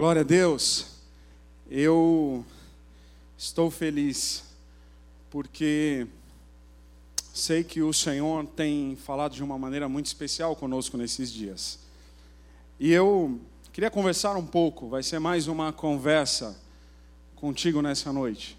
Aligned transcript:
Glória 0.00 0.20
a 0.20 0.24
Deus. 0.24 0.86
Eu 1.68 2.44
estou 3.36 3.68
feliz 3.68 4.44
porque 5.28 6.06
sei 7.34 7.64
que 7.64 7.82
o 7.82 7.92
Senhor 7.92 8.46
tem 8.46 8.94
falado 8.94 9.34
de 9.34 9.42
uma 9.42 9.58
maneira 9.58 9.88
muito 9.88 10.06
especial 10.06 10.54
conosco 10.54 10.96
nesses 10.96 11.32
dias. 11.32 11.80
E 12.78 12.92
eu 12.92 13.40
queria 13.72 13.90
conversar 13.90 14.36
um 14.36 14.46
pouco, 14.46 14.88
vai 14.88 15.02
ser 15.02 15.18
mais 15.18 15.48
uma 15.48 15.72
conversa 15.72 16.56
contigo 17.34 17.82
nessa 17.82 18.12
noite, 18.12 18.56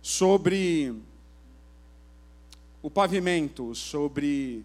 sobre 0.00 0.94
o 2.82 2.90
pavimento, 2.90 3.74
sobre 3.74 4.64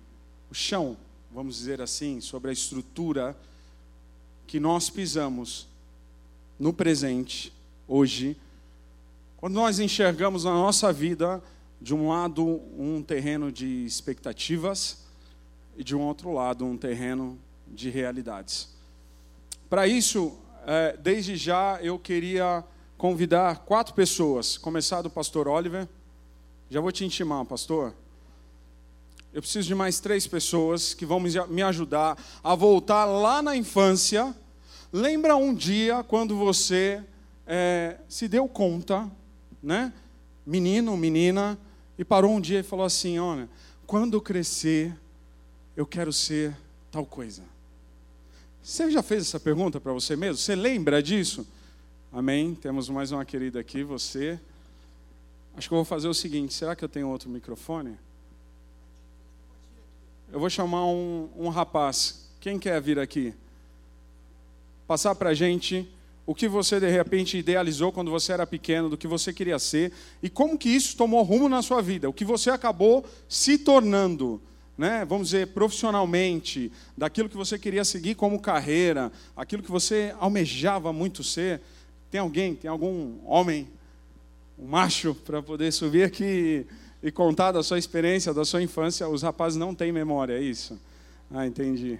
o 0.49 0.54
chão, 0.54 0.95
vamos 1.29 1.57
dizer 1.57 1.81
assim, 1.81 2.21
sobre 2.21 2.52
a 2.52 2.54
estrutura 2.54 3.36
que 4.48 4.59
nós 4.59 4.89
pisamos 4.89 5.68
no 6.57 6.73
presente, 6.73 7.54
hoje, 7.88 8.35
quando 9.35 9.54
nós 9.54 9.77
enxergamos 9.77 10.45
na 10.45 10.52
nossa 10.52 10.91
vida, 10.91 11.44
de 11.80 11.94
um 11.94 12.09
lado, 12.09 12.62
um 12.77 13.04
terreno 13.04 13.52
de 13.52 13.85
expectativas 13.85 15.05
e 15.77 15.84
de 15.84 15.95
um 15.95 16.02
outro 16.02 16.34
lado, 16.34 16.66
um 16.66 16.77
terreno 16.77 17.38
de 17.68 17.90
realidades. 17.90 18.70
Para 19.70 19.85
isso, 19.85 20.35
é, 20.66 20.98
desde 20.98 21.35
já, 21.35 21.79
eu 21.82 21.99
queria 21.99 22.63
convidar 22.98 23.59
quatro 23.59 23.93
pessoas, 23.93 24.57
começar 24.57 25.02
do 25.02 25.09
pastor 25.09 25.48
Oliver. 25.48 25.88
Já 26.70 26.82
vou 26.82 26.91
te 26.91 27.05
intimar, 27.05 27.45
pastor. 27.45 27.93
Eu 29.34 29.41
preciso 29.41 29.68
de 29.68 29.76
mais 29.76 29.99
três 29.99 30.26
pessoas 30.26 30.95
que 30.95 31.05
vão 31.05 31.20
me 31.20 31.62
ajudar 31.62 32.18
a 32.43 32.55
voltar 32.55 33.05
lá 33.05 33.40
na 33.41 33.55
infância. 33.55 34.35
Lembra 34.91 35.36
um 35.36 35.54
dia 35.54 36.04
quando 36.04 36.38
você 36.38 37.04
é, 37.46 37.98
se 38.08 38.27
deu 38.27 38.48
conta, 38.48 39.10
né? 39.62 39.91
Menino, 40.46 40.96
menina, 40.96 41.57
e 41.98 42.05
parou 42.05 42.32
um 42.32 42.40
dia 42.40 42.62
e 42.62 42.63
falou 42.63 42.85
assim: 42.85 43.20
Olha, 43.20 43.49
quando 43.85 44.21
crescer, 44.21 44.96
eu 45.76 45.85
quero 45.85 46.13
ser 46.13 46.55
tal 46.90 47.05
coisa. 47.05 47.44
Você 48.63 48.90
já 48.90 49.04
fez 49.04 49.24
essa 49.24 49.40
pergunta 49.40 49.79
para 49.79 49.91
você 49.91 50.16
mesmo? 50.16 50.38
Você 50.38 50.55
lembra 50.55 51.01
disso? 51.04 51.46
Amém? 52.12 52.55
Temos 52.55 52.90
mais 52.90 53.12
uma 53.12 53.26
querida 53.26 53.60
aqui, 53.60 53.84
você. 53.84 54.40
Acho 55.55 55.68
que 55.68 55.74
eu 55.74 55.77
vou 55.77 55.85
fazer 55.85 56.07
o 56.07 56.13
seguinte: 56.13 56.54
será 56.54 56.76
que 56.76 56.84
eu 56.84 56.90
tenho 56.90 57.10
outro 57.10 57.29
microfone? 57.29 57.98
Eu 60.32 60.40
vou 60.40 60.49
chamar 60.49 60.85
um, 60.85 61.29
um 61.35 61.49
rapaz. 61.49 62.29
Quem 62.40 62.57
quer 62.57 62.82
vir 62.82 62.99
aqui? 62.99 63.34
Passar 64.88 65.13
para 65.16 65.31
a 65.31 65.34
gente 65.34 65.88
o 66.25 66.34
que 66.34 66.47
você 66.47 66.80
de 66.80 66.90
repente 66.90 67.38
idealizou 67.38 67.91
quando 67.91 68.09
você 68.12 68.34
era 68.34 68.47
pequeno, 68.47 68.90
do 68.90 68.97
que 68.97 69.07
você 69.07 69.31
queria 69.31 69.59
ser 69.59 69.94
e 70.22 70.29
como 70.29 70.57
que 70.57 70.69
isso 70.69 70.96
tomou 70.97 71.24
rumo 71.24 71.47
na 71.47 71.62
sua 71.62 71.81
vida, 71.81 72.09
o 72.09 72.13
que 72.13 72.25
você 72.25 72.50
acabou 72.50 73.06
se 73.29 73.57
tornando, 73.57 74.41
né? 74.78 75.06
Vamos 75.06 75.29
dizer 75.29 75.47
profissionalmente, 75.47 76.72
daquilo 76.97 77.29
que 77.29 77.38
você 77.38 77.57
queria 77.57 77.85
seguir 77.85 78.16
como 78.16 78.41
carreira, 78.41 79.12
aquilo 79.35 79.63
que 79.63 79.72
você 79.72 80.13
almejava 80.19 80.91
muito 80.91 81.24
ser. 81.24 81.62
Tem 82.12 82.19
alguém, 82.19 82.56
tem 82.56 82.69
algum 82.69 83.16
homem, 83.25 83.68
um 84.59 84.68
macho 84.68 85.16
para 85.16 85.41
poder 85.41 85.72
subir 85.72 86.03
aqui 86.03 86.66
e 87.01 87.12
contar 87.12 87.51
da 87.51 87.63
sua 87.63 87.79
experiência, 87.79 88.34
da 88.34 88.44
sua 88.46 88.62
infância, 88.62 89.07
os 89.07 89.22
rapazes 89.22 89.57
não 89.57 89.74
têm 89.74 89.91
memória, 89.91 90.34
é 90.34 90.41
isso? 90.41 90.79
Ah, 91.31 91.46
entendi. 91.46 92.00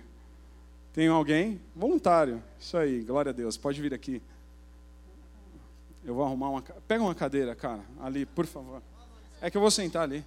Tem 0.98 1.10
alguém? 1.10 1.62
Voluntário. 1.76 2.44
Isso 2.60 2.76
aí, 2.76 3.04
glória 3.04 3.30
a 3.30 3.32
Deus. 3.32 3.56
Pode 3.56 3.80
vir 3.80 3.94
aqui. 3.94 4.20
Eu 6.04 6.16
vou 6.16 6.26
arrumar 6.26 6.50
uma. 6.50 6.62
Pega 6.64 7.04
uma 7.04 7.14
cadeira, 7.14 7.56
cara, 7.56 7.86
ali, 8.00 8.26
por 8.26 8.48
favor. 8.48 8.82
É 9.40 9.52
que 9.52 9.56
eu 9.56 9.62
vou 9.62 9.70
sentar 9.70 10.02
ali. 10.02 10.26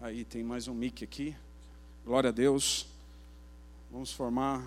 Aí 0.00 0.24
tem 0.24 0.42
mais 0.42 0.68
um 0.68 0.72
mic 0.72 1.04
aqui. 1.04 1.36
Glória 2.02 2.30
a 2.30 2.32
Deus. 2.32 2.88
Vamos 3.92 4.10
formar 4.10 4.64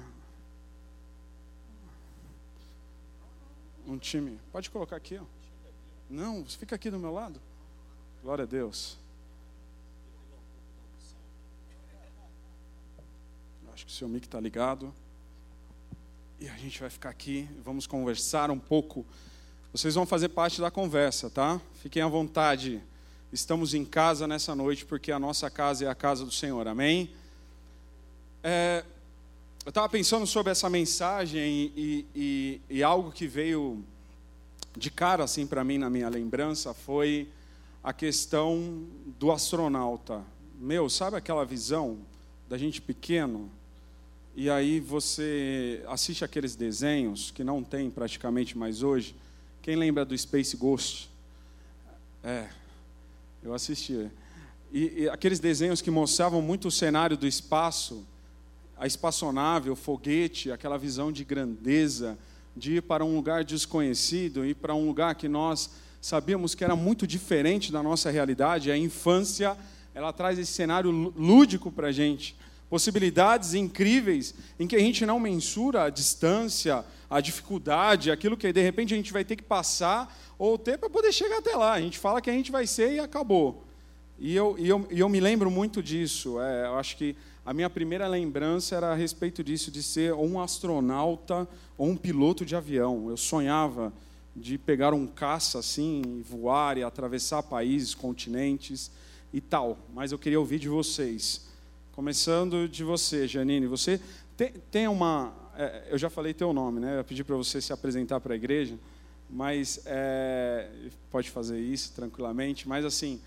um 3.88 3.98
time. 3.98 4.40
Pode 4.52 4.70
colocar 4.70 4.98
aqui, 4.98 5.18
ó. 5.18 5.26
Não, 6.08 6.46
fica 6.46 6.76
aqui 6.76 6.92
do 6.92 7.00
meu 7.00 7.12
lado. 7.12 7.42
Glória 8.22 8.44
a 8.44 8.48
Deus. 8.48 9.00
Acho 13.80 13.86
que 13.86 13.94
o 13.94 13.96
seu 13.96 14.10
mic 14.10 14.26
está 14.26 14.42
ligado. 14.42 14.94
E 16.38 16.50
a 16.50 16.58
gente 16.58 16.82
vai 16.82 16.90
ficar 16.90 17.08
aqui, 17.12 17.48
vamos 17.64 17.88
conversar 17.88 18.52
um 18.52 18.60
pouco. 18.60 19.06
Vocês 19.72 19.96
vão 19.96 20.06
fazer 20.06 20.28
parte 20.28 20.60
da 20.60 20.70
conversa, 20.70 21.30
tá? 21.30 21.62
Fiquem 21.76 22.02
à 22.02 22.08
vontade. 22.10 22.84
Estamos 23.32 23.74
em 23.74 23.86
casa 23.86 24.28
nessa 24.28 24.54
noite 24.54 24.86
porque 24.86 25.14
a 25.14 25.18
nossa 25.18 25.50
casa 25.50 25.86
é 25.86 25.88
a 25.88 25.96
casa 25.96 26.26
do 26.26 26.32
Senhor, 26.32 26.68
amém? 26.68 27.10
É, 28.44 28.84
eu 29.64 29.70
estava 29.70 29.88
pensando 29.88 30.28
sobre 30.28 30.52
essa 30.52 30.70
mensagem 30.70 31.72
e, 31.74 32.06
e, 32.14 32.62
e 32.70 32.84
algo 32.84 33.14
que 33.14 33.28
veio 33.28 33.82
de 34.76 34.92
cara 34.92 35.24
assim 35.24 35.48
para 35.48 35.64
mim 35.64 35.78
na 35.78 35.90
minha 35.90 36.10
lembrança 36.10 36.74
foi 36.74 37.30
a 37.82 37.94
questão 37.94 38.86
do 39.18 39.32
astronauta. 39.32 40.22
Meu, 40.60 40.90
sabe 40.90 41.16
aquela 41.16 41.46
visão 41.46 42.00
da 42.50 42.58
gente 42.58 42.82
pequeno? 42.82 43.50
E 44.42 44.50
aí 44.50 44.80
você 44.80 45.84
assiste 45.86 46.24
aqueles 46.24 46.56
desenhos 46.56 47.30
que 47.30 47.44
não 47.44 47.62
tem 47.62 47.90
praticamente 47.90 48.58
mais 48.58 48.82
hoje. 48.82 49.14
Quem 49.62 49.76
lembra 49.76 50.06
do 50.06 50.18
Space 50.18 50.56
Ghost? 50.56 51.10
É, 52.24 52.48
eu 53.44 53.54
assisti. 53.54 54.10
E, 54.72 55.02
e 55.02 55.10
aqueles 55.10 55.42
desenhos 55.42 55.82
que 55.82 55.92
mostravam 55.92 56.42
muito 56.42 56.70
o 56.70 56.72
cenário 56.72 57.18
do 57.18 57.28
espaço, 57.28 58.08
a 58.78 58.88
espaçonave, 58.88 59.70
o 59.70 59.76
foguete, 59.76 60.54
aquela 60.54 60.78
visão 60.78 61.12
de 61.12 61.26
grandeza, 61.26 62.18
de 62.56 62.78
ir 62.78 62.82
para 62.84 63.04
um 63.04 63.18
lugar 63.18 63.44
desconhecido, 63.44 64.46
ir 64.46 64.56
para 64.56 64.74
um 64.74 64.88
lugar 64.88 65.16
que 65.16 65.28
nós 65.28 65.70
sabíamos 66.02 66.56
que 66.56 66.64
era 66.64 66.78
muito 66.78 67.06
diferente 67.06 67.74
da 67.74 67.84
nossa 67.84 68.10
realidade. 68.10 68.72
A 68.72 68.78
infância, 68.78 69.58
ela 69.94 70.14
traz 70.14 70.40
esse 70.40 70.54
cenário 70.54 70.92
lúdico 70.92 71.70
para 71.70 71.88
a 71.88 71.92
gente. 71.92 72.38
Possibilidades 72.70 73.54
incríveis 73.54 74.36
em 74.60 74.68
que 74.68 74.76
a 74.76 74.80
gente 74.80 75.06
não 75.06 75.20
mensura 75.20 75.84
a 75.84 75.90
distância, 75.90 76.86
a 77.10 77.20
dificuldade, 77.20 78.12
aquilo 78.12 78.38
que 78.38 78.54
de 78.54 78.62
repente 78.62 78.94
a 78.94 78.98
gente 78.98 79.12
vai 79.12 79.26
ter 79.26 79.36
que 79.36 79.44
passar 79.44 80.16
ou 80.38 80.58
ter 80.58 80.78
para 80.78 80.90
poder 80.90 81.12
chegar 81.12 81.40
até 81.40 81.56
lá. 81.56 81.74
A 81.74 81.82
gente 81.82 81.98
fala 81.98 82.22
que 82.22 82.30
a 82.30 82.34
gente 82.34 82.52
vai 82.52 82.68
ser 82.68 82.94
e 82.94 83.00
acabou. 83.00 83.66
E 84.20 84.36
eu, 84.36 84.56
e 84.60 84.68
eu, 84.68 84.88
e 84.92 85.00
eu 85.00 85.10
me 85.10 85.20
lembro 85.20 85.50
muito 85.50 85.82
disso. 85.82 86.40
É, 86.40 86.68
eu 86.68 86.78
acho 86.78 86.96
que 86.96 87.16
a 87.46 87.54
minha 87.54 87.70
primeira 87.70 88.08
lembrança 88.08 88.76
era 88.76 88.92
a 88.92 88.96
respeito 88.96 89.44
disso, 89.44 89.72
de 89.72 89.82
ser 89.82 90.14
um 90.14 90.40
astronauta 90.40 91.48
ou 91.78 91.88
um 91.88 91.98
piloto 91.98 92.46
de 92.46 92.56
avião. 92.56 93.10
Eu 93.10 93.18
sonhava 93.18 93.92
de 94.36 94.58
pegar 94.58 94.94
um 94.94 95.08
caça 95.08 95.58
assim, 95.58 96.24
voar 96.30 96.78
e 96.78 96.84
atravessar 96.84 97.42
países, 97.42 97.96
continentes 97.96 98.92
e 99.34 99.42
tal. 99.42 99.80
Mas 99.94 100.12
eu 100.12 100.20
queria 100.20 100.40
ouvir 100.40 100.60
de 100.60 100.70
vocês. 100.70 101.49
Começando 102.00 102.70
de 102.70 102.82
você, 102.82 103.28
Janine. 103.28 103.68
Você 103.68 104.00
tem, 104.38 104.54
tem 104.72 104.88
uma. 104.88 105.34
É, 105.58 105.90
eu 105.90 105.98
já 105.98 106.10
falei 106.10 106.34
teu 106.34 106.54
nome, 106.54 106.80
né? 106.80 106.98
Eu 106.98 107.04
pedi 107.04 107.26
para 107.26 107.36
você 107.36 107.60
se 107.60 107.74
apresentar 107.74 108.22
para 108.22 108.34
a 108.34 108.38
igreja, 108.38 108.80
mas 109.30 109.82
é, 109.86 110.70
pode 111.12 111.30
fazer 111.30 111.60
isso 111.60 111.92
tranquilamente. 111.92 112.70
Mas 112.70 112.86
assim, 112.86 113.20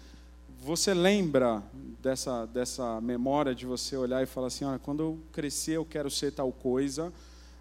você 0.59 0.95
lembra 0.95 1.63
dessa, 2.03 2.47
dessa 2.47 2.99
memória 3.03 3.55
de 3.55 3.67
você 3.67 3.95
olhar 3.95 4.23
e 4.23 4.27
falar 4.27 4.47
assim, 4.47 4.65
olha, 4.65 4.79
quando 4.79 5.03
eu 5.03 5.19
crescer 5.33 5.73
eu 5.73 5.85
quero 5.85 6.11
ser 6.11 6.33
tal 6.33 6.51
coisa, 6.51 7.13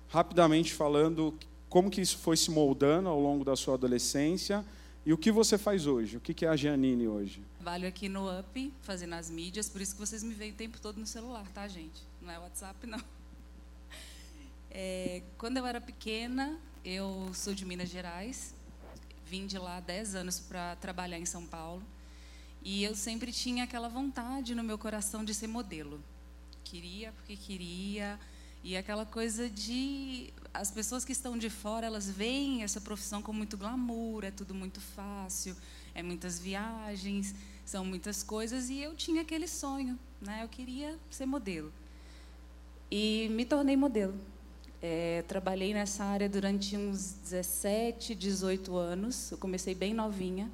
rapidamente 0.07 0.73
falando 0.73 1.33
como 1.67 1.91
que 1.91 1.99
isso 1.99 2.19
foi 2.19 2.37
se 2.37 2.49
moldando 2.49 3.09
ao 3.09 3.19
longo 3.19 3.43
da 3.43 3.57
sua 3.57 3.73
adolescência 3.73 4.63
e 5.05 5.11
o 5.11 5.17
que 5.17 5.29
você 5.29 5.57
faz 5.57 5.87
hoje, 5.87 6.15
o 6.15 6.21
que 6.21 6.45
é 6.45 6.47
a 6.47 6.55
Giannini 6.55 7.05
hoje? 7.05 7.41
Trabalho 7.61 7.87
aqui 7.87 8.09
no 8.09 8.27
UP, 8.39 8.73
fazendo 8.81 9.13
as 9.13 9.29
mídias, 9.29 9.69
por 9.69 9.79
isso 9.81 9.93
que 9.93 9.99
vocês 9.99 10.23
me 10.23 10.33
veem 10.33 10.51
o 10.51 10.55
tempo 10.55 10.81
todo 10.81 10.99
no 10.99 11.05
celular, 11.05 11.47
tá, 11.49 11.67
gente? 11.67 12.01
Não 12.19 12.31
é 12.31 12.39
WhatsApp, 12.39 12.87
não. 12.87 12.99
É, 14.73 15.21
quando 15.37 15.57
eu 15.57 15.65
era 15.65 15.79
pequena, 15.79 16.57
eu 16.83 17.29
sou 17.35 17.53
de 17.53 17.65
Minas 17.65 17.89
Gerais, 17.89 18.55
vim 19.27 19.45
de 19.45 19.59
lá 19.59 19.77
há 19.77 19.79
10 19.79 20.15
anos 20.15 20.39
para 20.39 20.75
trabalhar 20.77 21.19
em 21.19 21.25
São 21.25 21.45
Paulo. 21.45 21.83
E 22.63 22.83
eu 22.83 22.95
sempre 22.95 23.31
tinha 23.31 23.65
aquela 23.65 23.89
vontade 23.89 24.55
no 24.55 24.63
meu 24.63 24.77
coração 24.77 25.23
de 25.23 25.33
ser 25.33 25.47
modelo. 25.47 26.01
Queria 26.63 27.11
porque 27.11 27.35
queria. 27.35 28.19
E 28.63 28.75
aquela 28.77 29.05
coisa 29.05 29.49
de. 29.49 30.33
As 30.53 30.71
pessoas 30.71 31.03
que 31.03 31.11
estão 31.11 31.37
de 31.37 31.49
fora, 31.49 31.85
elas 31.85 32.09
veem 32.09 32.63
essa 32.63 32.79
profissão 32.79 33.21
com 33.21 33.33
muito 33.33 33.57
glamour, 33.57 34.23
é 34.23 34.31
tudo 34.31 34.55
muito 34.55 34.79
fácil, 34.79 35.55
é 35.93 36.01
muitas 36.03 36.39
viagens, 36.39 37.35
são 37.65 37.85
muitas 37.85 38.23
coisas. 38.23 38.69
E 38.69 38.79
eu 38.79 38.95
tinha 38.95 39.21
aquele 39.21 39.47
sonho, 39.47 39.97
né? 40.21 40.43
Eu 40.43 40.49
queria 40.49 40.97
ser 41.09 41.25
modelo. 41.25 41.71
e 42.89 43.29
me 43.31 43.45
tornei 43.45 43.77
modelo. 43.77 44.13
É, 44.81 45.23
trabalhei 45.27 45.73
nessa 45.73 46.03
área 46.03 46.27
durante 46.27 46.75
uns 46.75 47.13
17, 47.23 48.15
18 48.15 48.75
anos. 48.75 49.31
Eu 49.31 49.37
comecei 49.37 49.75
bem 49.75 49.93
novinha, 49.93 50.49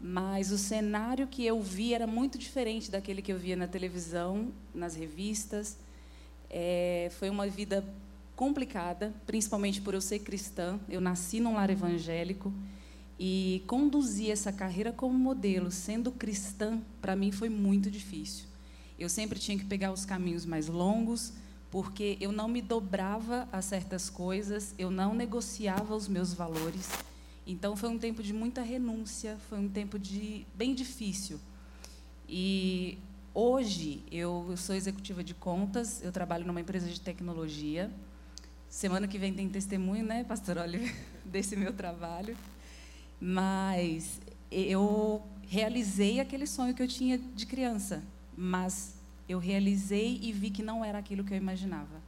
mas 0.00 0.52
o 0.52 0.56
cenário 0.56 1.26
que 1.26 1.44
eu 1.44 1.60
vi 1.60 1.92
era 1.92 2.06
muito 2.06 2.38
diferente 2.38 2.90
daquele 2.90 3.20
que 3.20 3.32
eu 3.32 3.38
via 3.38 3.56
na 3.56 3.66
televisão, 3.66 4.52
nas 4.74 4.94
revistas. 4.94 5.76
É, 6.48 7.10
foi 7.18 7.28
uma 7.28 7.46
vida 7.48 7.84
complicada, 8.36 9.12
principalmente 9.26 9.80
por 9.82 9.92
eu 9.92 10.00
ser 10.00 10.20
cristã. 10.20 10.80
Eu 10.88 11.00
nasci 11.00 11.40
num 11.40 11.54
lar 11.54 11.68
evangélico 11.68 12.52
e 13.22 13.62
conduzir 13.66 14.30
essa 14.30 14.50
carreira 14.50 14.94
como 14.94 15.12
modelo, 15.12 15.70
sendo 15.70 16.10
cristã, 16.10 16.80
para 17.02 17.14
mim 17.14 17.30
foi 17.30 17.50
muito 17.50 17.90
difícil. 17.90 18.46
Eu 18.98 19.10
sempre 19.10 19.38
tinha 19.38 19.58
que 19.58 19.64
pegar 19.66 19.92
os 19.92 20.06
caminhos 20.06 20.46
mais 20.46 20.68
longos, 20.68 21.34
porque 21.70 22.16
eu 22.18 22.32
não 22.32 22.48
me 22.48 22.62
dobrava 22.62 23.46
a 23.52 23.60
certas 23.60 24.08
coisas, 24.08 24.74
eu 24.78 24.90
não 24.90 25.14
negociava 25.14 25.94
os 25.94 26.08
meus 26.08 26.32
valores. 26.32 26.88
Então 27.46 27.76
foi 27.76 27.90
um 27.90 27.98
tempo 27.98 28.22
de 28.22 28.32
muita 28.32 28.62
renúncia, 28.62 29.36
foi 29.50 29.58
um 29.58 29.68
tempo 29.68 29.98
de 29.98 30.46
bem 30.54 30.74
difícil. 30.74 31.38
E 32.26 32.96
hoje 33.34 34.02
eu, 34.10 34.54
sou 34.56 34.74
executiva 34.74 35.22
de 35.22 35.34
contas, 35.34 36.02
eu 36.02 36.10
trabalho 36.10 36.46
numa 36.46 36.62
empresa 36.62 36.88
de 36.88 36.98
tecnologia. 36.98 37.90
Semana 38.66 39.06
que 39.06 39.18
vem 39.18 39.34
tem 39.34 39.46
testemunho, 39.46 40.06
né, 40.06 40.24
pastor 40.24 40.56
Oliver, 40.56 40.94
desse 41.22 41.54
meu 41.54 41.74
trabalho. 41.74 42.34
Mas 43.20 44.20
eu 44.50 45.22
realizei 45.42 46.20
aquele 46.20 46.46
sonho 46.46 46.74
que 46.74 46.82
eu 46.82 46.88
tinha 46.88 47.18
de 47.18 47.44
criança, 47.44 48.02
mas 48.36 48.94
eu 49.28 49.38
realizei 49.38 50.18
e 50.22 50.32
vi 50.32 50.50
que 50.50 50.62
não 50.62 50.84
era 50.84 50.98
aquilo 50.98 51.22
que 51.22 51.32
eu 51.32 51.38
imaginava. 51.38 52.00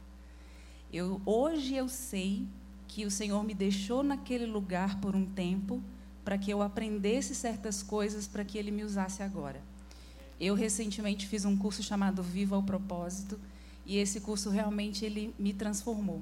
Eu, 0.91 1.21
hoje 1.25 1.75
eu 1.75 1.87
sei 1.87 2.47
que 2.87 3.05
o 3.05 3.11
Senhor 3.11 3.43
me 3.43 3.53
deixou 3.53 4.03
naquele 4.03 4.45
lugar 4.45 4.99
por 4.99 5.15
um 5.15 5.25
tempo 5.25 5.81
para 6.23 6.37
que 6.37 6.51
eu 6.51 6.61
aprendesse 6.61 7.35
certas 7.35 7.83
coisas 7.83 8.27
para 8.27 8.45
que 8.45 8.57
Ele 8.57 8.71
me 8.71 8.83
usasse 8.83 9.21
agora. 9.21 9.61
Eu 10.39 10.55
recentemente 10.55 11.27
fiz 11.27 11.45
um 11.45 11.55
curso 11.57 11.83
chamado 11.83 12.23
Viva 12.23 12.57
o 12.57 12.63
Propósito 12.63 13.39
e 13.85 13.97
esse 13.97 14.19
curso 14.21 14.49
realmente 14.49 15.05
ele 15.05 15.33
me 15.37 15.53
transformou. 15.53 16.21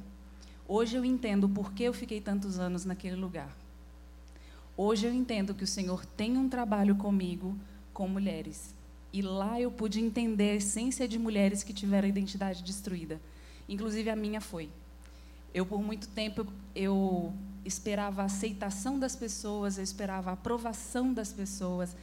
Hoje 0.68 0.96
eu 0.96 1.06
entendo 1.06 1.48
por 1.50 1.74
que 1.74 1.84
eu 1.84 1.94
fiquei 1.94 2.22
tantos 2.22 2.60
anos 2.60 2.86
naquele 2.86 3.16
lugar. 3.16 3.56
Hoje 4.84 5.06
eu 5.06 5.14
entendo 5.14 5.54
que 5.54 5.64
o 5.64 5.68
Senhor 5.68 6.04
tem 6.04 6.36
um 6.36 6.50
trabalho 6.50 6.96
comigo 6.96 7.56
com 7.94 8.08
mulheres 8.08 8.74
e 9.14 9.22
lá 9.22 9.62
eu 9.62 9.70
pude 9.70 10.02
entender 10.02 10.50
a 10.50 10.56
essência 10.56 11.08
de 11.08 11.20
mulheres 11.20 11.62
que 11.62 11.72
tiveram 11.72 12.08
a 12.08 12.10
identidade 12.10 12.64
destruída. 12.64 13.22
Inclusive 13.70 14.10
a 14.10 14.16
minha 14.16 14.42
foi. 14.42 14.72
Eu 15.54 15.68
por 15.68 15.84
muito 15.84 16.08
tempo 16.08 16.48
eu 16.74 17.32
esperava 17.64 18.24
a 18.24 18.26
aceitação 18.26 18.98
das 18.98 19.16
pessoas, 19.16 19.78
eu 19.78 19.84
esperava 19.84 20.32
a 20.32 20.34
aprovação 20.34 21.14
das 21.14 21.32
pessoas, 21.32 21.96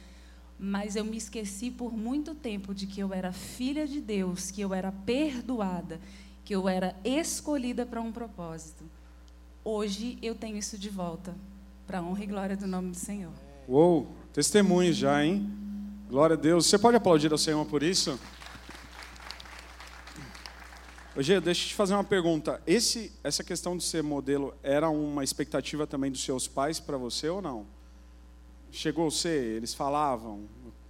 mas 0.57 0.95
eu 0.95 1.03
me 1.03 1.17
esqueci 1.17 1.69
por 1.69 1.91
muito 1.91 2.33
tempo 2.33 2.73
de 2.73 2.87
que 2.87 3.01
eu 3.01 3.13
era 3.13 3.33
filha 3.33 3.85
de 3.85 3.99
Deus, 3.99 4.51
que 4.51 4.61
eu 4.61 4.73
era 4.73 4.89
perdoada, 4.89 5.99
que 6.45 6.55
eu 6.55 6.69
era 6.69 6.95
escolhida 7.03 7.85
para 7.85 7.99
um 7.99 8.13
propósito. 8.13 8.85
Hoje 9.65 10.17
eu 10.21 10.33
tenho 10.33 10.55
isso 10.55 10.77
de 10.77 10.89
volta, 10.89 11.35
para 11.89 11.97
a 11.97 12.03
honra 12.03 12.23
e 12.23 12.27
glória 12.27 12.55
do 12.55 12.67
nome 12.67 12.91
do 12.91 12.95
Senhor. 12.95 13.33
Uou, 13.67 14.07
testemunho 14.31 14.93
já, 14.93 15.25
hein? 15.25 15.51
Glória 16.07 16.35
a 16.35 16.39
Deus. 16.39 16.67
Você 16.67 16.77
pode 16.77 16.95
aplaudir 16.95 17.31
ao 17.31 17.37
Senhor 17.39 17.65
por 17.65 17.81
isso? 17.81 18.19
Hoje, 21.15 21.39
deixa 21.41 21.63
eu 21.63 21.69
te 21.69 21.73
fazer 21.73 21.95
uma 21.95 22.03
pergunta. 22.03 22.61
Esse, 22.67 23.11
essa 23.23 23.43
questão 23.43 23.75
de 23.75 23.83
ser 23.83 24.03
modelo 24.03 24.53
era 24.61 24.87
uma 24.87 25.23
expectativa 25.23 25.87
também 25.87 26.11
dos 26.11 26.23
seus 26.23 26.47
pais 26.47 26.79
para 26.79 26.95
você 26.95 27.27
ou 27.27 27.41
não? 27.41 27.65
Chegou 28.69 29.07
a 29.07 29.11
ser? 29.11 29.55
Eles 29.55 29.73
falavam, 29.73 30.43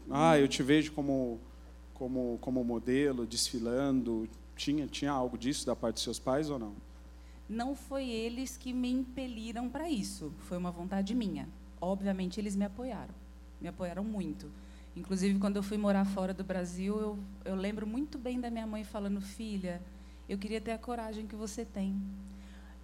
ah, 0.09 0.37
eu 0.37 0.49
te 0.49 0.61
vejo 0.61 0.91
como, 0.91 1.39
como, 1.93 2.37
como 2.41 2.61
modelo, 2.61 3.25
desfilando. 3.25 4.27
Tinha, 4.53 4.85
tinha 4.85 5.13
algo 5.13 5.37
disso 5.37 5.65
da 5.65 5.77
parte 5.77 5.93
dos 5.93 6.03
seus 6.03 6.19
pais 6.19 6.49
ou 6.49 6.59
não? 6.59 6.88
Não 7.49 7.75
foi 7.75 8.07
eles 8.07 8.55
que 8.55 8.71
me 8.71 8.91
impeliram 8.91 9.67
para 9.67 9.89
isso. 9.89 10.31
Foi 10.41 10.57
uma 10.57 10.69
vontade 10.69 11.15
minha. 11.15 11.49
Obviamente, 11.81 12.39
eles 12.39 12.55
me 12.55 12.63
apoiaram. 12.63 13.13
Me 13.59 13.67
apoiaram 13.67 14.03
muito. 14.03 14.51
Inclusive, 14.95 15.39
quando 15.39 15.55
eu 15.55 15.63
fui 15.63 15.77
morar 15.77 16.05
fora 16.05 16.31
do 16.31 16.43
Brasil, 16.43 16.99
eu, 16.99 17.19
eu 17.43 17.55
lembro 17.55 17.87
muito 17.87 18.19
bem 18.19 18.39
da 18.39 18.51
minha 18.51 18.67
mãe 18.67 18.83
falando: 18.83 19.19
Filha, 19.19 19.81
eu 20.27 20.37
queria 20.37 20.61
ter 20.61 20.71
a 20.71 20.77
coragem 20.77 21.25
que 21.25 21.35
você 21.35 21.65
tem. 21.65 21.99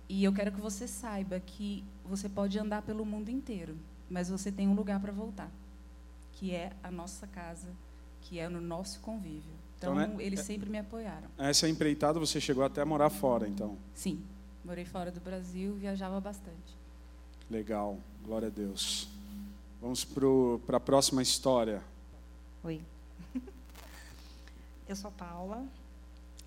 E 0.09 0.23
eu 0.23 0.33
quero 0.33 0.51
que 0.51 0.59
você 0.59 0.87
saiba 0.87 1.39
que 1.39 1.83
você 2.03 2.27
pode 2.27 2.57
andar 2.57 2.81
pelo 2.81 3.05
mundo 3.05 3.29
inteiro, 3.29 3.75
mas 4.09 4.29
você 4.29 4.51
tem 4.51 4.67
um 4.67 4.75
lugar 4.75 4.99
para 4.99 5.11
voltar, 5.11 5.51
que 6.31 6.53
é 6.53 6.71
a 6.83 6.91
nossa 6.91 7.25
casa, 7.27 7.69
que 8.21 8.39
é 8.39 8.47
no 8.47 8.61
nosso 8.61 8.99
convívio. 8.99 9.53
Então, 9.77 9.99
então 9.99 10.15
né, 10.15 10.23
eles 10.23 10.39
é, 10.39 10.43
sempre 10.43 10.69
me 10.69 10.77
apoiaram. 10.77 11.27
Essa 11.37 11.67
empreitada 11.67 12.19
você 12.19 12.39
chegou 12.39 12.63
até 12.63 12.81
a 12.81 12.85
morar 12.85 13.09
fora, 13.09 13.47
então? 13.47 13.77
Sim, 13.93 14.23
morei 14.65 14.83
fora 14.83 15.11
do 15.11 15.19
Brasil, 15.21 15.75
viajava 15.75 16.19
bastante. 16.19 16.75
Legal, 17.49 17.99
glória 18.23 18.47
a 18.47 18.51
Deus. 18.51 19.07
Vamos 19.79 20.03
para 20.03 20.77
a 20.77 20.79
próxima 20.79 21.21
história. 21.21 21.83
Oi. 22.63 22.81
eu 24.89 24.95
sou 24.95 25.09
a 25.09 25.11
Paula. 25.11 25.63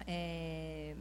É, 0.05 0.97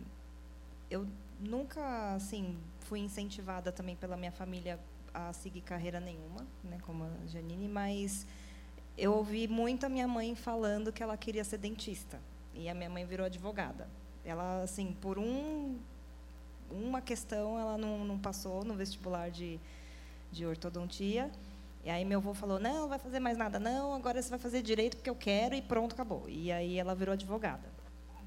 eu 0.91 1.07
nunca, 1.39 2.13
assim, 2.13 2.55
fui 2.81 2.99
incentivada 2.99 3.71
também 3.71 3.95
pela 3.95 4.15
minha 4.15 4.31
família 4.31 4.79
a 5.11 5.33
seguir 5.33 5.61
carreira 5.61 5.99
nenhuma, 5.99 6.45
né, 6.63 6.77
como 6.83 7.03
a 7.03 7.27
Janine, 7.27 7.67
mas 7.67 8.27
eu 8.95 9.13
ouvi 9.13 9.47
muito 9.47 9.87
a 9.87 9.89
minha 9.89 10.07
mãe 10.07 10.35
falando 10.35 10.93
que 10.93 11.01
ela 11.01 11.17
queria 11.17 11.43
ser 11.43 11.57
dentista. 11.57 12.19
E 12.53 12.69
a 12.69 12.75
minha 12.75 12.89
mãe 12.89 13.05
virou 13.05 13.25
advogada. 13.25 13.87
Ela, 14.23 14.61
assim, 14.61 14.95
por 15.01 15.17
um, 15.17 15.77
uma 16.71 17.01
questão, 17.01 17.59
ela 17.59 17.77
não, 17.77 18.05
não 18.05 18.17
passou 18.17 18.63
no 18.63 18.73
vestibular 18.73 19.29
de, 19.29 19.59
de 20.31 20.45
ortodontia. 20.45 21.31
E 21.83 21.89
aí 21.89 22.03
meu 22.03 22.19
avô 22.19 22.33
falou: 22.33 22.59
não, 22.59 22.81
não 22.81 22.87
vai 22.89 22.99
fazer 22.99 23.19
mais 23.19 23.37
nada, 23.37 23.59
não, 23.59 23.93
agora 23.93 24.21
você 24.21 24.29
vai 24.29 24.39
fazer 24.39 24.61
direito 24.61 24.97
porque 24.97 25.09
eu 25.09 25.15
quero 25.15 25.55
e 25.55 25.61
pronto, 25.61 25.93
acabou. 25.93 26.25
E 26.27 26.51
aí 26.51 26.77
ela 26.77 26.93
virou 26.93 27.13
advogada. 27.13 27.77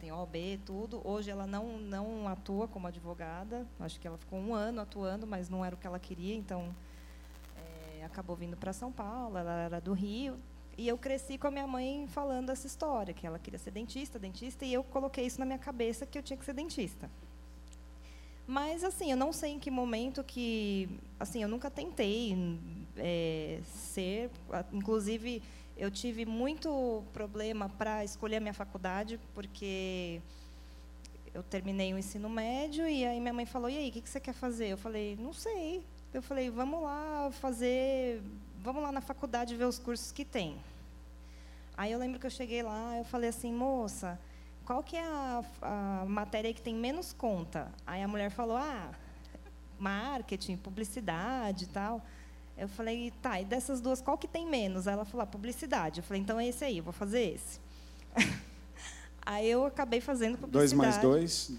Tem 0.00 0.10
OB, 0.10 0.60
tudo. 0.64 1.02
Hoje 1.04 1.31
ela 1.31 1.46
não, 1.46 1.78
não 1.78 2.26
atua 2.26 2.66
como 2.66 2.87
advogada. 2.87 3.66
Acho 3.78 4.00
que 4.00 4.06
ela 4.06 4.16
ficou 4.16 4.38
um 4.38 4.54
ano 4.54 4.81
atuando, 4.81 5.26
mas 5.26 5.50
não 5.50 5.62
era 5.62 5.75
o 5.75 5.78
que 5.78 5.87
ela 5.87 5.99
queria, 5.99 6.35
então 6.35 6.75
é, 7.99 8.04
acabou 8.04 8.35
vindo 8.35 8.56
para 8.56 8.73
São 8.73 8.90
Paulo. 8.90 9.37
Ela 9.37 9.52
era 9.52 9.78
do 9.78 9.92
Rio. 9.92 10.38
E 10.78 10.88
eu 10.88 10.97
cresci 10.97 11.37
com 11.37 11.49
a 11.49 11.50
minha 11.50 11.66
mãe 11.66 12.06
falando 12.09 12.49
essa 12.49 12.66
história, 12.66 13.12
que 13.12 13.26
ela 13.26 13.38
queria 13.38 13.59
ser 13.59 13.73
dentista, 13.73 14.18
dentista, 14.18 14.64
e 14.64 14.73
eu 14.73 14.82
coloquei 14.82 15.26
isso 15.26 15.38
na 15.38 15.44
minha 15.44 15.59
cabeça 15.59 16.06
que 16.06 16.16
eu 16.16 16.23
tinha 16.23 16.38
que 16.38 16.44
ser 16.47 16.54
dentista. 16.54 17.11
Mas 18.50 18.83
assim, 18.83 19.12
eu 19.12 19.16
não 19.16 19.33
sei 19.33 19.52
em 19.52 19.61
que 19.61 19.71
momento 19.71 20.25
que, 20.25 20.88
assim, 21.21 21.40
eu 21.40 21.49
nunca 21.49 21.71
tentei 21.71 22.37
é, 22.97 23.61
ser. 23.64 24.28
Inclusive, 24.73 25.40
eu 25.76 25.88
tive 25.88 26.26
muito 26.26 27.04
problema 27.12 27.69
para 27.69 28.02
escolher 28.02 28.38
a 28.38 28.40
minha 28.40 28.52
faculdade, 28.52 29.21
porque 29.37 30.21
eu 31.33 31.45
terminei 31.45 31.95
o 31.95 31.99
ensino 31.99 32.28
médio 32.28 32.88
e 32.88 33.07
aí 33.07 33.21
minha 33.21 33.33
mãe 33.33 33.47
falou: 33.47 33.71
"E 33.71 33.78
aí, 33.78 33.88
o 33.88 33.92
que, 33.92 34.00
que 34.00 34.11
você 34.11 34.19
quer 34.19 34.35
fazer?" 34.35 34.66
Eu 34.66 34.76
falei: 34.76 35.16
"Não 35.16 35.33
sei". 35.33 35.85
Eu 36.12 36.21
falei: 36.21 36.50
"Vamos 36.50 36.83
lá 36.83 37.30
fazer, 37.30 38.21
vamos 38.59 38.83
lá 38.83 38.90
na 38.90 39.00
faculdade 39.00 39.54
ver 39.54 39.66
os 39.66 39.78
cursos 39.78 40.11
que 40.11 40.25
tem". 40.25 40.57
Aí 41.76 41.92
eu 41.92 42.00
lembro 42.00 42.19
que 42.19 42.26
eu 42.26 42.30
cheguei 42.30 42.64
lá, 42.64 42.99
eu 42.99 43.04
falei 43.04 43.30
assim: 43.30 43.52
"Moça, 43.52 44.19
qual 44.64 44.83
que 44.83 44.97
é 44.97 45.05
a, 45.05 45.43
a 45.62 46.05
matéria 46.07 46.52
que 46.52 46.62
tem 46.62 46.75
menos 46.75 47.12
conta?" 47.12 47.73
Aí 47.87 48.02
a 48.02 48.09
mulher 48.09 48.31
falou: 48.31 48.57
"Ah, 48.57 48.90
marketing, 49.79 50.57
publicidade 50.57 51.64
e 51.64 51.69
tal". 51.69 52.02
Eu 52.61 52.69
falei, 52.69 53.11
tá, 53.23 53.40
e 53.40 53.45
dessas 53.47 53.81
duas, 53.81 54.02
qual 54.02 54.19
que 54.19 54.29
tem 54.29 54.47
menos? 54.47 54.87
Ela 54.87 55.07
falou, 55.07 55.25
ah, 55.25 55.26
publicidade. 55.26 56.00
Eu 56.00 56.05
falei, 56.05 56.21
então 56.21 56.38
é 56.38 56.47
esse 56.47 56.62
aí, 56.62 56.76
eu 56.76 56.85
vou 56.85 56.93
fazer 56.93 57.35
esse. 57.35 57.59
aí 59.25 59.50
eu 59.50 59.64
acabei 59.64 59.99
fazendo 59.99 60.37
publicidade. 60.37 60.69
Dois 60.69 60.73
mais 60.75 60.99
dois? 60.99 61.52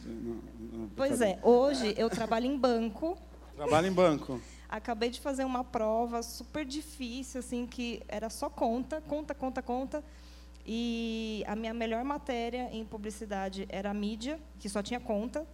Pois 0.95 1.19
é, 1.19 1.39
hoje 1.41 1.95
eu 1.97 2.07
trabalho 2.07 2.45
em 2.45 2.55
banco. 2.55 3.17
Trabalho 3.55 3.87
em 3.87 3.91
banco. 3.91 4.39
Acabei 4.69 5.09
de 5.09 5.19
fazer 5.19 5.43
uma 5.43 5.63
prova 5.63 6.21
super 6.21 6.63
difícil, 6.63 7.39
assim, 7.39 7.65
que 7.65 8.03
era 8.07 8.29
só 8.29 8.47
conta, 8.47 9.01
conta, 9.01 9.33
conta, 9.33 9.61
conta. 9.63 10.03
E 10.65 11.43
a 11.47 11.55
minha 11.55 11.73
melhor 11.73 12.03
matéria 12.03 12.69
em 12.71 12.85
publicidade 12.85 13.65
era 13.69 13.89
a 13.89 13.93
mídia, 13.93 14.39
que 14.59 14.69
só 14.69 14.81
tinha 14.81 14.99
conta. 14.99 15.45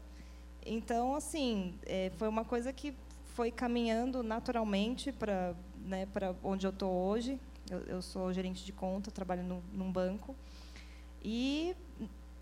Então, 0.65 1.15
assim, 1.15 1.75
é, 1.85 2.11
foi 2.17 2.27
uma 2.27 2.43
coisa 2.43 2.73
que 2.73 2.93
foi 3.33 3.51
caminhando 3.51 4.21
naturalmente 4.21 5.11
para 5.11 5.55
né, 5.85 6.07
onde 6.43 6.65
eu 6.67 6.71
estou 6.71 6.91
hoje. 6.91 7.39
Eu, 7.69 7.79
eu, 7.81 8.01
sou 8.01 8.33
gerente 8.33 8.65
de 8.65 8.71
conta, 8.71 9.11
trabalho 9.11 9.43
no, 9.43 9.63
num 9.73 9.91
banco. 9.91 10.35
E 11.23 11.75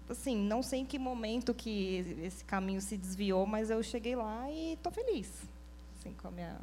assim, 0.09 0.37
não 0.37 0.61
sei 0.61 0.81
em 0.81 0.85
que 0.85 0.99
momento 0.99 1.53
que 1.53 2.17
esse 2.23 2.43
caminho 2.45 2.81
se 2.81 2.97
desviou, 2.97 3.45
mas 3.45 3.69
eu 3.69 3.81
cheguei 3.81 4.15
lá 4.15 4.49
e 4.51 4.73
estou 4.73 4.91
feliz, 4.91 5.43
assim, 5.97 6.13
com 6.13 6.27
a 6.27 6.31
minha, 6.31 6.61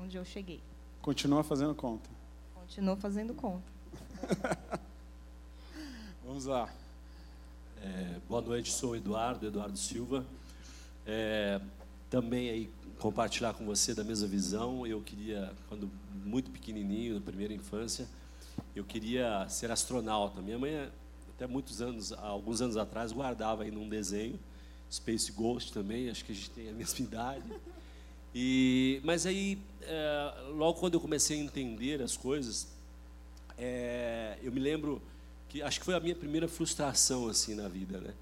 onde 0.00 0.16
eu 0.16 0.24
cheguei. 0.24 0.60
Continua 1.02 1.44
fazendo 1.44 1.74
conta. 1.74 2.08
Continuo 2.54 2.96
fazendo 2.96 3.34
conta. 3.34 3.70
Vamos 6.26 6.46
lá. 6.46 6.68
É, 7.80 8.16
boa 8.28 8.42
noite, 8.42 8.72
sou 8.72 8.96
Eduardo, 8.96 9.46
Eduardo 9.46 9.78
Silva. 9.78 10.26
É, 11.06 11.60
também 12.10 12.50
aí 12.50 12.70
compartilhar 12.98 13.54
com 13.54 13.64
você 13.64 13.94
da 13.94 14.02
mesma 14.02 14.26
visão. 14.26 14.84
Eu 14.84 15.00
queria, 15.02 15.52
quando 15.68 15.88
muito 16.24 16.50
pequenininho, 16.50 17.14
na 17.14 17.20
primeira 17.20 17.54
infância, 17.54 18.08
eu 18.74 18.82
queria 18.82 19.48
ser 19.48 19.70
astronauta. 19.70 20.42
Minha 20.42 20.58
mãe, 20.58 20.90
até 21.28 21.46
muitos 21.46 21.80
anos, 21.80 22.12
alguns 22.12 22.60
anos 22.60 22.76
atrás, 22.76 23.12
guardava 23.12 23.62
aí 23.62 23.70
num 23.70 23.88
desenho, 23.88 24.36
Space 24.90 25.30
Ghost 25.30 25.72
também, 25.72 26.10
acho 26.10 26.24
que 26.24 26.32
a 26.32 26.34
gente 26.34 26.50
tem 26.50 26.68
a 26.70 26.72
mesma 26.74 27.06
idade. 27.06 27.52
E, 28.34 29.00
mas 29.04 29.26
aí, 29.26 29.60
é, 29.82 30.34
logo 30.56 30.80
quando 30.80 30.94
eu 30.94 31.00
comecei 31.00 31.38
a 31.38 31.40
entender 31.40 32.02
as 32.02 32.16
coisas, 32.16 32.66
é, 33.56 34.36
eu 34.42 34.50
me 34.50 34.58
lembro 34.58 35.00
que 35.56 35.62
acho 35.62 35.78
que 35.78 35.84
foi 35.84 35.94
a 35.94 36.00
minha 36.00 36.14
primeira 36.14 36.48
frustração 36.48 37.28
assim 37.28 37.54
na 37.54 37.68
vida, 37.68 37.98
né? 38.00 38.14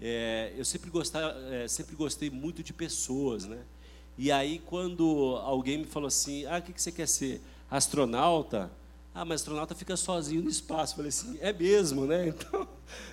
É, 0.00 0.54
eu 0.56 0.64
sempre 0.64 0.90
gostei, 0.90 1.20
é, 1.50 1.68
sempre 1.68 1.94
gostei 1.94 2.30
muito 2.30 2.62
de 2.62 2.72
pessoas, 2.72 3.44
né? 3.44 3.58
E 4.16 4.32
aí 4.32 4.58
quando 4.66 5.38
alguém 5.42 5.78
me 5.78 5.84
falou 5.84 6.06
assim, 6.06 6.46
ah, 6.46 6.58
o 6.58 6.62
que, 6.62 6.72
que 6.72 6.80
você 6.80 6.90
quer 6.90 7.06
ser? 7.06 7.40
Astronauta? 7.70 8.70
Ah, 9.14 9.24
mas 9.24 9.40
astronauta 9.40 9.74
fica 9.74 9.96
sozinho 9.96 10.42
no 10.42 10.48
espaço. 10.48 10.92
Eu 10.92 10.96
falei 10.96 11.08
assim, 11.08 11.38
é 11.40 11.52
mesmo, 11.52 12.06
né? 12.06 12.28
Então, 12.40 12.68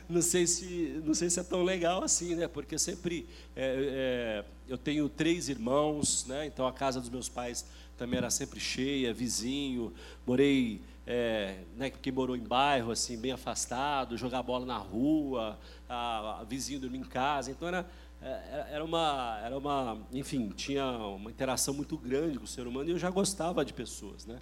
não 0.10 0.22
sei 0.22 0.48
se, 0.48 1.02
não 1.06 1.14
sei 1.14 1.30
se 1.30 1.40
é 1.40 1.44
tão 1.44 1.64
legal 1.64 2.04
assim, 2.04 2.36
né? 2.36 2.48
Porque 2.48 2.80
sempre 2.80 3.28
é, 3.56 4.44
é, 4.46 4.46
eu 4.68 4.78
tenho 4.78 5.10
três 5.10 5.50
irmãos, 5.50 6.26
né? 6.26 6.46
Então 6.46 6.66
a 6.66 6.72
casa 6.72 7.00
dos 7.00 7.10
meus 7.10 7.28
pais 7.28 7.66
também 7.98 8.18
era 8.18 8.30
sempre 8.30 8.60
cheia, 8.60 9.14
vizinho. 9.14 9.94
Morei 10.26 10.82
é, 11.08 11.64
né, 11.78 11.90
que 11.90 12.12
morou 12.12 12.36
em 12.36 12.44
bairro 12.44 12.92
assim 12.92 13.18
bem 13.18 13.32
afastado, 13.32 14.18
jogar 14.18 14.44
bola 14.44 14.66
na 14.66 14.78
rua, 14.78 15.58
a, 15.88 16.42
a 16.42 16.44
vizinho 16.44 16.82
dormir 16.82 17.00
em 17.00 17.04
casa, 17.04 17.50
então 17.50 17.68
era 17.68 17.90
é, 18.22 18.68
era 18.72 18.84
uma 18.84 19.40
era 19.44 19.58
uma 19.58 19.98
enfim 20.12 20.50
tinha 20.50 20.86
uma 20.86 21.30
interação 21.30 21.74
muito 21.74 21.98
grande 21.98 22.38
com 22.38 22.46
o 22.46 22.48
ser 22.48 22.68
humano 22.68 22.90
e 22.90 22.92
eu 22.92 23.00
já 23.00 23.10
gostava 23.10 23.64
de 23.64 23.74
pessoas, 23.74 24.26
né? 24.26 24.40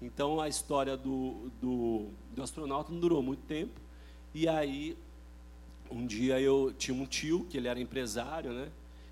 Então 0.00 0.40
a 0.40 0.48
história 0.48 0.96
do, 0.96 1.50
do, 1.60 2.08
do 2.34 2.42
astronauta 2.42 2.92
não 2.92 3.00
durou 3.00 3.22
muito 3.22 3.42
tempo 3.42 3.80
e 4.34 4.48
aí 4.48 4.96
um 5.90 6.06
dia 6.06 6.40
eu 6.40 6.72
tinha 6.76 6.96
um 6.96 7.06
tio 7.06 7.44
que 7.44 7.56
ele 7.56 7.68
era 7.68 7.80
empresário, 7.80 8.52
né? 8.52 8.68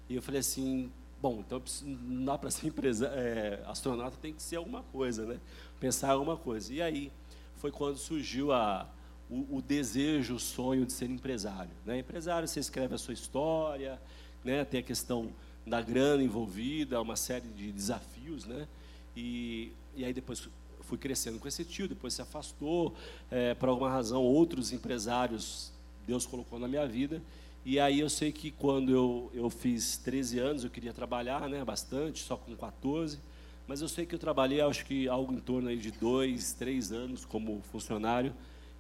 E 0.09 0.17
eu 0.17 0.23
falei 0.23 0.41
assim, 0.41 0.91
bom, 1.21 1.41
então 1.41 1.63
não 1.85 2.25
dá 2.25 2.39
para 2.39 2.51
ser 2.51 2.69
empresa, 2.69 3.09
é, 3.09 3.63
astronauta, 3.67 4.17
tem 4.21 4.33
que 4.33 4.43
ser 4.43 4.57
alguma 4.57 4.83
coisa, 4.85 5.25
né? 5.27 5.41
Pensar 5.81 6.11
alguma 6.11 6.37
coisa. 6.37 6.73
E 6.73 6.81
aí 6.83 7.13
foi 7.57 7.71
quando 7.71 7.97
surgiu 7.97 8.53
a, 8.53 8.89
o, 9.31 9.57
o, 9.57 9.63
desejo, 9.63 10.35
o 10.35 10.39
sonho 10.39 10.87
de 10.87 10.93
ser 10.93 11.11
empresário. 11.11 11.73
Né? 11.85 11.99
Empresário, 11.99 12.47
você 12.47 12.61
escreve 12.61 12.95
a 12.95 12.99
sua 12.99 13.15
história, 13.15 14.01
né? 14.45 14.65
tem 14.65 14.81
a 14.81 14.83
questão 14.83 15.31
da 15.67 15.81
grana 15.81 16.23
envolvida, 16.23 17.01
uma 17.01 17.17
série 17.17 17.49
de 17.49 17.73
desafios. 17.73 18.45
Né? 18.45 18.69
E, 19.17 19.73
e 19.95 20.05
aí 20.05 20.13
depois 20.13 20.49
fui 20.83 20.99
crescendo 20.99 21.39
com 21.39 21.49
esse 21.49 21.65
tio, 21.65 21.89
depois 21.89 22.15
se 22.15 22.23
afastou, 22.23 22.95
é, 23.31 23.55
por 23.55 23.69
alguma 23.69 23.91
razão, 23.91 24.23
outros 24.23 24.73
empresários 24.73 25.73
Deus 26.07 26.25
colocou 26.25 26.59
na 26.59 26.69
minha 26.69 26.87
vida. 26.87 27.21
E 27.65 27.81
aí 27.81 27.99
eu 27.99 28.09
sei 28.09 28.31
que 28.31 28.53
quando 28.53 28.93
eu, 28.93 29.31
eu 29.35 29.51
fiz 29.51 29.97
13 29.97 30.39
anos, 30.39 30.65
eu 30.65 30.71
queria 30.71 30.93
trabalhar 30.93 31.49
né, 31.49 31.65
bastante, 31.65 32.23
só 32.23 32.37
com 32.37 32.55
14. 32.55 33.19
Mas 33.67 33.81
eu 33.81 33.89
sei 33.89 34.07
que 34.07 34.15
eu 34.15 34.19
trabalhei, 34.19 34.61
acho 34.61 34.87
que 34.87 35.09
algo 35.09 35.33
em 35.33 35.41
torno 35.41 35.69
aí 35.69 35.77
de 35.77 35.91
dois, 35.91 36.53
três 36.53 36.93
anos 36.93 37.25
como 37.25 37.61
funcionário 37.63 38.33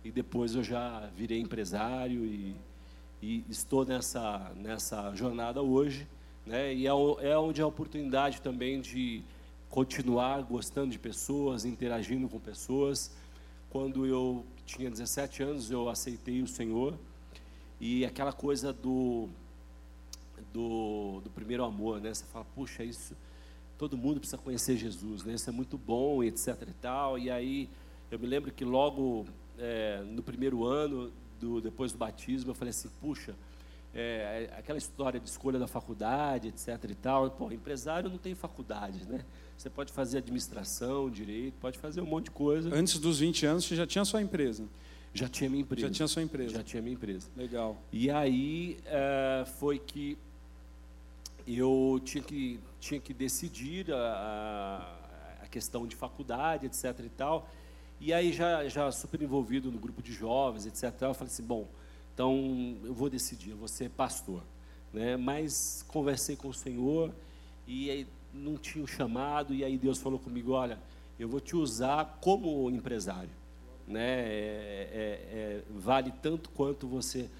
e 0.04 0.12
depois 0.12 0.54
eu 0.54 0.62
já 0.62 1.10
virei 1.16 1.40
empresário 1.40 2.24
e, 2.24 2.54
e 3.20 3.44
estou 3.48 3.84
nessa 3.84 4.52
nessa 4.54 5.12
jornada 5.16 5.60
hoje, 5.60 6.06
né? 6.46 6.72
E 6.72 6.86
é, 6.86 6.90
é 6.90 7.36
onde 7.36 7.60
a 7.60 7.66
oportunidade 7.66 8.40
também 8.40 8.80
de 8.80 9.24
continuar 9.68 10.42
gostando 10.42 10.92
de 10.92 10.98
pessoas, 11.00 11.64
interagindo 11.64 12.28
com 12.28 12.38
pessoas. 12.38 13.10
Quando 13.68 14.06
eu 14.06 14.46
tinha 14.64 14.88
17 14.88 15.42
anos, 15.42 15.68
eu 15.68 15.88
aceitei 15.88 16.40
o 16.42 16.46
Senhor 16.46 16.96
e 17.80 18.04
aquela 18.04 18.32
coisa 18.32 18.72
do 18.72 19.28
do, 20.52 21.20
do 21.24 21.30
primeiro 21.30 21.64
amor, 21.64 22.00
né? 22.00 22.14
Você 22.14 22.24
fala, 22.26 22.44
puxa, 22.54 22.84
isso 22.84 23.16
todo 23.78 23.96
mundo 23.96 24.20
precisa 24.20 24.38
conhecer 24.38 24.76
Jesus, 24.76 25.24
né? 25.24 25.34
Isso 25.34 25.48
é 25.48 25.52
muito 25.52 25.76
bom, 25.76 26.22
etc 26.22 26.62
e 26.68 26.72
tal. 26.74 27.18
E 27.18 27.30
aí 27.30 27.68
eu 28.10 28.18
me 28.18 28.26
lembro 28.26 28.52
que 28.52 28.64
logo 28.64 29.26
é, 29.58 30.02
no 30.02 30.22
primeiro 30.22 30.64
ano, 30.64 31.12
do, 31.38 31.60
depois 31.60 31.92
do 31.92 31.98
batismo, 31.98 32.50
eu 32.50 32.54
falei 32.54 32.70
assim, 32.70 32.88
puxa, 33.00 33.34
é, 33.94 34.50
é, 34.52 34.58
aquela 34.58 34.78
história 34.78 35.18
de 35.18 35.28
escolha 35.28 35.58
da 35.58 35.66
faculdade, 35.66 36.48
etc 36.48 36.90
e 36.90 36.94
tal. 36.94 37.30
Pô, 37.30 37.50
empresário 37.50 38.10
não 38.10 38.18
tem 38.18 38.34
faculdade, 38.34 39.06
né? 39.08 39.24
Você 39.56 39.70
pode 39.70 39.92
fazer 39.92 40.18
administração, 40.18 41.08
direito, 41.08 41.54
pode 41.58 41.78
fazer 41.78 42.02
um 42.02 42.06
monte 42.06 42.26
de 42.26 42.32
coisa. 42.32 42.74
Antes 42.74 42.98
dos 42.98 43.20
20 43.20 43.46
anos, 43.46 43.64
você 43.64 43.74
já 43.74 43.86
tinha 43.86 44.04
sua 44.04 44.20
empresa? 44.20 44.64
Já 45.14 45.28
tinha 45.28 45.48
minha 45.48 45.62
empresa. 45.62 45.88
Já 45.88 45.94
tinha 45.94 46.08
sua 46.08 46.22
empresa? 46.22 46.54
Já 46.54 46.62
tinha 46.62 46.82
minha 46.82 46.94
empresa. 46.94 47.30
Legal. 47.34 47.82
E 47.90 48.10
aí 48.10 48.76
é, 48.84 49.44
foi 49.58 49.78
que 49.78 50.18
eu 51.46 52.00
tinha 52.04 52.22
que, 52.22 52.58
tinha 52.80 53.00
que 53.00 53.14
decidir 53.14 53.92
a, 53.92 54.98
a 55.42 55.46
questão 55.46 55.86
de 55.86 55.94
faculdade, 55.94 56.66
etc. 56.66 56.98
e 57.04 57.08
tal. 57.08 57.48
E 58.00 58.12
aí, 58.12 58.32
já, 58.32 58.68
já 58.68 58.90
super 58.90 59.22
envolvido 59.22 59.70
no 59.70 59.78
grupo 59.78 60.02
de 60.02 60.12
jovens, 60.12 60.66
etc. 60.66 60.84
Eu 61.02 61.14
falei 61.14 61.32
assim: 61.32 61.44
bom, 61.44 61.68
então 62.12 62.76
eu 62.84 62.92
vou 62.92 63.08
decidir, 63.08 63.50
eu 63.50 63.56
vou 63.56 63.68
ser 63.68 63.90
pastor. 63.90 64.42
Né? 64.92 65.16
Mas 65.16 65.84
conversei 65.88 66.36
com 66.36 66.48
o 66.48 66.54
Senhor 66.54 67.14
e 67.66 67.90
aí 67.90 68.06
não 68.32 68.56
tinha 68.56 68.84
o 68.84 68.86
chamado, 68.86 69.54
e 69.54 69.64
aí 69.64 69.78
Deus 69.78 69.98
falou 69.98 70.18
comigo: 70.18 70.52
olha, 70.52 70.78
eu 71.18 71.28
vou 71.28 71.40
te 71.40 71.56
usar 71.56 72.18
como 72.20 72.70
empresário. 72.70 73.30
Né? 73.86 74.00
É, 74.00 74.88
é, 74.92 75.38
é, 75.38 75.62
vale 75.70 76.12
tanto 76.22 76.50
quanto 76.50 76.86
você 76.86 77.30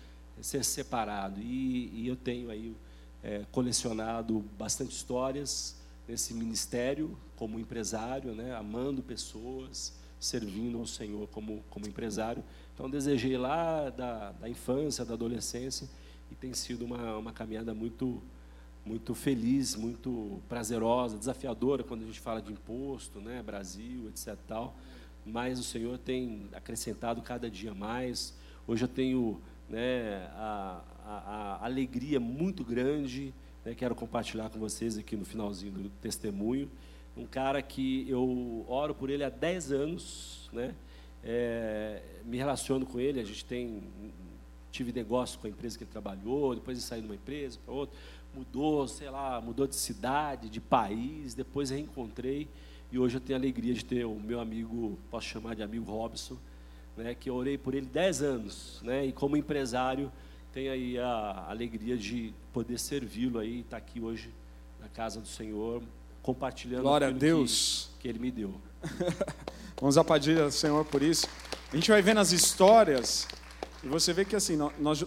ser 0.41 0.65
separado. 0.65 1.41
E, 1.41 1.91
e 1.93 2.09
eu 2.09 2.17
tenho 2.17 2.51
aí 2.51 2.75
é, 3.23 3.45
colecionado 3.51 4.45
bastante 4.59 4.95
histórias 4.95 5.77
nesse 6.07 6.33
ministério 6.33 7.19
como 7.37 7.59
empresário, 7.59 8.35
né, 8.35 8.55
amando 8.55 9.03
pessoas, 9.03 9.93
servindo 10.19 10.79
ao 10.79 10.87
Senhor 10.87 11.29
como, 11.29 11.63
como 11.69 11.87
empresário. 11.87 12.43
Então, 12.75 12.89
desejei 12.89 13.37
lá 13.37 13.91
da, 13.91 14.33
da 14.33 14.49
infância, 14.49 15.05
da 15.05 15.15
adolescência, 15.15 15.89
e 16.31 16.35
tem 16.35 16.53
sido 16.53 16.85
uma, 16.85 17.17
uma 17.19 17.33
caminhada 17.33 17.75
muito, 17.75 18.23
muito 18.85 19.15
feliz, 19.15 19.75
muito 19.75 20.41
prazerosa, 20.49 21.19
desafiadora 21.19 21.85
quando 21.85 22.03
a 22.03 22.07
gente 22.07 22.21
fala 22.21 22.41
de 22.41 22.53
imposto, 22.53 23.21
né, 23.21 23.43
Brasil, 23.43 24.09
etc. 24.09 24.37
Tal. 24.47 24.77
Mas 25.25 25.59
o 25.59 25.63
Senhor 25.63 25.99
tem 25.99 26.49
acrescentado 26.53 27.21
cada 27.23 27.51
dia 27.51 27.75
mais. 27.75 28.35
Hoje 28.67 28.85
eu 28.85 28.89
tenho 28.89 29.41
né, 29.69 30.29
a, 30.35 30.81
a, 31.07 31.65
alegria 31.65 32.19
muito 32.19 32.65
grande. 32.65 33.33
Né, 33.65 33.75
quero 33.75 33.95
compartilhar 33.95 34.51
com 34.51 34.59
vocês 34.59 34.99
aqui 34.99 35.17
no 35.17 35.25
finalzinho 35.25 35.73
do 35.73 35.89
testemunho. 35.89 36.71
Um 37.17 37.27
cara 37.27 37.63
que 37.63 38.09
eu 38.09 38.65
oro 38.69 38.95
por 38.95 39.09
ele 39.09 39.25
há 39.25 39.31
10 39.31 39.73
anos, 39.73 40.51
né? 40.53 40.75
É, 41.25 42.03
me 42.25 42.37
relaciono 42.37 42.85
com 42.87 43.01
ele, 43.01 43.19
a 43.19 43.25
gente 43.25 43.45
tem 43.45 43.83
tive 44.71 44.93
negócio 44.93 45.39
com 45.39 45.47
a 45.47 45.51
empresa 45.51 45.79
que 45.79 45.85
ele 45.85 45.91
trabalhou, 45.91 46.55
depois 46.55 46.77
ele 46.77 46.87
saiu 46.87 47.01
de 47.01 47.09
uma 47.09 47.15
empresa 47.15 47.59
para 47.65 47.73
outra, 47.73 47.97
mudou, 48.35 48.87
sei 48.87 49.09
lá, 49.09 49.41
mudou 49.41 49.67
de 49.67 49.75
cidade, 49.75 50.51
de 50.51 50.61
país, 50.61 51.33
depois 51.33 51.71
reencontrei 51.71 52.47
e 52.93 52.99
hoje 52.99 53.17
eu 53.17 53.21
tenho 53.21 53.39
a 53.39 53.41
alegria 53.41 53.75
de 53.75 53.85
ter 53.85 54.05
o 54.05 54.15
meu 54.15 54.39
amigo, 54.39 54.99
posso 55.11 55.27
chamar 55.27 55.57
de 55.57 55.63
amigo 55.63 55.91
Robson, 55.91 56.37
né, 56.97 57.15
que 57.15 57.29
eu 57.29 57.35
orei 57.35 57.59
por 57.59 57.75
ele 57.75 57.87
10 57.87 58.23
anos, 58.23 58.81
né, 58.83 59.07
e 59.07 59.13
como 59.13 59.37
empresário 59.37 60.13
tenho 60.57 60.73
aí 60.73 60.99
a 60.99 61.45
alegria 61.51 61.99
de 61.99 62.33
poder 62.51 62.79
servi-lo 62.79 63.39
aí, 63.39 63.61
estar 63.61 63.73
tá 63.73 63.77
aqui 63.77 64.01
hoje 64.01 64.33
na 64.81 64.89
casa 64.89 65.21
do 65.21 65.29
Senhor, 65.29 65.83
compartilhando 66.23 66.81
Glória 66.81 67.09
a 67.09 67.11
Deus. 67.11 67.91
Que, 67.99 68.01
que 68.01 68.09
Ele 68.09 68.19
me 68.19 68.31
deu. 68.31 68.55
Vamos 69.79 69.99
aplaudir 69.99 70.41
ao 70.41 70.51
Senhor 70.51 70.83
por 70.87 71.03
isso. 71.03 71.27
A 71.71 71.77
gente 71.77 71.91
vai 71.91 72.01
vendo 72.01 72.21
as 72.21 72.33
histórias 72.33 73.29
e 73.85 73.87
você 73.87 74.15
vê 74.15 74.25
que 74.25 74.35
assim 74.35 74.57
nós 74.79 75.05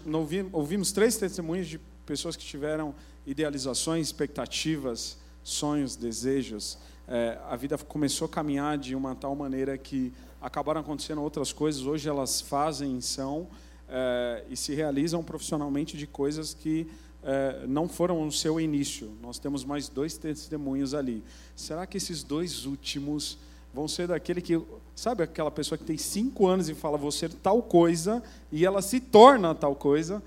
ouvimos 0.54 0.92
três 0.92 1.18
testemunhos 1.18 1.68
de 1.68 1.80
pessoas 2.06 2.36
que 2.36 2.46
tiveram 2.46 2.94
idealizações, 3.26 4.06
expectativas, 4.06 5.18
sonhos, 5.44 5.96
desejos. 5.96 6.78
É, 7.08 7.40
a 7.50 7.56
vida 7.56 7.76
começou 7.76 8.28
a 8.28 8.30
caminhar 8.30 8.78
de 8.78 8.94
uma 8.94 9.16
tal 9.16 9.36
maneira 9.36 9.80
que 9.80 10.14
acabaram 10.40 10.82
acontecendo 10.82 11.24
outras 11.24 11.52
coisas. 11.52 11.82
Hoje 11.82 12.08
elas 12.08 12.40
fazem, 12.40 13.02
são 13.02 13.48
é, 13.90 14.44
e 14.50 14.56
se 14.56 14.74
realizam 14.74 15.24
profissionalmente 15.24 15.98
de 15.98 16.06
coisas 16.08 16.54
que 16.54 16.88
é, 17.24 17.66
não 17.68 17.88
foram 17.88 18.26
o 18.26 18.32
seu 18.32 18.60
início. 18.60 19.12
Nós 19.22 19.40
temos 19.40 19.66
mais 19.66 19.90
dois 19.90 20.18
testemunhos 20.18 20.94
ali. 20.94 21.24
Será 21.56 21.86
que 21.86 21.98
esses 21.98 22.24
dois 22.24 22.66
últimos 22.66 23.38
vão 23.74 23.88
ser 23.88 24.08
daquele 24.08 24.42
que. 24.42 24.62
Sabe 24.96 25.24
aquela 25.24 25.52
pessoa 25.52 25.78
que 25.78 25.86
tem 25.86 25.98
cinco 25.98 26.48
anos 26.48 26.68
e 26.68 26.76
fala, 26.76 27.00
ser 27.12 27.32
tal 27.34 27.64
coisa, 27.64 28.22
e 28.52 28.66
ela 28.66 28.82
se 28.82 29.00
torna 29.00 29.56
tal 29.56 29.76
coisa? 29.76 30.22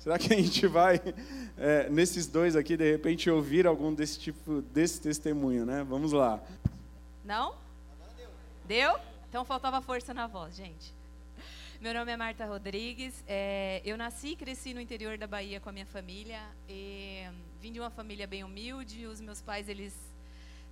Será 0.00 0.18
que 0.18 0.32
a 0.32 0.36
gente 0.36 0.66
vai, 0.66 1.00
é, 1.56 1.88
nesses 1.90 2.26
dois 2.26 2.54
aqui, 2.54 2.76
de 2.76 2.90
repente, 2.90 3.28
ouvir 3.30 3.66
algum 3.66 3.92
desse 3.92 4.18
tipo, 4.18 4.62
desse 4.72 5.00
testemunho, 5.00 5.64
né? 5.64 5.84
Vamos 5.88 6.12
lá. 6.12 6.40
Não? 7.24 7.54
Deu? 8.66 8.96
Então 9.28 9.44
faltava 9.44 9.80
força 9.80 10.12
na 10.14 10.26
voz, 10.26 10.56
gente. 10.56 10.95
Meu 11.78 11.92
nome 11.92 12.10
é 12.10 12.16
Marta 12.16 12.46
Rodrigues. 12.46 13.22
É, 13.28 13.82
eu 13.84 13.98
nasci 13.98 14.28
e 14.28 14.36
cresci 14.36 14.72
no 14.72 14.80
interior 14.80 15.18
da 15.18 15.26
Bahia 15.26 15.60
com 15.60 15.68
a 15.68 15.72
minha 15.72 15.84
família. 15.84 16.40
E, 16.66 17.22
vim 17.60 17.70
de 17.70 17.78
uma 17.78 17.90
família 17.90 18.26
bem 18.26 18.42
humilde. 18.42 19.04
Os 19.04 19.20
meus 19.20 19.42
pais 19.42 19.68
eles 19.68 19.94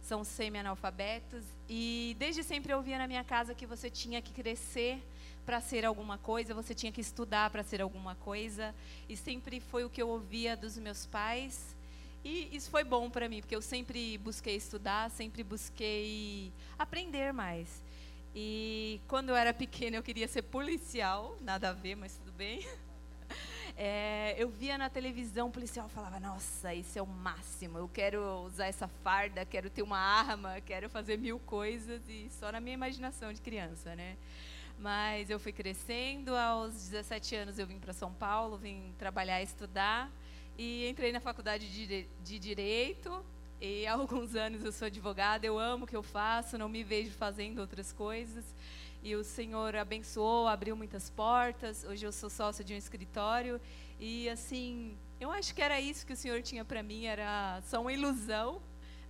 são 0.01 0.25
semi-analfabetos. 0.25 1.45
E 1.69 2.17
desde 2.19 2.43
sempre 2.43 2.73
eu 2.73 2.81
via 2.81 2.97
na 2.97 3.07
minha 3.07 3.23
casa 3.23 3.55
que 3.55 3.67
você 3.67 3.91
tinha 3.91 4.23
que 4.23 4.33
crescer 4.33 4.99
para 5.45 5.61
ser 5.61 5.85
alguma 5.85 6.17
coisa, 6.17 6.55
você 6.55 6.75
tinha 6.75 6.91
que 6.91 7.03
estudar 7.03 7.51
para 7.51 7.63
ser 7.63 7.83
alguma 7.83 8.15
coisa. 8.15 8.75
E 9.07 9.15
sempre 9.15 9.61
foi 9.61 9.85
o 9.85 9.91
que 9.91 10.01
eu 10.01 10.09
ouvia 10.09 10.57
dos 10.57 10.79
meus 10.79 11.05
pais. 11.05 11.77
E 12.25 12.49
isso 12.57 12.71
foi 12.71 12.83
bom 12.83 13.11
para 13.11 13.29
mim, 13.29 13.43
porque 13.43 13.55
eu 13.55 13.61
sempre 13.61 14.17
busquei 14.17 14.57
estudar, 14.57 15.11
sempre 15.11 15.45
busquei 15.45 16.51
aprender 16.79 17.31
mais. 17.31 17.84
E 18.35 19.01
quando 19.07 19.29
eu 19.29 19.37
era 19.37 19.55
pequena 19.55 19.97
eu 19.97 20.03
queria 20.03 20.27
ser 20.27 20.43
policial, 20.43 21.37
nada 21.41 21.71
a 21.71 21.73
ver, 21.73 21.95
mas 21.95 22.17
tudo 22.19 22.33
bem. 22.33 22.67
É, 23.77 24.37
eu 24.39 24.49
via 24.49 24.79
na 24.79 24.89
televisão 24.89 25.51
policial 25.51 25.89
falava, 25.89 26.21
nossa, 26.21 26.73
isso 26.73 26.97
é 26.97 27.03
o 27.03 27.07
máximo, 27.07 27.77
eu 27.77 27.89
quero 27.89 28.23
usar 28.45 28.67
essa 28.67 28.87
farda, 28.87 29.45
quero 29.45 29.69
ter 29.69 29.83
uma 29.83 29.99
arma, 29.99 30.61
quero 30.61 30.89
fazer 30.89 31.19
mil 31.19 31.41
coisas, 31.41 32.01
e 32.09 32.29
só 32.31 32.53
na 32.53 32.61
minha 32.61 32.75
imaginação 32.75 33.33
de 33.33 33.41
criança, 33.41 33.97
né? 33.97 34.17
Mas 34.79 35.29
eu 35.29 35.41
fui 35.41 35.51
crescendo, 35.51 36.37
aos 36.37 36.73
17 36.73 37.35
anos 37.35 37.59
eu 37.59 37.67
vim 37.67 37.81
para 37.81 37.93
São 37.93 38.13
Paulo, 38.13 38.57
vim 38.57 38.95
trabalhar 38.97 39.43
estudar, 39.43 40.09
e 40.57 40.89
entrei 40.89 41.11
na 41.11 41.19
faculdade 41.19 41.69
de, 41.69 42.07
de 42.23 42.39
Direito, 42.39 43.25
e 43.65 43.87
há 43.87 43.95
alguns 43.95 44.35
anos 44.37 44.63
eu 44.63 44.71
sou 44.71 44.87
advogada, 44.87 45.47
eu 45.47 45.59
amo 45.59 45.85
o 45.85 45.87
que 45.87 45.97
eu 45.97 46.03
faço, 46.03 46.59
não 46.59 46.69
me 46.69 46.85
vejo 46.85 47.13
fazendo 47.13 47.61
outras 47.61 47.93
coisas. 47.93 48.45
E 49.03 49.17
o 49.17 49.25
Senhor 49.25 49.75
abençoou, 49.77 50.47
abriu 50.47 50.77
muitas 50.77 51.09
portas. 51.09 51.85
Hoje 51.85 52.07
eu 52.07 52.13
sou 52.13 52.29
sócia 52.29 52.65
de 52.65 52.75
um 52.75 52.77
escritório 52.77 53.61
e 53.99 54.29
assim, 54.29 54.97
eu 55.19 55.31
acho 55.31 55.55
que 55.55 55.63
era 55.63 55.81
isso 55.81 56.07
que 56.07 56.13
o 56.13 56.17
Senhor 56.17 56.43
tinha 56.43 56.65
para 56.65 56.83
mim, 56.83 57.07
era 57.07 57.63
só 57.65 57.81
uma 57.81 57.93
ilusão. 57.93 58.61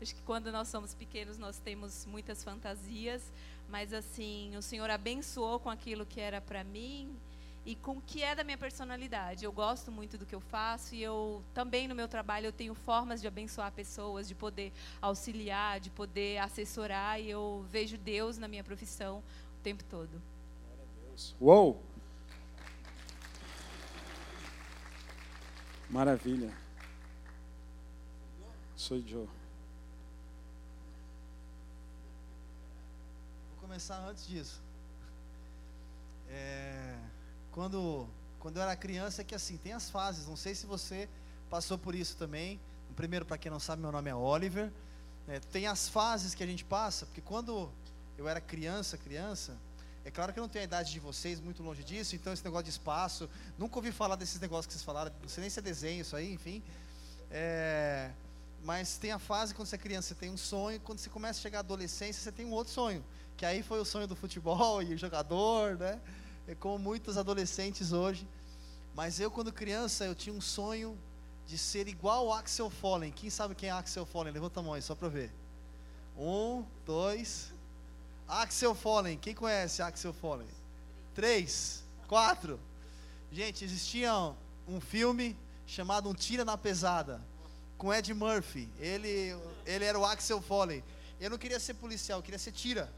Acho 0.00 0.14
que 0.14 0.22
quando 0.22 0.52
nós 0.52 0.68
somos 0.68 0.94
pequenos 0.94 1.36
nós 1.36 1.58
temos 1.58 2.06
muitas 2.06 2.44
fantasias, 2.44 3.32
mas 3.68 3.92
assim, 3.92 4.56
o 4.56 4.62
Senhor 4.62 4.88
abençoou 4.88 5.58
com 5.58 5.70
aquilo 5.70 6.06
que 6.06 6.20
era 6.20 6.40
para 6.40 6.62
mim 6.62 7.16
e 7.64 7.74
com 7.74 7.92
o 7.92 8.02
que 8.02 8.22
é 8.22 8.34
da 8.34 8.44
minha 8.44 8.58
personalidade. 8.58 9.44
Eu 9.44 9.52
gosto 9.52 9.90
muito 9.90 10.18
do 10.18 10.26
que 10.26 10.34
eu 10.34 10.40
faço 10.40 10.94
e 10.94 11.02
eu 11.02 11.42
também 11.54 11.88
no 11.88 11.94
meu 11.94 12.06
trabalho 12.06 12.46
eu 12.46 12.52
tenho 12.52 12.74
formas 12.74 13.20
de 13.20 13.26
abençoar 13.26 13.72
pessoas, 13.72 14.28
de 14.28 14.34
poder 14.34 14.72
auxiliar, 15.00 15.80
de 15.80 15.90
poder 15.90 16.38
assessorar 16.38 17.20
e 17.20 17.30
eu 17.30 17.64
vejo 17.70 17.96
Deus 17.96 18.36
na 18.36 18.46
minha 18.46 18.62
profissão 18.62 19.22
o 19.58 19.62
tempo 19.62 19.82
todo. 19.84 20.20
Uou! 21.40 21.82
Maravilha. 25.88 26.52
Sou 28.76 29.00
Joe. 29.00 29.26
Vou 33.50 33.60
começar 33.60 33.96
antes 34.06 34.26
disso. 34.26 34.60
É 36.28 37.13
quando, 37.54 38.08
quando 38.40 38.56
eu 38.56 38.62
era 38.64 38.74
criança, 38.74 39.22
é 39.22 39.24
que 39.24 39.34
assim, 39.34 39.56
tem 39.56 39.72
as 39.72 39.88
fases. 39.88 40.26
Não 40.26 40.34
sei 40.34 40.56
se 40.56 40.66
você 40.66 41.08
passou 41.48 41.78
por 41.78 41.94
isso 41.94 42.16
também. 42.16 42.60
Primeiro, 42.96 43.24
para 43.24 43.38
quem 43.38 43.48
não 43.48 43.60
sabe, 43.60 43.80
meu 43.80 43.92
nome 43.92 44.10
é 44.10 44.14
Oliver. 44.14 44.72
É, 45.28 45.38
tem 45.38 45.68
as 45.68 45.88
fases 45.88 46.34
que 46.34 46.42
a 46.42 46.46
gente 46.46 46.64
passa, 46.64 47.06
porque 47.06 47.20
quando 47.20 47.70
eu 48.18 48.28
era 48.28 48.40
criança, 48.40 48.98
criança, 48.98 49.56
é 50.04 50.10
claro 50.10 50.32
que 50.32 50.38
eu 50.38 50.42
não 50.42 50.48
tenho 50.48 50.64
a 50.64 50.64
idade 50.64 50.90
de 50.90 50.98
vocês, 50.98 51.40
muito 51.40 51.62
longe 51.62 51.82
disso, 51.82 52.14
então 52.14 52.32
esse 52.32 52.44
negócio 52.44 52.64
de 52.64 52.70
espaço, 52.70 53.30
nunca 53.56 53.76
ouvi 53.76 53.90
falar 53.90 54.16
desses 54.16 54.38
negócios 54.38 54.66
que 54.66 54.72
vocês 54.72 54.84
falaram, 54.84 55.10
não 55.22 55.28
sei 55.28 55.40
nem 55.40 55.48
se 55.48 55.58
é 55.60 55.62
desenho 55.62 56.02
isso 56.02 56.14
aí, 56.14 56.34
enfim. 56.34 56.62
É, 57.30 58.10
mas 58.64 58.98
tem 58.98 59.12
a 59.12 59.18
fase 59.18 59.54
quando 59.54 59.68
você 59.68 59.76
é 59.76 59.78
criança, 59.78 60.08
você 60.08 60.14
tem 60.14 60.28
um 60.28 60.36
sonho, 60.36 60.78
quando 60.80 60.98
você 60.98 61.08
começa 61.08 61.38
a 61.38 61.42
chegar 61.42 61.60
à 61.60 61.60
adolescência, 61.60 62.20
você 62.20 62.32
tem 62.32 62.44
um 62.44 62.52
outro 62.52 62.72
sonho, 62.72 63.02
que 63.36 63.46
aí 63.46 63.62
foi 63.62 63.80
o 63.80 63.84
sonho 63.84 64.06
do 64.06 64.16
futebol 64.16 64.82
e 64.84 64.96
jogador, 64.96 65.78
né? 65.78 66.00
É 66.46 66.54
como 66.54 66.78
muitos 66.78 67.16
adolescentes 67.16 67.92
hoje. 67.92 68.26
Mas 68.94 69.18
eu, 69.18 69.30
quando 69.30 69.52
criança, 69.52 70.04
eu 70.04 70.14
tinha 70.14 70.34
um 70.34 70.40
sonho 70.40 70.98
de 71.46 71.58
ser 71.58 71.88
igual 71.88 72.26
ao 72.26 72.32
Axel 72.32 72.70
Follen. 72.70 73.10
Quem 73.12 73.28
sabe 73.30 73.54
quem 73.54 73.68
é 73.68 73.72
Axel 73.72 74.06
Follen? 74.06 74.32
Levanta 74.32 74.60
a 74.60 74.62
mão 74.62 74.74
aí, 74.74 74.82
só 74.82 74.94
para 74.94 75.08
ver. 75.08 75.32
Um, 76.16 76.64
dois. 76.86 77.52
Axel 78.28 78.74
Follen. 78.74 79.18
Quem 79.18 79.34
conhece 79.34 79.82
Axel 79.82 80.12
Follen? 80.12 80.48
Três, 81.14 81.82
quatro. 82.06 82.58
Gente, 83.30 83.64
existia 83.64 84.12
um 84.66 84.80
filme 84.80 85.36
chamado 85.66 86.08
Um 86.08 86.14
Tira 86.14 86.44
na 86.44 86.56
Pesada, 86.56 87.20
com 87.76 87.92
Ed 87.92 88.12
Murphy. 88.14 88.68
Ele, 88.78 89.36
ele 89.66 89.84
era 89.84 89.98
o 89.98 90.04
Axel 90.04 90.40
Follen. 90.40 90.82
Eu 91.20 91.30
não 91.30 91.38
queria 91.38 91.58
ser 91.58 91.74
policial, 91.74 92.18
eu 92.18 92.22
queria 92.22 92.38
ser 92.38 92.52
tira. 92.52 92.92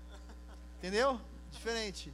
Entendeu? 0.78 1.20
Diferente. 1.50 2.12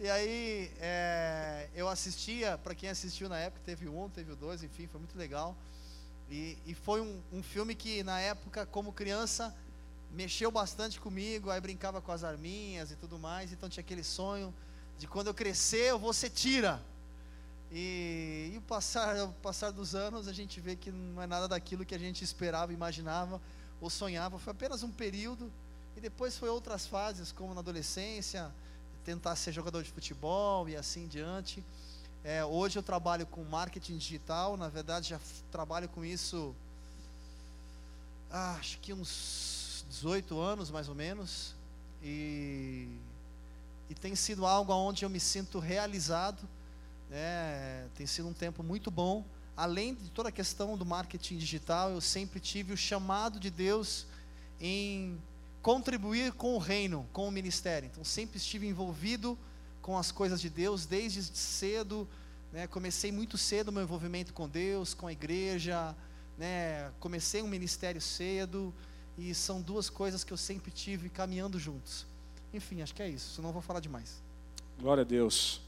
E 0.00 0.08
aí 0.08 0.70
é, 0.78 1.68
eu 1.74 1.88
assistia, 1.88 2.56
para 2.56 2.72
quem 2.72 2.88
assistiu 2.88 3.28
na 3.28 3.36
época, 3.36 3.60
teve 3.64 3.88
um, 3.88 4.08
teve 4.08 4.30
o 4.30 4.36
dois, 4.36 4.62
enfim, 4.62 4.86
foi 4.86 5.00
muito 5.00 5.18
legal. 5.18 5.56
E, 6.30 6.56
e 6.64 6.72
foi 6.72 7.00
um, 7.00 7.20
um, 7.32 7.42
filme 7.42 7.74
que 7.74 8.04
na 8.04 8.20
época, 8.20 8.64
como 8.64 8.92
criança, 8.92 9.52
mexeu 10.12 10.52
bastante 10.52 11.00
comigo, 11.00 11.50
aí 11.50 11.60
brincava 11.60 12.00
com 12.00 12.12
as 12.12 12.22
arminhas 12.22 12.92
e 12.92 12.94
tudo 12.94 13.18
mais, 13.18 13.52
então 13.52 13.68
tinha 13.68 13.80
aquele 13.80 14.04
sonho 14.04 14.54
de 15.00 15.08
quando 15.08 15.26
eu 15.26 15.34
crescer 15.34 15.90
eu 15.90 15.98
vou 15.98 16.12
ser 16.12 16.30
tira. 16.30 16.80
E, 17.72 18.52
e 18.54 18.56
o, 18.56 18.60
passar, 18.62 19.24
o 19.24 19.32
passar 19.42 19.72
dos 19.72 19.96
anos 19.96 20.28
a 20.28 20.32
gente 20.32 20.60
vê 20.60 20.76
que 20.76 20.92
não 20.92 21.20
é 21.20 21.26
nada 21.26 21.48
daquilo 21.48 21.84
que 21.84 21.94
a 21.94 21.98
gente 21.98 22.22
esperava, 22.22 22.72
imaginava 22.72 23.40
ou 23.80 23.90
sonhava, 23.90 24.38
foi 24.38 24.52
apenas 24.52 24.84
um 24.84 24.92
período, 24.92 25.52
e 25.96 26.00
depois 26.00 26.38
foi 26.38 26.48
outras 26.48 26.86
fases, 26.86 27.32
como 27.32 27.52
na 27.52 27.60
adolescência, 27.60 28.52
tentar 29.08 29.34
ser 29.36 29.52
jogador 29.52 29.82
de 29.82 29.90
futebol 29.90 30.68
e 30.68 30.76
assim 30.76 31.06
diante. 31.06 31.64
É, 32.22 32.44
hoje 32.44 32.78
eu 32.78 32.82
trabalho 32.82 33.24
com 33.24 33.42
marketing 33.42 33.96
digital, 33.96 34.54
na 34.54 34.68
verdade 34.68 35.08
já 35.08 35.20
trabalho 35.50 35.88
com 35.88 36.04
isso 36.04 36.54
ah, 38.30 38.56
acho 38.60 38.78
que 38.80 38.92
uns 38.92 39.86
18 39.88 40.38
anos 40.38 40.70
mais 40.70 40.90
ou 40.90 40.94
menos. 40.94 41.54
E, 42.02 42.86
e 43.88 43.94
tem 43.94 44.14
sido 44.14 44.44
algo 44.44 44.74
onde 44.74 45.06
eu 45.06 45.08
me 45.08 45.18
sinto 45.18 45.58
realizado. 45.58 46.46
Né? 47.08 47.88
Tem 47.96 48.06
sido 48.06 48.28
um 48.28 48.34
tempo 48.34 48.62
muito 48.62 48.90
bom. 48.90 49.24
Além 49.56 49.94
de 49.94 50.10
toda 50.10 50.28
a 50.28 50.32
questão 50.32 50.76
do 50.76 50.84
marketing 50.84 51.38
digital, 51.38 51.92
eu 51.92 52.02
sempre 52.02 52.40
tive 52.40 52.74
o 52.74 52.76
chamado 52.76 53.40
de 53.40 53.48
Deus 53.48 54.04
em 54.60 55.18
contribuir 55.62 56.32
com 56.32 56.54
o 56.54 56.58
reino, 56.58 57.08
com 57.12 57.28
o 57.28 57.30
ministério. 57.30 57.86
Então 57.86 58.04
sempre 58.04 58.38
estive 58.38 58.66
envolvido 58.66 59.38
com 59.82 59.96
as 59.96 60.10
coisas 60.10 60.40
de 60.40 60.48
Deus 60.48 60.86
desde 60.86 61.22
cedo. 61.22 62.08
Né? 62.52 62.66
Comecei 62.66 63.12
muito 63.12 63.36
cedo 63.36 63.72
meu 63.72 63.82
envolvimento 63.82 64.32
com 64.32 64.48
Deus, 64.48 64.94
com 64.94 65.06
a 65.06 65.12
igreja. 65.12 65.94
Né? 66.36 66.90
Comecei 67.00 67.42
um 67.42 67.48
ministério 67.48 68.00
cedo 68.00 68.72
e 69.16 69.34
são 69.34 69.60
duas 69.60 69.90
coisas 69.90 70.22
que 70.22 70.32
eu 70.32 70.36
sempre 70.36 70.70
tive 70.70 71.08
caminhando 71.08 71.58
juntos. 71.58 72.06
Enfim, 72.52 72.82
acho 72.82 72.94
que 72.94 73.02
é 73.02 73.08
isso. 73.08 73.34
Senão 73.34 73.52
vou 73.52 73.62
falar 73.62 73.80
demais. 73.80 74.22
Glória 74.80 75.02
a 75.02 75.04
Deus. 75.04 75.60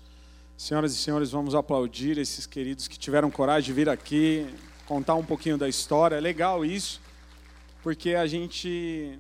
Senhoras 0.57 0.93
e 0.93 0.97
senhores, 0.97 1.31
vamos 1.31 1.55
aplaudir 1.55 2.19
esses 2.19 2.47
queridos 2.47 2.87
que 2.87 2.99
tiveram 2.99 3.31
coragem 3.31 3.67
de 3.67 3.73
vir 3.73 3.89
aqui 3.89 4.47
contar 4.87 5.15
um 5.15 5.25
pouquinho 5.25 5.57
da 5.57 5.69
história. 5.69 6.17
É 6.17 6.21
legal 6.21 6.65
isso, 6.65 7.01
porque 7.83 8.15
a 8.15 8.27
gente 8.27 9.19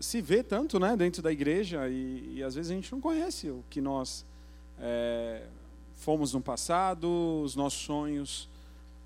se 0.00 0.20
vê 0.20 0.42
tanto 0.42 0.78
né, 0.78 0.96
dentro 0.96 1.22
da 1.22 1.32
igreja 1.32 1.88
e, 1.88 2.36
e 2.36 2.42
às 2.42 2.54
vezes 2.54 2.70
a 2.70 2.74
gente 2.74 2.90
não 2.92 3.00
conhece 3.00 3.50
o 3.50 3.64
que 3.68 3.80
nós 3.80 4.24
é, 4.78 5.42
fomos 5.94 6.32
no 6.32 6.40
passado, 6.40 7.42
os 7.42 7.56
nossos 7.56 7.80
sonhos, 7.80 8.48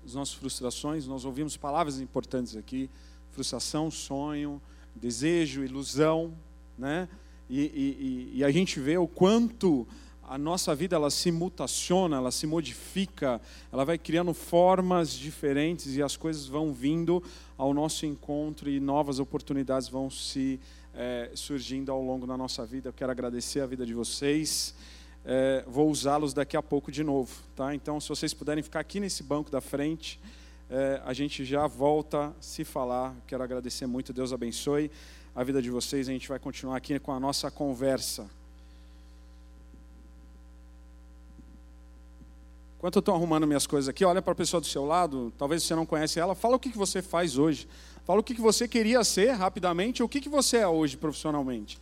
as 0.05 0.13
nossas 0.13 0.35
frustrações. 0.35 1.07
Nós 1.07 1.25
ouvimos 1.25 1.57
palavras 1.57 1.99
importantes 1.99 2.55
aqui: 2.55 2.89
frustração, 3.31 3.89
sonho, 3.89 4.61
desejo, 4.95 5.63
ilusão, 5.63 6.33
né? 6.77 7.07
E, 7.49 7.61
e, 7.61 8.31
e 8.35 8.43
a 8.43 8.51
gente 8.51 8.79
vê 8.79 8.97
o 8.97 9.07
quanto 9.07 9.85
a 10.23 10.37
nossa 10.37 10.73
vida 10.73 10.95
ela 10.95 11.11
se 11.11 11.31
mutaciona, 11.31 12.17
ela 12.17 12.31
se 12.31 12.47
modifica, 12.47 13.41
ela 13.71 13.83
vai 13.83 13.97
criando 13.97 14.33
formas 14.33 15.11
diferentes 15.11 15.95
e 15.95 16.01
as 16.01 16.15
coisas 16.15 16.47
vão 16.47 16.73
vindo 16.73 17.21
ao 17.57 17.73
nosso 17.73 18.05
encontro 18.05 18.69
e 18.69 18.79
novas 18.79 19.19
oportunidades 19.19 19.89
vão 19.89 20.09
se 20.09 20.59
é, 20.93 21.31
surgindo 21.33 21.91
ao 21.91 22.01
longo 22.01 22.27
da 22.27 22.37
nossa 22.37 22.65
vida. 22.65 22.89
Eu 22.89 22.93
quero 22.93 23.11
agradecer 23.11 23.61
a 23.61 23.65
vida 23.65 23.85
de 23.85 23.93
vocês. 23.93 24.75
É, 25.25 25.63
vou 25.67 25.89
usá-los 25.89 26.33
daqui 26.33 26.57
a 26.57 26.61
pouco 26.61 26.91
de 26.91 27.03
novo, 27.03 27.33
tá? 27.55 27.73
Então, 27.73 27.99
se 27.99 28.09
vocês 28.09 28.33
puderem 28.33 28.61
ficar 28.61 28.81
aqui 28.81 28.99
nesse 28.99 29.23
banco 29.23 29.49
da 29.49 29.61
frente, 29.61 30.19
é, 30.69 31.01
a 31.05 31.13
gente 31.13 31.45
já 31.45 31.65
volta 31.65 32.27
a 32.27 32.31
se 32.41 32.63
falar. 32.63 33.15
Quero 33.25 33.43
agradecer 33.43 33.85
muito. 33.85 34.11
Deus 34.13 34.33
abençoe 34.33 34.91
a 35.35 35.43
vida 35.43 35.61
de 35.61 35.69
vocês. 35.69 36.09
A 36.09 36.11
gente 36.11 36.27
vai 36.27 36.39
continuar 36.39 36.77
aqui 36.77 36.99
com 36.99 37.11
a 37.11 37.19
nossa 37.19 37.49
conversa. 37.49 38.29
Enquanto 42.77 42.97
eu 42.97 42.99
estou 42.99 43.15
arrumando 43.15 43.47
minhas 43.47 43.65
coisas 43.65 43.87
aqui, 43.87 44.03
olha 44.03 44.21
para 44.21 44.33
a 44.33 44.35
pessoa 44.35 44.59
do 44.59 44.67
seu 44.67 44.83
lado, 44.83 45.31
talvez 45.37 45.63
você 45.63 45.73
não 45.73 45.85
conhece 45.85 46.19
ela, 46.19 46.35
fala 46.35 46.57
o 46.57 46.59
que, 46.59 46.69
que 46.69 46.77
você 46.77 47.01
faz 47.01 47.37
hoje. 47.37 47.65
Fala 48.05 48.19
o 48.19 48.23
que, 48.23 48.33
você 48.33 48.67
queria 48.67 49.01
ser 49.03 49.31
rapidamente, 49.31 50.03
o 50.03 50.09
que, 50.09 50.19
que 50.19 50.27
você 50.27 50.57
é 50.57 50.67
hoje 50.67 50.97
profissionalmente. 50.97 51.79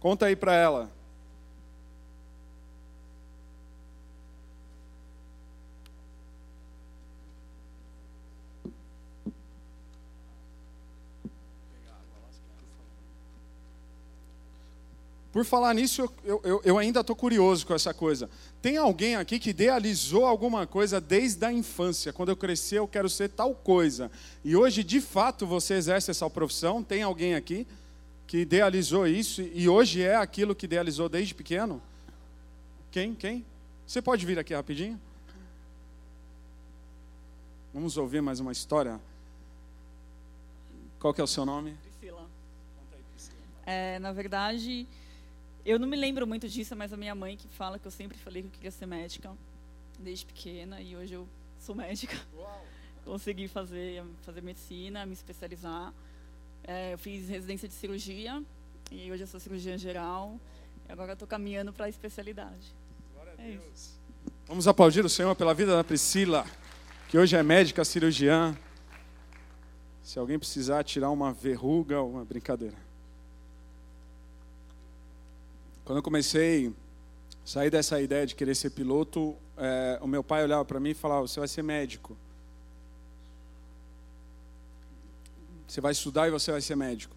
Conta 0.00 0.26
aí 0.26 0.36
para 0.36 0.54
ela. 0.54 0.90
Por 15.36 15.44
falar 15.44 15.74
nisso, 15.74 16.10
eu, 16.24 16.40
eu, 16.42 16.62
eu 16.64 16.78
ainda 16.78 17.00
estou 17.00 17.14
curioso 17.14 17.66
com 17.66 17.74
essa 17.74 17.92
coisa. 17.92 18.30
Tem 18.66 18.78
alguém 18.78 19.14
aqui 19.14 19.38
que 19.38 19.50
idealizou 19.50 20.26
alguma 20.26 20.66
coisa 20.66 21.00
desde 21.00 21.44
a 21.44 21.52
infância? 21.52 22.12
Quando 22.12 22.30
eu 22.30 22.36
crescer, 22.36 22.78
eu 22.78 22.88
quero 22.88 23.08
ser 23.08 23.28
tal 23.28 23.54
coisa. 23.54 24.10
E 24.44 24.56
hoje, 24.56 24.82
de 24.82 25.00
fato, 25.00 25.46
você 25.46 25.74
exerce 25.74 26.10
essa 26.10 26.28
profissão? 26.28 26.82
Tem 26.82 27.00
alguém 27.00 27.36
aqui 27.36 27.64
que 28.26 28.38
idealizou 28.38 29.06
isso 29.06 29.40
e 29.40 29.68
hoje 29.68 30.02
é 30.02 30.16
aquilo 30.16 30.52
que 30.52 30.66
idealizou 30.66 31.08
desde 31.08 31.32
pequeno? 31.32 31.80
Quem? 32.90 33.14
Quem? 33.14 33.46
Você 33.86 34.02
pode 34.02 34.26
vir 34.26 34.36
aqui 34.36 34.52
rapidinho? 34.52 35.00
Vamos 37.72 37.96
ouvir 37.96 38.20
mais 38.20 38.40
uma 38.40 38.50
história. 38.50 39.00
Qual 40.98 41.14
que 41.14 41.20
é 41.20 41.24
o 41.24 41.28
seu 41.28 41.46
nome? 41.46 41.76
Priscila. 41.84 42.28
É, 43.64 44.00
na 44.00 44.12
verdade, 44.12 44.88
eu 45.66 45.80
não 45.80 45.88
me 45.88 45.96
lembro 45.96 46.26
muito 46.26 46.48
disso, 46.48 46.76
mas 46.76 46.92
a 46.92 46.96
minha 46.96 47.14
mãe 47.14 47.36
que 47.36 47.48
fala 47.48 47.76
que 47.76 47.86
eu 47.86 47.90
sempre 47.90 48.16
falei 48.16 48.42
que 48.42 48.48
eu 48.48 48.52
queria 48.52 48.70
ser 48.70 48.86
médica 48.86 49.36
desde 49.98 50.24
pequena 50.24 50.80
e 50.80 50.96
hoje 50.96 51.14
eu 51.14 51.28
sou 51.58 51.74
médica. 51.74 52.16
Uau. 52.36 52.64
Consegui 53.04 53.48
fazer, 53.48 54.04
fazer 54.22 54.42
medicina, 54.42 55.04
me 55.04 55.12
especializar. 55.12 55.92
É, 56.62 56.92
eu 56.92 56.98
fiz 56.98 57.28
residência 57.28 57.66
de 57.66 57.74
cirurgia 57.74 58.42
e 58.92 59.10
hoje 59.10 59.24
eu 59.24 59.26
sou 59.26 59.40
cirurgiã 59.40 59.76
geral. 59.76 60.38
E 60.88 60.92
agora 60.92 61.14
estou 61.14 61.26
caminhando 61.26 61.72
para 61.72 61.86
a 61.86 61.88
especialidade. 61.88 62.72
Glória 63.12 63.34
a 63.36 63.42
é 63.42 63.50
Deus. 63.50 63.64
Isso. 63.74 64.00
Vamos 64.46 64.68
aplaudir 64.68 65.04
o 65.04 65.08
Senhor 65.08 65.34
pela 65.34 65.52
vida 65.52 65.76
da 65.76 65.82
Priscila, 65.82 66.46
que 67.08 67.18
hoje 67.18 67.34
é 67.34 67.42
médica 67.42 67.84
cirurgiã. 67.84 68.56
Se 70.00 70.16
alguém 70.16 70.38
precisar 70.38 70.84
tirar 70.84 71.10
uma 71.10 71.32
verruga, 71.32 72.00
uma 72.00 72.24
brincadeira. 72.24 72.85
Quando 75.86 75.98
eu 75.98 76.02
comecei 76.02 76.66
a 76.66 76.72
sair 77.44 77.70
dessa 77.70 78.00
ideia 78.02 78.26
de 78.26 78.34
querer 78.34 78.56
ser 78.56 78.70
piloto, 78.70 79.36
é, 79.56 80.00
o 80.02 80.08
meu 80.08 80.24
pai 80.24 80.42
olhava 80.42 80.64
para 80.64 80.80
mim 80.80 80.90
e 80.90 80.94
falava: 80.94 81.28
Você 81.28 81.38
vai 81.38 81.48
ser 81.48 81.62
médico. 81.62 82.16
Você 85.64 85.80
vai 85.80 85.92
estudar 85.92 86.26
e 86.26 86.32
você 86.32 86.50
vai 86.50 86.60
ser 86.60 86.74
médico. 86.74 87.14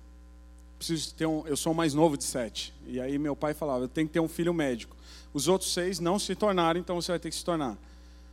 Preciso 0.78 1.16
ter 1.16 1.26
um, 1.26 1.48
eu 1.48 1.58
sou 1.58 1.74
o 1.74 1.76
mais 1.76 1.96
novo 1.96 2.16
de 2.16 2.24
sete. 2.24 2.72
E 2.86 3.02
aí 3.02 3.18
meu 3.18 3.36
pai 3.36 3.56
falava: 3.56 3.86
Eu 3.86 3.90
tenho 3.90 4.06
que 4.06 4.14
ter 4.14 4.20
um 4.20 4.28
filho 4.28 4.54
médico. 4.54 4.96
Os 5.34 5.48
outros 5.48 5.74
seis 5.74 6.00
não 6.00 6.20
se 6.20 6.36
tornaram, 6.36 6.80
então 6.80 6.96
você 7.02 7.12
vai 7.12 7.18
ter 7.18 7.32
que 7.32 7.36
se 7.36 7.44
tornar. 7.44 7.76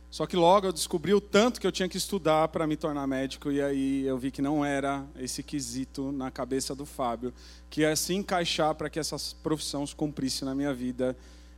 Só 0.09 0.25
que 0.25 0.37
logo 0.37 0.67
eu 0.67 0.71
descobri 0.71 1.13
o 1.13 1.19
tanto 1.19 1.59
que 1.59 1.67
eu 1.67 1.71
tinha 1.71 1.89
que 1.89 1.97
estudar 1.97 2.47
para 2.47 2.65
me 2.65 2.77
tornar 2.77 3.05
médico, 3.05 3.51
e 3.51 3.61
aí 3.61 4.05
eu 4.05 4.17
vi 4.17 4.31
que 4.31 4.41
não 4.41 4.63
era 4.63 5.05
esse 5.17 5.43
quesito 5.43 6.11
na 6.11 6.31
cabeça 6.31 6.73
do 6.73 6.85
Fábio, 6.85 7.33
que 7.69 7.81
ia 7.81 7.95
se 7.95 8.13
encaixar 8.13 8.73
para 8.75 8.89
que 8.89 8.99
essas 8.99 9.33
profissões 9.33 9.93
cumprissem 9.93 10.45
na 10.45 10.55
minha 10.55 10.73
vida. 10.73 11.15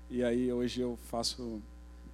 E 0.09 0.23
aí 0.23 0.51
hoje 0.51 0.81
eu 0.81 0.97
faço 1.09 1.61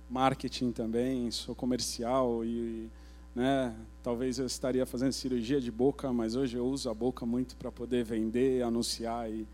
marketing 0.10 0.72
também, 0.72 1.32
sou 1.32 1.56
comercial 1.56 2.44
e 2.44 2.90
né, 3.34 3.74
talvez 4.04 4.38
eu 4.38 4.46
estaria 4.46 4.86
fazendo 4.86 5.14
cirurgia 5.14 5.60
de 5.60 5.72
boca, 5.72 6.12
mas 6.12 6.36
hoje 6.36 6.58
eu 6.58 6.66
uso 6.66 6.90
a 6.90 6.94
boca 6.94 7.26
muito 7.26 7.56
para 7.56 7.72
poder 7.72 8.04
vender, 8.04 8.62
anunciar 8.62 9.30
e, 9.30 9.48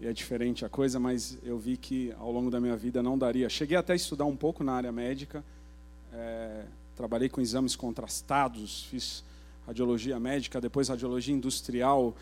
e 0.00 0.06
é 0.06 0.12
diferente 0.12 0.64
a 0.64 0.68
coisa, 0.68 0.98
mas 0.98 1.38
eu 1.42 1.58
vi 1.58 1.76
que 1.76 2.12
ao 2.18 2.32
longo 2.32 2.50
da 2.50 2.60
minha 2.60 2.76
vida 2.76 3.02
não 3.02 3.16
daria. 3.16 3.48
Cheguei 3.48 3.76
até 3.76 3.92
a 3.92 3.96
estudar 3.96 4.24
um 4.24 4.36
pouco 4.36 4.64
na 4.64 4.72
área 4.72 4.92
médica, 4.92 5.44
é, 6.16 6.64
trabalhei 6.96 7.28
com 7.28 7.40
exames 7.40 7.76
contrastados, 7.76 8.84
fiz 8.84 9.22
radiologia 9.66 10.18
médica, 10.18 10.60
depois 10.60 10.88
radiologia 10.88 11.34
industrial, 11.34 12.16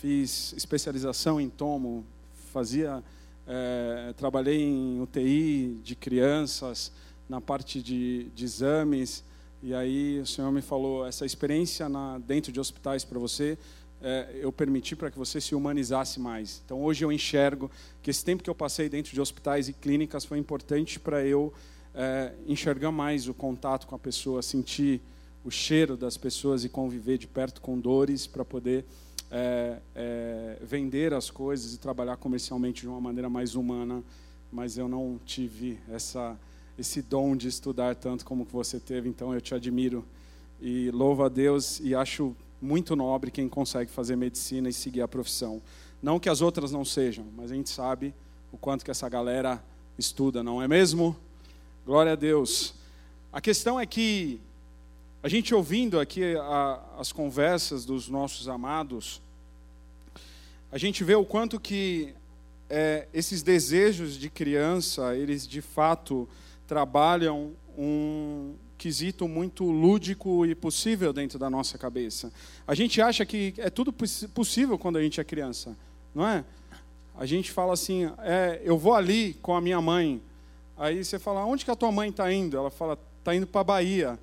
fiz 0.00 0.52
especialização 0.52 1.40
em 1.40 1.48
tomo, 1.48 2.04
fazia, 2.52 3.02
é, 3.46 4.14
trabalhei 4.16 4.62
em 4.62 5.00
UTI 5.00 5.80
de 5.82 5.96
crianças, 5.96 6.92
na 7.28 7.40
parte 7.40 7.82
de, 7.82 8.24
de, 8.34 8.44
exames, 8.44 9.24
e 9.62 9.74
aí 9.74 10.20
o 10.20 10.26
Senhor 10.26 10.50
me 10.50 10.62
falou, 10.62 11.06
essa 11.06 11.26
experiência 11.26 11.88
na, 11.88 12.18
dentro 12.18 12.52
de 12.52 12.60
hospitais 12.60 13.04
para 13.04 13.18
você, 13.18 13.58
é, 14.02 14.38
eu 14.40 14.50
permiti 14.50 14.96
para 14.96 15.10
que 15.10 15.18
você 15.18 15.40
se 15.40 15.54
humanizasse 15.54 16.18
mais. 16.18 16.62
Então 16.64 16.82
hoje 16.82 17.04
eu 17.04 17.12
enxergo 17.12 17.70
que 18.02 18.10
esse 18.10 18.24
tempo 18.24 18.42
que 18.42 18.48
eu 18.48 18.54
passei 18.54 18.88
dentro 18.88 19.12
de 19.12 19.20
hospitais 19.20 19.68
e 19.68 19.72
clínicas 19.72 20.24
foi 20.24 20.38
importante 20.38 20.98
para 20.98 21.24
eu 21.24 21.52
é, 21.94 22.32
enxergar 22.46 22.92
mais 22.92 23.28
o 23.28 23.34
contato 23.34 23.86
com 23.86 23.94
a 23.94 23.98
pessoa, 23.98 24.42
sentir 24.42 25.00
o 25.44 25.50
cheiro 25.50 25.96
das 25.96 26.16
pessoas 26.16 26.64
e 26.64 26.68
conviver 26.68 27.18
de 27.18 27.26
perto 27.26 27.60
com 27.60 27.78
dores 27.78 28.26
para 28.26 28.44
poder 28.44 28.84
é, 29.30 29.78
é, 29.94 30.58
vender 30.62 31.14
as 31.14 31.30
coisas 31.30 31.74
e 31.74 31.78
trabalhar 31.78 32.16
comercialmente 32.16 32.82
de 32.82 32.88
uma 32.88 33.00
maneira 33.00 33.28
mais 33.28 33.54
humana. 33.54 34.02
Mas 34.52 34.76
eu 34.76 34.88
não 34.88 35.18
tive 35.24 35.78
essa, 35.88 36.36
esse 36.78 37.00
dom 37.00 37.36
de 37.36 37.48
estudar 37.48 37.94
tanto 37.94 38.24
como 38.24 38.44
você 38.44 38.80
teve, 38.80 39.08
então 39.08 39.32
eu 39.32 39.40
te 39.40 39.54
admiro 39.54 40.04
e 40.60 40.90
louvo 40.90 41.22
a 41.22 41.28
Deus 41.28 41.80
e 41.80 41.94
acho 41.94 42.34
muito 42.60 42.94
nobre 42.94 43.30
quem 43.30 43.48
consegue 43.48 43.90
fazer 43.90 44.16
medicina 44.16 44.68
e 44.68 44.72
seguir 44.72 45.00
a 45.00 45.08
profissão. 45.08 45.62
Não 46.02 46.18
que 46.18 46.28
as 46.28 46.42
outras 46.42 46.72
não 46.72 46.84
sejam, 46.84 47.24
mas 47.36 47.50
a 47.50 47.54
gente 47.54 47.70
sabe 47.70 48.14
o 48.52 48.58
quanto 48.58 48.84
que 48.84 48.90
essa 48.90 49.08
galera 49.08 49.62
estuda, 49.96 50.42
não 50.42 50.60
é 50.60 50.68
mesmo? 50.68 51.16
Glória 51.86 52.12
a 52.12 52.14
Deus. 52.14 52.74
A 53.32 53.40
questão 53.40 53.80
é 53.80 53.86
que 53.86 54.38
a 55.22 55.28
gente 55.30 55.54
ouvindo 55.54 55.98
aqui 55.98 56.36
a, 56.36 56.78
as 56.98 57.10
conversas 57.10 57.86
dos 57.86 58.06
nossos 58.06 58.48
amados, 58.48 59.22
a 60.70 60.76
gente 60.76 61.02
vê 61.02 61.14
o 61.14 61.24
quanto 61.24 61.58
que 61.58 62.14
é, 62.68 63.08
esses 63.14 63.42
desejos 63.42 64.18
de 64.18 64.28
criança, 64.28 65.16
eles 65.16 65.48
de 65.48 65.62
fato 65.62 66.28
trabalham 66.66 67.52
um 67.76 68.54
quesito 68.76 69.26
muito 69.26 69.64
lúdico 69.64 70.44
e 70.44 70.54
possível 70.54 71.14
dentro 71.14 71.38
da 71.38 71.48
nossa 71.48 71.78
cabeça. 71.78 72.30
A 72.66 72.74
gente 72.74 73.00
acha 73.00 73.24
que 73.24 73.54
é 73.56 73.70
tudo 73.70 73.90
possível 73.90 74.78
quando 74.78 74.98
a 74.98 75.02
gente 75.02 75.18
é 75.18 75.24
criança, 75.24 75.74
não 76.14 76.28
é? 76.28 76.44
A 77.16 77.24
gente 77.24 77.50
fala 77.50 77.72
assim, 77.72 78.04
é, 78.18 78.60
eu 78.62 78.76
vou 78.76 78.94
ali 78.94 79.34
com 79.40 79.56
a 79.56 79.60
minha 79.62 79.80
mãe, 79.80 80.22
Aí 80.80 81.04
você 81.04 81.18
fala, 81.18 81.44
onde 81.44 81.62
que 81.62 81.70
a 81.70 81.76
tua 81.76 81.92
mãe 81.92 82.08
está 82.08 82.32
indo? 82.32 82.56
Ela 82.56 82.70
fala, 82.70 82.98
está 83.18 83.34
indo 83.34 83.46
para 83.46 83.60
a 83.60 83.64
Bahia. 83.64 84.18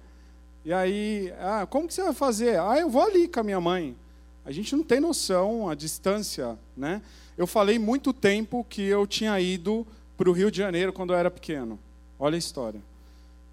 E 0.66 0.74
aí, 0.74 1.32
ah, 1.40 1.68
como 1.70 1.88
que 1.88 1.94
você 1.94 2.02
vai 2.02 2.16
fazer? 2.16 2.60
Ah, 2.60 2.80
eu 2.80 2.90
vou 2.90 3.04
ali 3.04 3.28
com 3.28 3.40
a 3.40 3.44
minha 3.44 3.62
mãe. 3.62 3.96
A 4.44 4.52
gente 4.52 4.76
não 4.76 4.84
tem 4.84 5.00
noção 5.00 5.70
a 5.70 5.76
distância, 5.76 6.58
né? 6.76 7.04
Eu 7.38 7.46
falei 7.46 7.78
muito 7.78 8.12
tempo 8.12 8.66
que 8.68 8.82
eu 8.82 9.06
tinha 9.06 9.40
ido 9.40 9.86
para 10.18 10.28
o 10.28 10.34
Rio 10.34 10.50
de 10.50 10.58
Janeiro 10.58 10.92
quando 10.92 11.14
eu 11.14 11.20
era 11.20 11.30
pequeno. 11.30 11.78
Olha 12.18 12.34
a 12.34 12.40
história. 12.40 12.82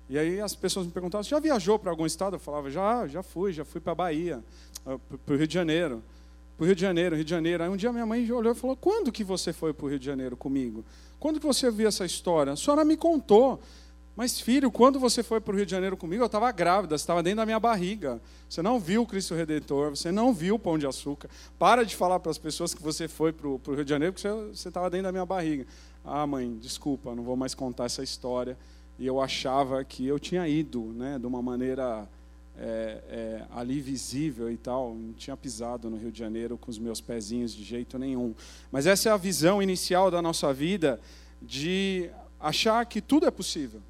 E 0.08 0.18
aí 0.18 0.40
as 0.40 0.54
pessoas 0.54 0.86
me 0.86 0.92
perguntavam, 0.92 1.24
já 1.24 1.38
viajou 1.38 1.78
para 1.78 1.90
algum 1.90 2.06
estado? 2.06 2.36
Eu 2.36 2.40
falava, 2.40 2.70
já, 2.70 3.06
já 3.06 3.22
fui, 3.22 3.52
já 3.52 3.66
fui 3.66 3.82
para 3.82 3.92
a 3.92 3.96
Bahia, 3.96 4.42
ah, 4.86 4.96
para 5.26 5.34
o 5.34 5.36
Rio 5.36 5.46
de 5.46 5.52
Janeiro. 5.52 6.02
Para 6.56 6.64
o 6.64 6.66
Rio 6.66 6.74
de 6.74 6.80
Janeiro, 6.80 7.16
Rio 7.16 7.24
de 7.24 7.30
Janeiro. 7.30 7.64
Aí 7.64 7.68
um 7.68 7.76
dia 7.76 7.92
minha 7.92 8.06
mãe 8.06 8.30
olhou 8.30 8.52
e 8.52 8.54
falou, 8.54 8.76
quando 8.76 9.10
que 9.10 9.24
você 9.24 9.52
foi 9.52 9.72
para 9.72 9.86
o 9.86 9.88
Rio 9.88 9.98
de 9.98 10.06
Janeiro 10.06 10.36
comigo? 10.36 10.84
Quando 11.18 11.40
que 11.40 11.46
você 11.46 11.70
viu 11.70 11.88
essa 11.88 12.04
história? 12.04 12.52
A 12.52 12.56
senhora 12.56 12.84
me 12.84 12.96
contou. 12.96 13.60
Mas, 14.16 14.40
filho, 14.40 14.70
quando 14.70 15.00
você 15.00 15.24
foi 15.24 15.40
para 15.40 15.52
o 15.52 15.56
Rio 15.56 15.66
de 15.66 15.72
Janeiro 15.72 15.96
comigo, 15.96 16.22
eu 16.22 16.26
estava 16.26 16.50
grávida, 16.52 16.94
estava 16.94 17.20
dentro 17.20 17.38
da 17.38 17.46
minha 17.46 17.58
barriga. 17.58 18.22
Você 18.48 18.62
não 18.62 18.78
viu 18.78 19.02
o 19.02 19.06
Cristo 19.06 19.34
Redentor, 19.34 19.90
você 19.90 20.12
não 20.12 20.32
viu 20.32 20.54
o 20.54 20.58
Pão 20.58 20.78
de 20.78 20.86
Açúcar. 20.86 21.28
Para 21.58 21.84
de 21.84 21.96
falar 21.96 22.20
para 22.20 22.30
as 22.30 22.38
pessoas 22.38 22.72
que 22.72 22.80
você 22.80 23.08
foi 23.08 23.32
para 23.32 23.48
o 23.48 23.60
Rio 23.74 23.84
de 23.84 23.90
Janeiro, 23.90 24.12
porque 24.12 24.28
você 24.28 24.68
estava 24.68 24.88
dentro 24.88 25.06
da 25.06 25.12
minha 25.12 25.26
barriga. 25.26 25.66
Ah, 26.04 26.24
mãe, 26.28 26.56
desculpa, 26.60 27.12
não 27.12 27.24
vou 27.24 27.36
mais 27.36 27.56
contar 27.56 27.86
essa 27.86 28.04
história. 28.04 28.56
E 28.96 29.04
eu 29.04 29.20
achava 29.20 29.82
que 29.82 30.06
eu 30.06 30.20
tinha 30.20 30.46
ido, 30.46 30.92
né, 30.94 31.18
de 31.18 31.26
uma 31.26 31.42
maneira 31.42 32.08
é, 32.58 33.02
é, 33.08 33.42
ali 33.54 33.80
visível 33.80 34.50
e 34.50 34.56
tal. 34.56 34.94
Não 34.94 35.12
tinha 35.12 35.36
pisado 35.36 35.90
no 35.90 35.96
Rio 35.96 36.12
de 36.12 36.18
Janeiro 36.18 36.56
com 36.56 36.70
os 36.70 36.78
meus 36.78 37.00
pezinhos 37.00 37.54
de 37.54 37.64
jeito 37.64 37.98
nenhum. 37.98 38.34
Mas 38.70 38.86
essa 38.86 39.08
é 39.08 39.12
a 39.12 39.16
visão 39.16 39.62
inicial 39.62 40.10
da 40.10 40.20
nossa 40.20 40.52
vida 40.52 41.00
de 41.40 42.10
achar 42.40 42.84
que 42.86 43.00
tudo 43.00 43.26
é 43.26 43.30
possível 43.30 43.80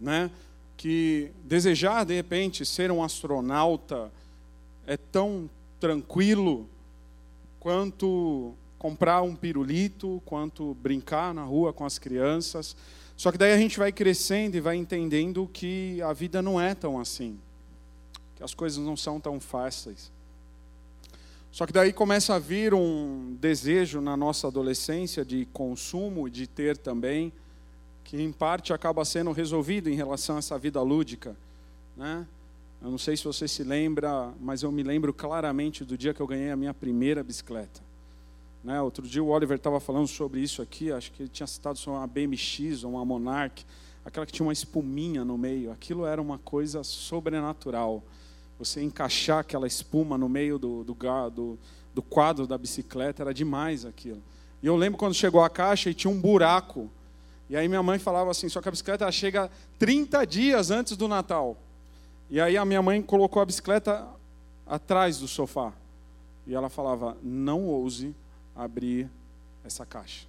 né? 0.00 0.30
que 0.76 1.30
desejar 1.44 2.04
de 2.04 2.14
repente 2.14 2.64
ser 2.64 2.90
um 2.90 3.02
astronauta 3.02 4.12
é 4.86 4.96
tão 4.96 5.50
tranquilo 5.80 6.68
quanto 7.58 8.54
comprar 8.78 9.22
um 9.22 9.34
pirulito, 9.34 10.22
quanto 10.24 10.74
brincar 10.74 11.34
na 11.34 11.42
rua 11.42 11.72
com 11.72 11.84
as 11.84 11.98
crianças. 11.98 12.76
Só 13.16 13.32
que 13.32 13.38
daí 13.38 13.52
a 13.52 13.58
gente 13.58 13.76
vai 13.76 13.90
crescendo 13.90 14.56
e 14.56 14.60
vai 14.60 14.76
entendendo 14.76 15.50
que 15.52 16.00
a 16.02 16.12
vida 16.12 16.40
não 16.40 16.60
é 16.60 16.74
tão 16.76 17.00
assim, 17.00 17.38
que 18.38 18.44
as 18.44 18.54
coisas 18.54 18.78
não 18.78 18.96
são 18.96 19.18
tão 19.20 19.40
fáceis. 19.40 20.12
Só 21.50 21.66
que 21.66 21.72
daí 21.72 21.92
começa 21.92 22.36
a 22.36 22.38
vir 22.38 22.72
um 22.72 23.36
desejo 23.40 24.00
na 24.00 24.16
nossa 24.16 24.46
adolescência 24.46 25.24
de 25.24 25.44
consumo, 25.46 26.30
de 26.30 26.46
ter 26.46 26.78
também 26.78 27.32
que 28.04 28.22
em 28.22 28.30
parte 28.30 28.72
acaba 28.72 29.04
sendo 29.04 29.32
resolvido 29.32 29.90
em 29.90 29.96
relação 29.96 30.36
a 30.36 30.38
essa 30.38 30.56
vida 30.56 30.80
lúdica, 30.80 31.36
né? 31.96 32.24
Eu 32.80 32.92
não 32.92 32.96
sei 32.96 33.16
se 33.16 33.24
você 33.24 33.48
se 33.48 33.64
lembra, 33.64 34.32
mas 34.40 34.62
eu 34.62 34.70
me 34.70 34.84
lembro 34.84 35.12
claramente 35.12 35.84
do 35.84 35.98
dia 35.98 36.14
que 36.14 36.20
eu 36.20 36.26
ganhei 36.28 36.52
a 36.52 36.56
minha 36.56 36.72
primeira 36.72 37.24
bicicleta. 37.24 37.80
Né? 38.62 38.80
Outro 38.80 39.04
dia 39.04 39.22
o 39.22 39.30
Oliver 39.30 39.56
estava 39.56 39.80
falando 39.80 40.06
sobre 40.06 40.40
isso 40.40 40.62
aqui, 40.62 40.92
acho 40.92 41.10
que 41.10 41.24
ele 41.24 41.28
tinha 41.28 41.46
citado 41.48 41.76
sobre 41.76 41.98
uma 41.98 42.06
BMX 42.06 42.84
ou 42.84 42.92
uma 42.92 43.04
Monarch, 43.04 43.66
aquela 44.04 44.24
que 44.24 44.30
tinha 44.30 44.46
uma 44.46 44.52
espuminha 44.52 45.24
no 45.24 45.36
meio. 45.36 45.72
Aquilo 45.72 46.06
era 46.06 46.22
uma 46.22 46.38
coisa 46.38 46.84
sobrenatural. 46.84 48.04
Você 48.58 48.82
encaixar 48.82 49.38
aquela 49.38 49.66
espuma 49.66 50.18
no 50.18 50.28
meio 50.28 50.58
do, 50.58 50.84
do, 50.84 50.96
do, 51.30 51.58
do 51.94 52.02
quadro 52.02 52.46
da 52.46 52.58
bicicleta 52.58 53.22
era 53.22 53.32
demais 53.32 53.84
aquilo. 53.84 54.22
E 54.62 54.66
eu 54.66 54.76
lembro 54.76 54.98
quando 54.98 55.14
chegou 55.14 55.42
a 55.42 55.48
caixa 55.48 55.90
e 55.90 55.94
tinha 55.94 56.10
um 56.10 56.20
buraco 56.20 56.90
e 57.50 57.56
aí 57.56 57.66
minha 57.66 57.82
mãe 57.82 57.98
falava 57.98 58.30
assim, 58.30 58.48
só 58.48 58.60
que 58.60 58.68
a 58.68 58.70
bicicleta 58.70 59.10
chega 59.10 59.50
30 59.78 60.24
dias 60.26 60.70
antes 60.70 60.96
do 60.96 61.08
Natal. 61.08 61.56
E 62.28 62.40
aí 62.40 62.56
a 62.58 62.64
minha 62.64 62.82
mãe 62.82 63.00
colocou 63.00 63.40
a 63.40 63.46
bicicleta 63.46 64.06
atrás 64.66 65.18
do 65.18 65.26
sofá. 65.26 65.72
E 66.46 66.54
ela 66.54 66.68
falava, 66.68 67.16
não 67.22 67.64
ouse 67.64 68.14
abrir 68.54 69.08
essa 69.64 69.86
caixa. 69.86 70.26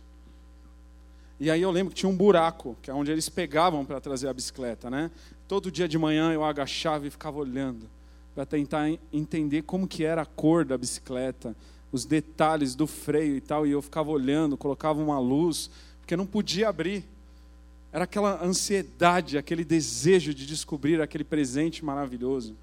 E 1.40 1.52
aí 1.52 1.62
eu 1.62 1.72
lembro 1.72 1.94
que 1.94 2.00
tinha 2.00 2.10
um 2.10 2.16
buraco, 2.16 2.78
que 2.82 2.90
é 2.90 2.94
onde 2.94 3.12
eles 3.12 3.28
pegavam 3.28 3.86
para 3.86 4.00
trazer 4.00 4.28
a 4.30 4.34
bicicleta, 4.34 4.90
né? 4.90 5.12
Todo 5.48 5.72
dia 5.72 5.88
de 5.88 5.98
manhã 5.98 6.32
eu 6.32 6.44
agachava 6.44 7.08
e 7.08 7.10
ficava 7.10 7.38
olhando 7.38 7.90
para 8.34 8.46
tentar 8.46 8.90
entender 9.12 9.64
como 9.64 9.88
que 9.88 10.04
era 10.04 10.22
a 10.22 10.26
cor 10.26 10.64
da 10.64 10.78
bicicleta, 10.78 11.56
os 11.92 12.06
detalhes 12.06 12.76
do 12.76 12.86
freio 12.86 13.36
e 13.36 13.42
tal, 13.42 13.66
e 13.66 13.72
eu 13.72 13.82
ficava 13.82 14.12
olhando, 14.12 14.58
colocava 14.58 15.02
uma 15.02 15.20
luz 15.20 15.70
porque 16.00 16.16
não 16.16 16.26
podia 16.26 16.70
abrir. 16.70 17.04
Era 17.92 18.04
aquela 18.04 18.44
ansiedade, 18.44 19.38
aquele 19.38 19.64
desejo 19.64 20.34
de 20.34 20.46
descobrir 20.46 21.02
aquele 21.02 21.24
presente 21.24 21.84
maravilhoso, 21.84 22.56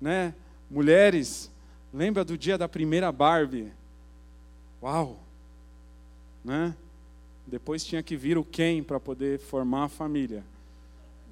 né? 0.00 0.34
Mulheres, 0.70 1.50
lembra 1.92 2.24
do 2.24 2.36
dia 2.36 2.58
da 2.58 2.68
primeira 2.68 3.10
Barbie? 3.10 3.72
Uau! 4.82 5.20
Né? 6.44 6.74
Depois 7.46 7.84
tinha 7.84 8.02
que 8.02 8.16
vir 8.16 8.36
o 8.36 8.44
Ken 8.44 8.82
para 8.82 8.98
poder 8.98 9.38
formar 9.38 9.84
a 9.84 9.88
família. 9.88 10.44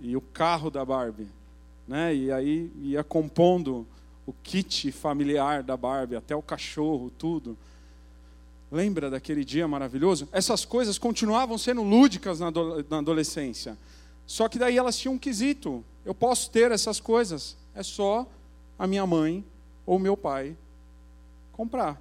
E 0.01 0.16
o 0.16 0.20
carro 0.20 0.70
da 0.70 0.85
Barbie, 0.85 1.29
né? 1.87 2.14
E 2.14 2.33
aí 2.33 2.70
ia 2.83 3.05
compondo 3.05 3.87
o 4.27 4.33
kit 4.33 4.90
familiar 4.90 5.62
da 5.62 5.77
Barbie, 5.77 6.16
até 6.16 6.35
o 6.35 6.42
cachorro, 6.42 7.11
tudo. 7.18 7.57
Lembra 8.70 9.11
daquele 9.11 9.44
dia 9.44 9.68
maravilhoso? 9.68 10.29
Essas 10.33 10.64
coisas 10.64 10.99
continuavam 10.99 11.57
sendo 11.59 11.83
lúdicas 11.83 12.40
na 12.40 12.49
adolescência. 12.99 13.79
Só 14.27 14.49
que 14.49 14.59
daí 14.59 14.77
elas 14.77 14.97
tinham 14.97 15.14
um 15.14 15.18
quesito. 15.18 15.85
Eu 16.05 16.14
posso 16.14 16.51
ter 16.51 16.73
essas 16.73 16.99
coisas. 16.99 17.57
É 17.75 17.83
só 17.83 18.27
a 18.79 18.87
minha 18.87 19.07
mãe 19.07 19.44
ou 19.87 19.99
meu 19.99 20.16
pai 20.16 20.57
comprar. 21.53 22.01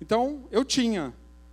Então, 0.00 0.44
eu 0.50 0.64
tinha, 0.64 1.12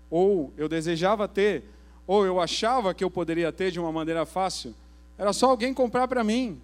ou 0.10 0.54
eu 0.56 0.70
desejava 0.70 1.28
ter, 1.28 1.64
ou 2.06 2.26
eu 2.26 2.40
achava 2.40 2.94
que 2.94 3.04
eu 3.04 3.12
poderia 3.12 3.52
ter 3.52 3.72
de 3.72 3.80
uma 3.80 3.92
maneira 3.92 4.26
fácil. 4.26 4.74
Era 5.18 5.34
só 5.34 5.50
alguém 5.50 5.74
comprar 5.74 6.08
para 6.08 6.24
mim. 6.24 6.62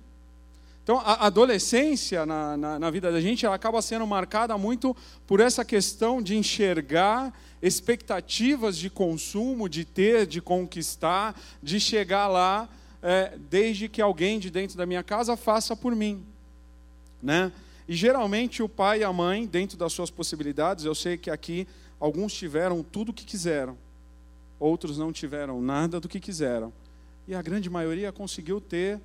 Então, 0.83 0.99
a 0.99 1.27
adolescência 1.27 2.25
na, 2.25 2.57
na, 2.57 2.79
na, 2.79 2.91
vida 2.91 3.09
da 3.09 3.21
gente 3.21 3.45
ela 3.45 3.55
acaba 3.55 3.81
sendo 3.81 4.05
marcada 4.05 4.57
muito 4.57 4.95
por 5.25 5.39
essa 5.39 5.63
questão 5.63 6.21
de 6.21 6.35
enxergar 6.35 7.33
expectativas 7.61 8.77
de 8.77 8.89
consumo, 8.89 9.69
de 9.69 9.85
ter, 9.85 10.27
de 10.27 10.41
conquistar, 10.41 11.39
de 11.61 11.79
chegar 11.79 12.27
lá, 12.27 12.67
é, 13.01 13.37
desde 13.49 13.87
que 13.87 14.01
alguém 14.01 14.39
de 14.39 14.51
dentro 14.51 14.77
da 14.77 14.85
minha 14.85 15.01
casa 15.01 15.37
faça 15.37 15.73
por 15.73 15.95
mim. 15.95 16.25
Né? 17.21 17.49
E 17.87 17.95
geralmente 17.95 18.61
o 18.61 18.67
pai 18.67 18.99
e 18.99 19.03
a 19.05 19.13
mãe, 19.13 19.45
dentro 19.45 19.77
das 19.77 19.93
suas 19.93 20.11
possibilidades, 20.11 20.83
eu 20.83 20.93
sei 20.93 21.17
que 21.17 21.29
aqui 21.29 21.65
alguns 21.97 22.33
tiveram 22.33 22.83
tudo 22.83 23.09
o 23.09 23.13
que 23.13 23.23
quiseram, 23.23 23.77
outros 24.59 24.97
não 24.97 25.13
tiveram 25.13 25.61
nada 25.61 25.97
do 26.01 26.09
que 26.09 26.19
quiseram. 26.19 26.73
E 27.25 27.33
a 27.33 27.41
grande 27.41 27.69
maioria 27.69 28.11
conseguiu 28.11 28.59
ter 28.59 28.99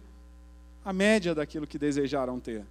a 0.89 0.93
média 0.95 1.35
daquilo 1.35 1.67
que 1.67 1.79
desejaram 1.79 2.41
ter. 2.41 2.65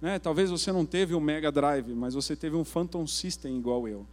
Né? 0.00 0.20
Talvez 0.20 0.48
você 0.48 0.70
não 0.70 0.86
teve 0.86 1.12
um 1.12 1.18
Mega 1.18 1.50
Drive, 1.50 1.92
mas 1.92 2.14
você 2.14 2.36
teve 2.36 2.54
um 2.54 2.64
Phantom 2.64 3.04
System 3.04 3.58
igual 3.58 3.88
eu, 3.88 4.06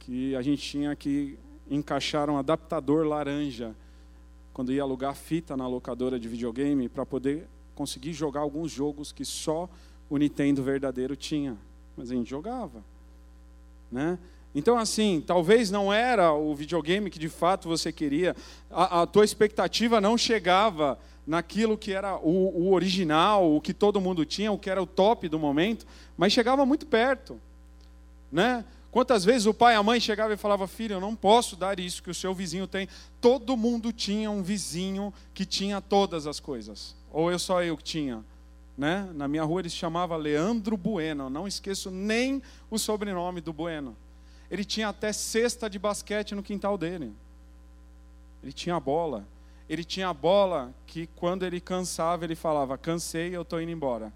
que 0.00 0.34
a 0.34 0.42
gente 0.42 0.62
tinha 0.62 0.96
que 0.96 1.38
encaixar 1.70 2.28
um 2.28 2.36
adaptador 2.36 3.06
laranja 3.06 3.72
quando 4.52 4.72
ia 4.72 4.82
alugar 4.82 5.14
fita 5.14 5.56
na 5.56 5.68
locadora 5.68 6.18
de 6.18 6.26
videogame 6.26 6.88
para 6.88 7.06
poder 7.06 7.46
conseguir 7.72 8.12
jogar 8.12 8.40
alguns 8.40 8.72
jogos 8.72 9.12
que 9.12 9.24
só 9.24 9.70
o 10.10 10.16
Nintendo 10.16 10.60
verdadeiro 10.60 11.14
tinha, 11.14 11.56
mas 11.96 12.10
a 12.10 12.16
gente 12.16 12.28
jogava, 12.28 12.82
né? 13.92 14.18
Então, 14.52 14.76
assim, 14.76 15.22
talvez 15.24 15.70
não 15.70 15.92
era 15.92 16.32
o 16.32 16.52
videogame 16.52 17.10
que 17.10 17.18
de 17.18 17.28
fato 17.28 17.68
você 17.68 17.92
queria, 17.92 18.34
a, 18.68 19.02
a 19.02 19.06
tua 19.06 19.24
expectativa 19.24 20.00
não 20.00 20.18
chegava 20.18 20.98
naquilo 21.26 21.76
que 21.76 21.92
era 21.92 22.16
o, 22.16 22.68
o, 22.68 22.72
original, 22.72 23.54
o 23.54 23.60
que 23.60 23.74
todo 23.74 24.00
mundo 24.00 24.24
tinha, 24.24 24.52
o 24.52 24.58
que 24.58 24.70
era 24.70 24.80
o 24.80 24.86
top 24.86 25.28
do 25.28 25.38
momento, 25.38 25.86
mas 26.16 26.32
chegava 26.32 26.64
muito 26.64 26.86
perto, 26.86 27.40
né? 28.30 28.64
Quantas 28.92 29.24
vezes 29.24 29.46
o 29.46 29.52
pai 29.52 29.74
e 29.74 29.76
a 29.76 29.82
mãe 29.82 30.00
chegavam 30.00 30.32
e 30.32 30.38
falavam, 30.38 30.66
filho, 30.66 30.94
eu 30.94 31.00
não 31.00 31.14
posso 31.14 31.54
dar 31.54 31.78
isso 31.78 32.02
que 32.02 32.08
o 32.08 32.14
seu 32.14 32.32
vizinho 32.32 32.66
tem. 32.66 32.88
Todo 33.20 33.54
mundo 33.56 33.92
tinha 33.92 34.30
um 34.30 34.42
vizinho 34.42 35.12
que 35.34 35.44
tinha 35.44 35.82
todas 35.82 36.26
as 36.26 36.40
coisas, 36.40 36.96
ou 37.12 37.30
eu 37.30 37.38
só 37.38 37.62
eu 37.62 37.76
que 37.76 37.84
tinha, 37.84 38.24
né? 38.78 39.10
Na 39.14 39.26
minha 39.28 39.44
rua 39.44 39.60
ele 39.60 39.68
se 39.68 39.76
chamava 39.76 40.16
Leandro 40.16 40.76
Bueno, 40.76 41.28
não 41.28 41.46
esqueço 41.46 41.90
nem 41.90 42.40
o 42.70 42.78
sobrenome 42.78 43.40
do 43.40 43.52
Bueno. 43.52 43.96
Ele 44.50 44.64
tinha 44.64 44.88
até 44.88 45.12
cesta 45.12 45.68
de 45.68 45.78
basquete 45.78 46.34
no 46.34 46.42
quintal 46.42 46.78
dele. 46.78 47.12
Ele 48.42 48.52
tinha 48.52 48.78
bola 48.78 49.26
ele 49.68 49.84
tinha 49.84 50.08
a 50.08 50.14
bola 50.14 50.72
que 50.86 51.06
quando 51.08 51.44
ele 51.44 51.60
cansava, 51.60 52.24
ele 52.24 52.36
falava: 52.36 52.78
cansei, 52.78 53.34
eu 53.34 53.42
estou 53.42 53.60
indo 53.60 53.72
embora. 53.72 54.12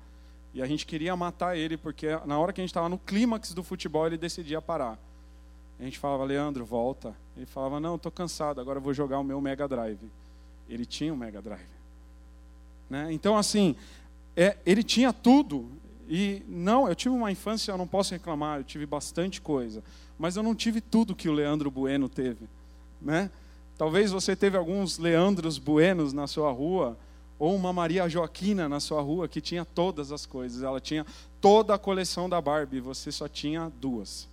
E 0.53 0.61
a 0.63 0.67
gente 0.67 0.85
queria 0.85 1.15
matar 1.17 1.57
ele, 1.57 1.77
porque 1.77 2.09
na 2.25 2.39
hora 2.39 2.53
que 2.53 2.61
a 2.61 2.63
gente 2.63 2.71
estava 2.71 2.89
no 2.89 2.99
clímax 2.99 3.53
do 3.53 3.63
futebol, 3.63 4.07
ele 4.07 4.17
decidia 4.17 4.61
parar. 4.61 4.99
A 5.79 5.83
gente 5.83 5.99
falava: 5.99 6.25
Leandro, 6.25 6.65
volta. 6.65 7.15
Ele 7.37 7.47
falava: 7.47 7.81
não, 7.81 7.97
estou 7.97 8.13
cansado, 8.13 8.61
agora 8.61 8.79
vou 8.79 8.95
jogar 8.95 9.19
o 9.19 9.25
meu 9.25 9.41
Mega 9.41 9.67
Drive. 9.67 10.11
Ele 10.69 10.87
tinha 10.87 11.13
um 11.13 11.17
Mega 11.17 11.43
Drive. 11.43 11.81
Né? 12.89 13.13
Então, 13.13 13.37
assim, 13.37 13.75
é, 14.37 14.57
ele 14.65 14.83
tinha 14.83 15.13
tudo. 15.13 15.71
E 16.09 16.43
não, 16.49 16.89
eu 16.89 16.95
tive 16.95 17.15
uma 17.15 17.31
infância, 17.31 17.71
eu 17.71 17.79
não 17.79 17.87
posso 17.87 18.13
reclamar, 18.13 18.59
eu 18.59 18.65
tive 18.65 18.85
bastante 18.85 19.41
coisa. 19.41 19.83
Mas 20.19 20.37
eu 20.37 20.43
não 20.43 20.55
tive 20.55 20.81
tudo 20.81 21.15
que 21.15 21.29
o 21.29 21.33
Leandro 21.33 21.71
Bueno 21.71 22.09
teve. 22.09 22.49
Né? 23.01 23.31
Talvez 23.81 24.11
você 24.11 24.37
teve 24.37 24.59
alguns 24.59 24.99
Leandros 24.99 25.57
Buenos 25.57 26.13
na 26.13 26.27
sua 26.27 26.53
rua, 26.53 26.99
ou 27.39 27.57
uma 27.57 27.73
Maria 27.73 28.07
Joaquina 28.11 28.69
na 28.69 28.79
sua 28.79 29.01
rua 29.01 29.27
que 29.27 29.41
tinha 29.41 29.65
todas 29.65 30.13
as 30.13 30.27
coisas. 30.27 30.63
Ela 30.63 30.79
tinha 30.79 31.07
toda 31.41 31.75
a 31.75 31.79
coleção 31.79 32.29
da 32.29 32.43
Barbie, 32.43 32.79
você 32.79 33.11
só 33.11 33.27
tinha 33.27 33.73
duas. 33.81 34.29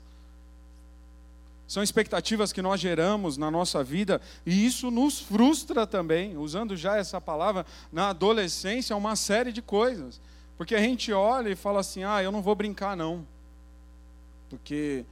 São 1.65 1.81
expectativas 1.81 2.51
que 2.51 2.61
nós 2.61 2.81
geramos 2.81 3.37
na 3.37 3.49
nossa 3.49 3.81
vida 3.81 4.19
e 4.45 4.65
isso 4.65 4.91
nos 4.91 5.21
frustra 5.21 5.87
também, 5.87 6.35
usando 6.35 6.75
já 6.75 6.97
essa 6.97 7.21
palavra, 7.21 7.65
na 7.89 8.09
adolescência, 8.09 8.97
uma 8.97 9.15
série 9.15 9.53
de 9.53 9.61
coisas. 9.61 10.19
Porque 10.57 10.75
a 10.75 10.81
gente 10.81 11.13
olha 11.13 11.47
e 11.47 11.55
fala 11.55 11.79
assim: 11.79 12.03
ah, 12.03 12.21
eu 12.21 12.33
não 12.33 12.41
vou 12.41 12.53
brincar 12.53 12.97
não. 12.97 13.25
Porque 14.49 15.05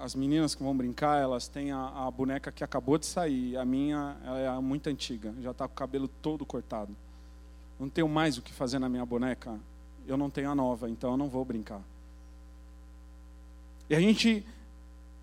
as 0.00 0.14
meninas 0.14 0.54
que 0.54 0.62
vão 0.62 0.76
brincar, 0.76 1.20
elas 1.20 1.48
têm 1.48 1.72
a, 1.72 2.06
a, 2.06 2.10
boneca 2.10 2.50
que 2.50 2.64
acabou 2.64 2.98
de 2.98 3.06
sair. 3.06 3.56
A 3.56 3.64
minha 3.64 4.16
é 4.24 4.60
muito 4.60 4.88
antiga, 4.88 5.34
já 5.40 5.50
está 5.50 5.68
com 5.68 5.74
o 5.74 5.76
cabelo 5.76 6.08
todo 6.08 6.44
cortado. 6.44 6.96
Não 7.78 7.88
tenho 7.88 8.08
mais 8.08 8.36
o 8.38 8.42
que 8.42 8.52
fazer 8.52 8.78
na 8.78 8.88
minha 8.88 9.06
boneca. 9.06 9.58
Eu 10.06 10.16
não 10.16 10.28
tenho 10.28 10.50
a 10.50 10.54
nova, 10.54 10.90
então 10.90 11.12
eu 11.12 11.16
não 11.16 11.28
vou 11.28 11.44
brincar. 11.44 11.80
E 13.88 13.94
a 13.94 14.00
gente 14.00 14.44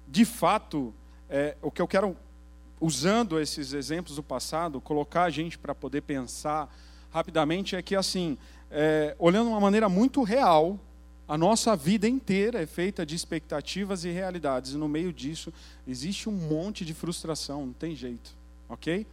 de 0.08 0.24
fato, 0.24 0.94
é, 1.30 1.56
o 1.62 1.70
que 1.70 1.82
eu 1.82 1.88
quero, 1.88 2.16
usando 2.80 3.40
esses 3.40 3.74
exemplos 3.74 4.16
do 4.16 4.24
passado, 4.24 4.80
colocar 4.80 5.24
a 5.24 5.30
gente 5.30 5.58
para 5.58 5.76
poder 5.76 6.02
pensar 6.02 6.74
rapidamente 7.12 7.76
é 7.76 7.82
que, 7.82 7.96
assim, 7.96 8.38
é, 8.72 9.16
olhando 9.20 9.48
de 9.48 9.52
uma 9.52 9.60
maneira 9.60 9.90
muito 9.90 10.24
real, 10.24 10.80
a 11.28 11.38
nossa 11.38 11.76
vida 11.76 12.08
inteira 12.08 12.62
é 12.62 12.66
feita 12.66 13.06
de 13.06 13.16
expectativas 13.16 14.06
e 14.06 14.10
realidades, 14.10 14.74
e 14.74 14.78
no 14.78 14.88
meio 14.88 15.12
disso 15.12 15.54
existe 15.88 16.30
um 16.30 16.34
monte 16.34 16.86
de 16.86 16.94
frustração, 16.94 17.66
não 17.66 17.74
tem 17.74 17.96
jeito, 17.96 18.36
ok? 18.70 19.06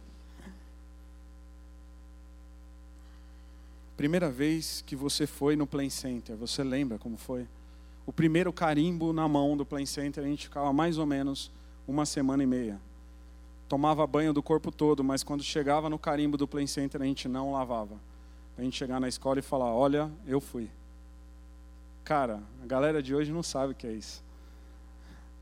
Primeira 3.97 4.29
vez 4.29 4.83
que 4.85 4.95
você 4.95 5.25
foi 5.25 5.55
no 5.55 5.65
Play 5.65 5.89
Center, 5.89 6.35
você 6.35 6.63
lembra 6.63 6.97
como 6.97 7.17
foi? 7.17 7.47
o 8.05 8.13
primeiro 8.13 8.53
carimbo 8.53 9.11
na 9.11 9.27
mão 9.27 9.57
do 9.57 9.65
Play 9.65 9.85
Center, 9.85 10.23
a 10.23 10.27
gente 10.27 10.45
ficava 10.45 10.71
mais 10.71 10.97
ou 10.97 11.05
menos 11.05 11.51
uma 11.87 12.05
semana 12.05 12.43
e 12.43 12.45
meia. 12.45 12.79
Tomava 13.67 14.05
banho 14.05 14.31
do 14.31 14.43
corpo 14.43 14.71
todo, 14.71 15.03
mas 15.03 15.23
quando 15.23 15.41
chegava 15.41 15.89
no 15.89 15.97
carimbo 15.97 16.37
do 16.37 16.47
Play 16.47 16.67
Center, 16.67 17.01
a 17.01 17.05
gente 17.05 17.27
não 17.27 17.51
lavava. 17.51 17.95
A 18.57 18.61
gente 18.61 18.77
chegar 18.77 18.99
na 18.99 19.07
escola 19.07 19.39
e 19.39 19.41
falar: 19.41 19.73
Olha, 19.73 20.09
eu 20.27 20.39
fui. 20.39 20.69
Cara, 22.05 22.39
a 22.63 22.67
galera 22.67 23.01
de 23.01 23.15
hoje 23.15 23.31
não 23.31 23.41
sabe 23.41 23.73
o 23.73 23.75
que 23.75 23.87
é 23.87 23.91
isso. 23.91 24.23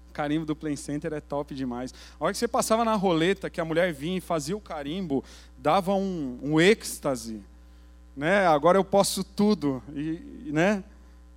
O 0.10 0.14
carimbo 0.14 0.46
do 0.46 0.56
Play 0.56 0.78
Center 0.78 1.12
é 1.12 1.20
top 1.20 1.54
demais. 1.54 1.94
A 2.18 2.24
hora 2.24 2.32
que 2.32 2.40
você 2.40 2.48
passava 2.48 2.86
na 2.86 2.96
roleta, 2.96 3.50
que 3.50 3.60
a 3.60 3.66
mulher 3.66 3.92
vinha 3.92 4.18
e 4.18 4.22
fazia 4.22 4.56
o 4.56 4.62
carimbo, 4.62 5.26
dava 5.58 5.94
um, 5.94 6.40
um 6.42 6.62
êxtase. 6.62 7.44
Né? 8.16 8.48
Agora 8.48 8.78
eu 8.78 8.84
posso 8.86 9.26
tudo. 9.26 9.84
E, 9.94 10.52
né? 10.54 10.86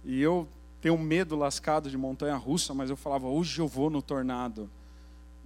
e 0.05 0.23
eu 0.23 0.47
tenho 0.81 0.97
medo 0.97 1.35
lascado 1.35 1.91
de 1.91 1.99
montanha 1.99 2.37
russa, 2.37 2.73
mas 2.73 2.89
eu 2.89 2.97
falava, 2.97 3.27
hoje 3.27 3.59
eu 3.59 3.67
vou 3.67 3.91
no 3.91 4.01
tornado. 4.01 4.71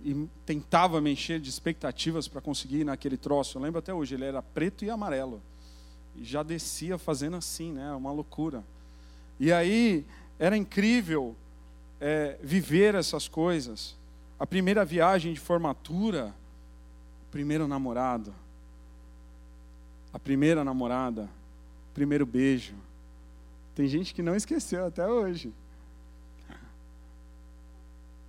E 0.04 0.28
tentava 0.44 1.00
me 1.00 1.10
encher 1.10 1.40
de 1.40 1.48
expectativas 1.48 2.28
para 2.28 2.42
conseguir 2.42 2.80
ir 2.80 2.84
naquele 2.84 3.16
troço. 3.16 3.56
Eu 3.56 3.62
lembro 3.62 3.78
até 3.78 3.94
hoje, 3.94 4.14
ele 4.14 4.26
era 4.26 4.42
preto 4.42 4.84
e 4.84 4.90
amarelo. 4.90 5.40
E 6.14 6.22
já 6.22 6.42
descia 6.42 6.98
fazendo 6.98 7.36
assim, 7.36 7.72
né? 7.72 7.90
Uma 7.92 8.12
loucura. 8.12 8.62
E 9.40 9.52
aí 9.52 10.06
era 10.38 10.56
incrível 10.56 11.34
é, 12.00 12.38
viver 12.42 12.94
essas 12.94 13.26
coisas. 13.26 13.96
A 14.38 14.46
primeira 14.46 14.84
viagem 14.84 15.32
de 15.32 15.40
formatura, 15.40 16.32
o 17.26 17.30
primeiro 17.32 17.66
namorado, 17.66 18.32
a 20.12 20.18
primeira 20.18 20.62
namorada, 20.62 21.28
o 21.90 21.94
primeiro 21.94 22.24
beijo 22.24 22.74
tem 23.80 23.88
gente 23.88 24.12
que 24.12 24.22
não 24.22 24.36
esqueceu 24.36 24.84
até 24.84 25.06
hoje. 25.06 25.54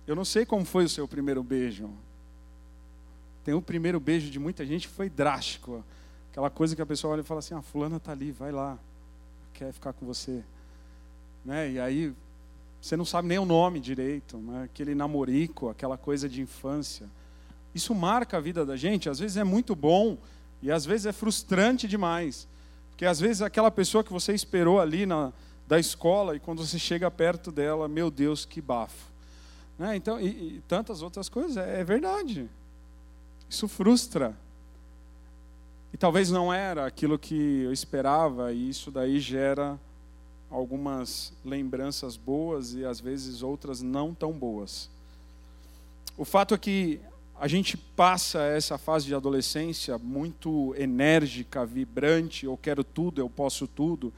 Eu 0.06 0.16
não 0.16 0.24
sei 0.24 0.46
como 0.46 0.64
foi 0.64 0.84
o 0.84 0.88
seu 0.88 1.06
primeiro 1.06 1.42
beijo. 1.42 1.90
Tem 3.44 3.52
o 3.52 3.60
primeiro 3.60 4.00
beijo 4.00 4.30
de 4.30 4.38
muita 4.38 4.64
gente 4.64 4.88
que 4.88 4.94
foi 4.94 5.10
drástico. 5.10 5.84
Aquela 6.30 6.48
coisa 6.48 6.74
que 6.74 6.80
a 6.80 6.86
pessoa 6.86 7.12
olha 7.12 7.20
e 7.20 7.24
fala 7.24 7.40
assim: 7.40 7.54
ah, 7.54 7.60
fulana 7.60 7.98
está 7.98 8.12
ali, 8.12 8.32
vai 8.32 8.50
lá, 8.50 8.78
quer 9.52 9.72
ficar 9.74 9.92
com 9.92 10.06
você. 10.06 10.42
Né? 11.44 11.72
E 11.72 11.80
aí 11.80 12.14
você 12.80 12.96
não 12.96 13.04
sabe 13.04 13.28
nem 13.28 13.38
o 13.38 13.44
nome 13.44 13.78
direito, 13.78 14.36
né? 14.38 14.64
aquele 14.64 14.94
namorico, 14.94 15.68
aquela 15.68 15.96
coisa 15.96 16.28
de 16.28 16.40
infância. 16.40 17.08
Isso 17.74 17.94
marca 17.94 18.36
a 18.36 18.40
vida 18.40 18.66
da 18.66 18.76
gente, 18.76 19.08
às 19.08 19.18
vezes 19.18 19.36
é 19.36 19.44
muito 19.44 19.74
bom 19.74 20.18
e 20.60 20.70
às 20.70 20.84
vezes 20.84 21.06
é 21.06 21.12
frustrante 21.12 21.86
demais. 21.86 22.48
Porque 22.90 23.06
às 23.06 23.20
vezes 23.20 23.40
aquela 23.40 23.70
pessoa 23.70 24.04
que 24.04 24.12
você 24.12 24.34
esperou 24.34 24.80
ali 24.80 25.06
na, 25.06 25.32
da 25.66 25.78
escola 25.78 26.36
e 26.36 26.40
quando 26.40 26.64
você 26.64 26.78
chega 26.78 27.10
perto 27.10 27.50
dela, 27.50 27.88
meu 27.88 28.10
Deus, 28.10 28.44
que 28.44 28.60
bafo. 28.60 29.12
Né? 29.78 29.96
Então, 29.96 30.20
e, 30.20 30.26
e, 30.56 30.62
tantas 30.68 31.02
outras 31.02 31.28
coisas, 31.28 31.56
é, 31.56 31.80
é 31.80 31.84
verdade. 31.84 32.48
Isso 33.48 33.66
frustra. 33.68 34.36
E 35.92 35.96
talvez 35.96 36.30
não 36.30 36.52
era 36.52 36.86
aquilo 36.86 37.18
que 37.18 37.62
eu 37.62 37.72
esperava, 37.72 38.52
e 38.52 38.68
isso 38.68 38.90
daí 38.90 39.20
gera 39.20 39.78
algumas 40.52 41.32
lembranças 41.44 42.16
boas 42.16 42.74
e 42.74 42.84
às 42.84 43.00
vezes 43.00 43.42
outras 43.42 43.80
não 43.80 44.14
tão 44.14 44.32
boas. 44.32 44.90
O 46.16 46.24
fato 46.24 46.54
é 46.54 46.58
que 46.58 47.00
a 47.40 47.48
gente 47.48 47.76
passa 47.76 48.40
essa 48.42 48.76
fase 48.76 49.06
de 49.06 49.14
adolescência 49.14 49.98
muito 49.98 50.74
enérgica, 50.76 51.64
vibrante, 51.64 52.44
eu 52.44 52.56
quero 52.56 52.84
tudo, 52.84 53.20
eu 53.20 53.28
posso 53.28 53.66
tudo, 53.66 54.12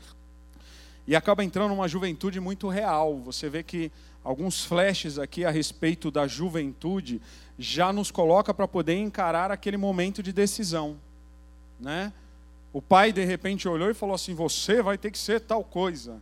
e 1.07 1.15
acaba 1.15 1.45
entrando 1.45 1.71
numa 1.71 1.87
juventude 1.87 2.41
muito 2.41 2.69
real. 2.69 3.19
Você 3.21 3.49
vê 3.49 3.63
que 3.63 3.93
alguns 4.23 4.65
flashes 4.65 5.19
aqui 5.19 5.45
a 5.45 5.51
respeito 5.51 6.11
da 6.11 6.27
juventude 6.27 7.23
já 7.59 7.93
nos 7.93 8.11
coloca 8.11 8.53
para 8.53 8.67
poder 8.67 8.97
encarar 8.97 9.51
aquele 9.51 9.77
momento 9.77 10.23
de 10.23 10.33
decisão, 10.33 10.97
né? 11.79 12.13
O 12.75 12.83
pai 12.83 13.11
de 13.11 13.25
repente 13.25 13.67
olhou 13.67 13.89
e 13.89 13.95
falou 13.95 14.15
assim: 14.15 14.35
"Você 14.35 14.83
vai 14.83 14.99
ter 14.99 15.11
que 15.11 15.19
ser 15.19 15.41
tal 15.41 15.65
coisa". 15.65 16.21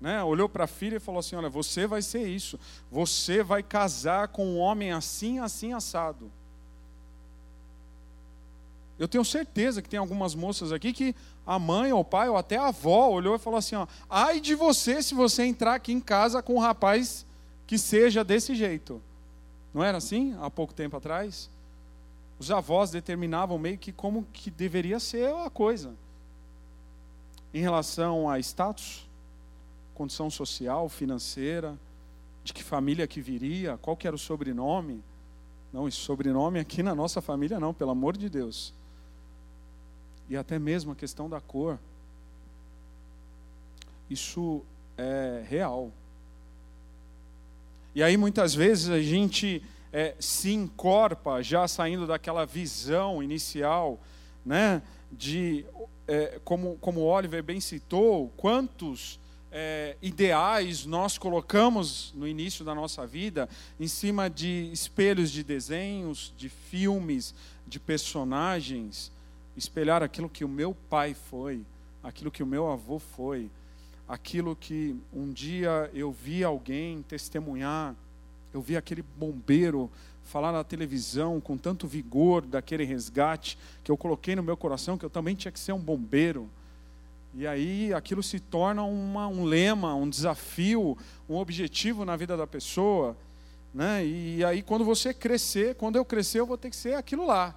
Né? 0.00 0.20
Olhou 0.24 0.48
para 0.48 0.64
a 0.64 0.66
filha 0.66 0.96
e 0.96 1.00
falou 1.00 1.20
assim: 1.20 1.36
Olha, 1.36 1.48
você 1.48 1.86
vai 1.86 2.02
ser 2.02 2.26
isso. 2.26 2.58
Você 2.90 3.40
vai 3.40 3.62
casar 3.62 4.26
com 4.26 4.44
um 4.44 4.58
homem 4.58 4.90
assim, 4.90 5.38
assim, 5.38 5.72
assado. 5.72 6.28
Eu 8.98 9.06
tenho 9.06 9.24
certeza 9.24 9.80
que 9.80 9.88
tem 9.88 10.00
algumas 10.00 10.34
moças 10.34 10.72
aqui 10.72 10.92
que 10.92 11.14
a 11.46 11.56
mãe 11.58 11.92
ou 11.92 12.00
o 12.00 12.04
pai 12.04 12.28
ou 12.28 12.36
até 12.36 12.56
a 12.56 12.66
avó 12.66 13.10
olhou 13.10 13.36
e 13.36 13.38
falou 13.38 13.58
assim: 13.58 13.76
ó, 13.76 13.86
ai 14.10 14.40
de 14.40 14.56
você 14.56 15.00
se 15.02 15.14
você 15.14 15.44
entrar 15.44 15.74
aqui 15.74 15.92
em 15.92 16.00
casa 16.00 16.42
com 16.42 16.56
um 16.56 16.58
rapaz 16.58 17.24
que 17.64 17.78
seja 17.78 18.24
desse 18.24 18.56
jeito. 18.56 19.00
Não 19.72 19.84
era 19.84 19.98
assim 19.98 20.36
há 20.40 20.50
pouco 20.50 20.74
tempo 20.74 20.96
atrás? 20.96 21.48
Os 22.42 22.50
avós 22.50 22.90
determinavam 22.90 23.56
meio 23.56 23.78
que 23.78 23.92
como 23.92 24.26
que 24.32 24.50
deveria 24.50 24.98
ser 24.98 25.32
a 25.32 25.48
coisa. 25.48 25.94
Em 27.54 27.60
relação 27.60 28.28
a 28.28 28.36
status, 28.40 29.08
condição 29.94 30.28
social, 30.28 30.88
financeira, 30.88 31.78
de 32.42 32.52
que 32.52 32.64
família 32.64 33.06
que 33.06 33.20
viria, 33.20 33.78
qual 33.80 33.96
que 33.96 34.08
era 34.08 34.16
o 34.16 34.18
sobrenome. 34.18 35.04
Não, 35.72 35.86
esse 35.86 35.98
sobrenome 35.98 36.58
aqui 36.58 36.82
na 36.82 36.96
nossa 36.96 37.22
família 37.22 37.60
não, 37.60 37.72
pelo 37.72 37.92
amor 37.92 38.16
de 38.16 38.28
Deus. 38.28 38.74
E 40.28 40.36
até 40.36 40.58
mesmo 40.58 40.90
a 40.90 40.96
questão 40.96 41.30
da 41.30 41.40
cor. 41.40 41.78
Isso 44.10 44.64
é 44.98 45.44
real. 45.48 45.92
E 47.94 48.02
aí 48.02 48.16
muitas 48.16 48.52
vezes 48.52 48.88
a 48.88 49.00
gente 49.00 49.62
é, 49.92 50.14
se 50.18 50.52
encorpa 50.52 51.42
já 51.42 51.68
saindo 51.68 52.06
daquela 52.06 52.46
visão 52.46 53.22
inicial, 53.22 54.00
né, 54.44 54.82
de 55.10 55.64
é, 56.08 56.40
como 56.44 56.76
como 56.80 57.02
Oliver 57.02 57.42
bem 57.42 57.60
citou, 57.60 58.32
quantos 58.36 59.20
é, 59.52 59.96
ideais 60.00 60.86
nós 60.86 61.18
colocamos 61.18 62.12
no 62.16 62.26
início 62.26 62.64
da 62.64 62.74
nossa 62.74 63.06
vida 63.06 63.48
em 63.78 63.86
cima 63.86 64.30
de 64.30 64.70
espelhos 64.72 65.30
de 65.30 65.44
desenhos, 65.44 66.32
de 66.36 66.48
filmes, 66.48 67.34
de 67.66 67.78
personagens, 67.78 69.12
espelhar 69.54 70.02
aquilo 70.02 70.28
que 70.28 70.44
o 70.44 70.48
meu 70.48 70.74
pai 70.88 71.14
foi, 71.14 71.64
aquilo 72.02 72.30
que 72.30 72.42
o 72.42 72.46
meu 72.46 72.70
avô 72.70 72.98
foi, 72.98 73.50
aquilo 74.08 74.56
que 74.56 74.96
um 75.12 75.30
dia 75.30 75.90
eu 75.92 76.10
vi 76.10 76.42
alguém 76.42 77.02
testemunhar, 77.02 77.94
eu 78.52 78.60
vi 78.60 78.76
aquele 78.76 79.02
bombeiro 79.02 79.90
falar 80.24 80.52
na 80.52 80.62
televisão 80.62 81.40
com 81.40 81.56
tanto 81.56 81.86
vigor 81.86 82.42
daquele 82.42 82.84
resgate 82.84 83.58
que 83.82 83.90
eu 83.90 83.96
coloquei 83.96 84.36
no 84.36 84.42
meu 84.42 84.56
coração 84.56 84.96
que 84.96 85.04
eu 85.04 85.10
também 85.10 85.34
tinha 85.34 85.52
que 85.52 85.60
ser 85.60 85.72
um 85.72 85.78
bombeiro. 85.78 86.48
E 87.34 87.46
aí 87.46 87.92
aquilo 87.94 88.22
se 88.22 88.38
torna 88.38 88.82
uma, 88.82 89.26
um 89.26 89.44
lema, 89.44 89.94
um 89.94 90.08
desafio, 90.08 90.96
um 91.28 91.36
objetivo 91.36 92.04
na 92.04 92.14
vida 92.14 92.36
da 92.36 92.46
pessoa. 92.46 93.16
Né? 93.72 94.04
E 94.04 94.44
aí 94.44 94.62
quando 94.62 94.84
você 94.84 95.14
crescer, 95.14 95.74
quando 95.76 95.96
eu 95.96 96.04
crescer, 96.04 96.40
eu 96.40 96.46
vou 96.46 96.58
ter 96.58 96.70
que 96.70 96.76
ser 96.76 96.94
aquilo 96.94 97.26
lá. 97.26 97.54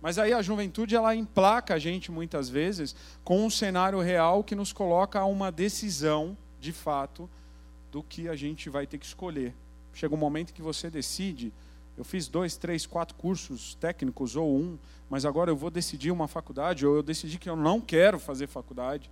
Mas 0.00 0.18
aí 0.18 0.32
a 0.32 0.40
juventude 0.40 0.96
ela 0.96 1.14
emplaca 1.14 1.74
a 1.74 1.78
gente 1.78 2.10
muitas 2.10 2.48
vezes 2.48 2.96
com 3.22 3.44
um 3.44 3.50
cenário 3.50 4.00
real 4.00 4.42
que 4.42 4.54
nos 4.54 4.72
coloca 4.72 5.20
a 5.20 5.26
uma 5.26 5.52
decisão, 5.52 6.36
de 6.58 6.72
fato, 6.72 7.28
do 7.92 8.02
que 8.02 8.28
a 8.28 8.34
gente 8.34 8.70
vai 8.70 8.86
ter 8.86 8.96
que 8.96 9.04
escolher. 9.04 9.54
Chega 10.00 10.14
um 10.14 10.18
momento 10.18 10.54
que 10.54 10.62
você 10.62 10.88
decide. 10.88 11.52
Eu 11.96 12.04
fiz 12.04 12.26
dois, 12.26 12.56
três, 12.56 12.86
quatro 12.86 13.14
cursos 13.16 13.74
técnicos 13.74 14.34
ou 14.34 14.56
um, 14.56 14.78
mas 15.10 15.26
agora 15.26 15.50
eu 15.50 15.56
vou 15.56 15.70
decidir 15.70 16.10
uma 16.10 16.26
faculdade, 16.26 16.86
ou 16.86 16.96
eu 16.96 17.02
decidi 17.02 17.38
que 17.38 17.50
eu 17.50 17.56
não 17.56 17.80
quero 17.80 18.18
fazer 18.18 18.46
faculdade, 18.46 19.10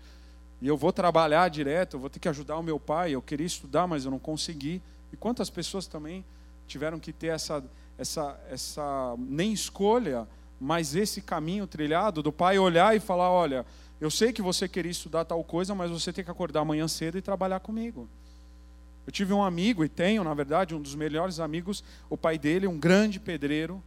e 0.63 0.67
eu 0.67 0.79
vou 0.79 0.91
trabalhar 0.91 1.47
direto, 1.51 1.97
eu 1.97 2.01
vou 2.01 2.09
ter 2.09 2.19
que 2.19 2.29
ajudar 2.29 2.57
o 2.57 2.63
meu 2.63 2.81
pai. 2.81 3.13
Eu 3.13 3.21
queria 3.21 3.47
estudar, 3.47 3.87
mas 3.87 4.05
eu 4.07 4.11
não 4.11 4.19
consegui. 4.19 4.83
E 5.13 5.17
quantas 5.17 5.51
pessoas 5.51 5.87
também 5.87 6.25
tiveram 6.67 6.99
que 6.99 7.13
ter 7.13 7.29
essa, 7.29 7.63
essa, 7.99 8.41
essa 8.51 9.15
nem 9.19 9.53
escolha, 9.53 10.27
mas 10.59 10.97
esse 10.97 11.21
caminho 11.21 11.67
trilhado 11.67 12.23
do 12.23 12.33
pai 12.33 12.59
olhar 12.59 12.97
e 12.97 12.99
falar: 12.99 13.31
olha, 13.31 13.65
eu 14.01 14.11
sei 14.11 14.33
que 14.33 14.43
você 14.43 14.67
queria 14.67 14.91
estudar 14.91 15.25
tal 15.27 15.45
coisa, 15.45 15.75
mas 15.75 15.91
você 15.91 16.13
tem 16.13 16.25
que 16.25 16.31
acordar 16.31 16.61
amanhã 16.61 16.89
cedo 16.89 17.19
e 17.19 17.23
trabalhar 17.23 17.61
comigo. 17.61 18.09
Eu 19.09 19.11
tive 19.11 19.33
um 19.33 19.43
amigo, 19.43 19.83
e 19.83 19.89
tenho, 19.89 20.23
na 20.23 20.35
verdade, 20.35 20.75
um 20.75 20.83
dos 20.83 20.95
melhores 20.95 21.41
amigos, 21.41 21.83
o 22.11 22.17
pai 22.19 22.37
dele, 22.39 22.67
um 22.67 22.79
grande 22.79 23.19
pedreiro, 23.19 23.83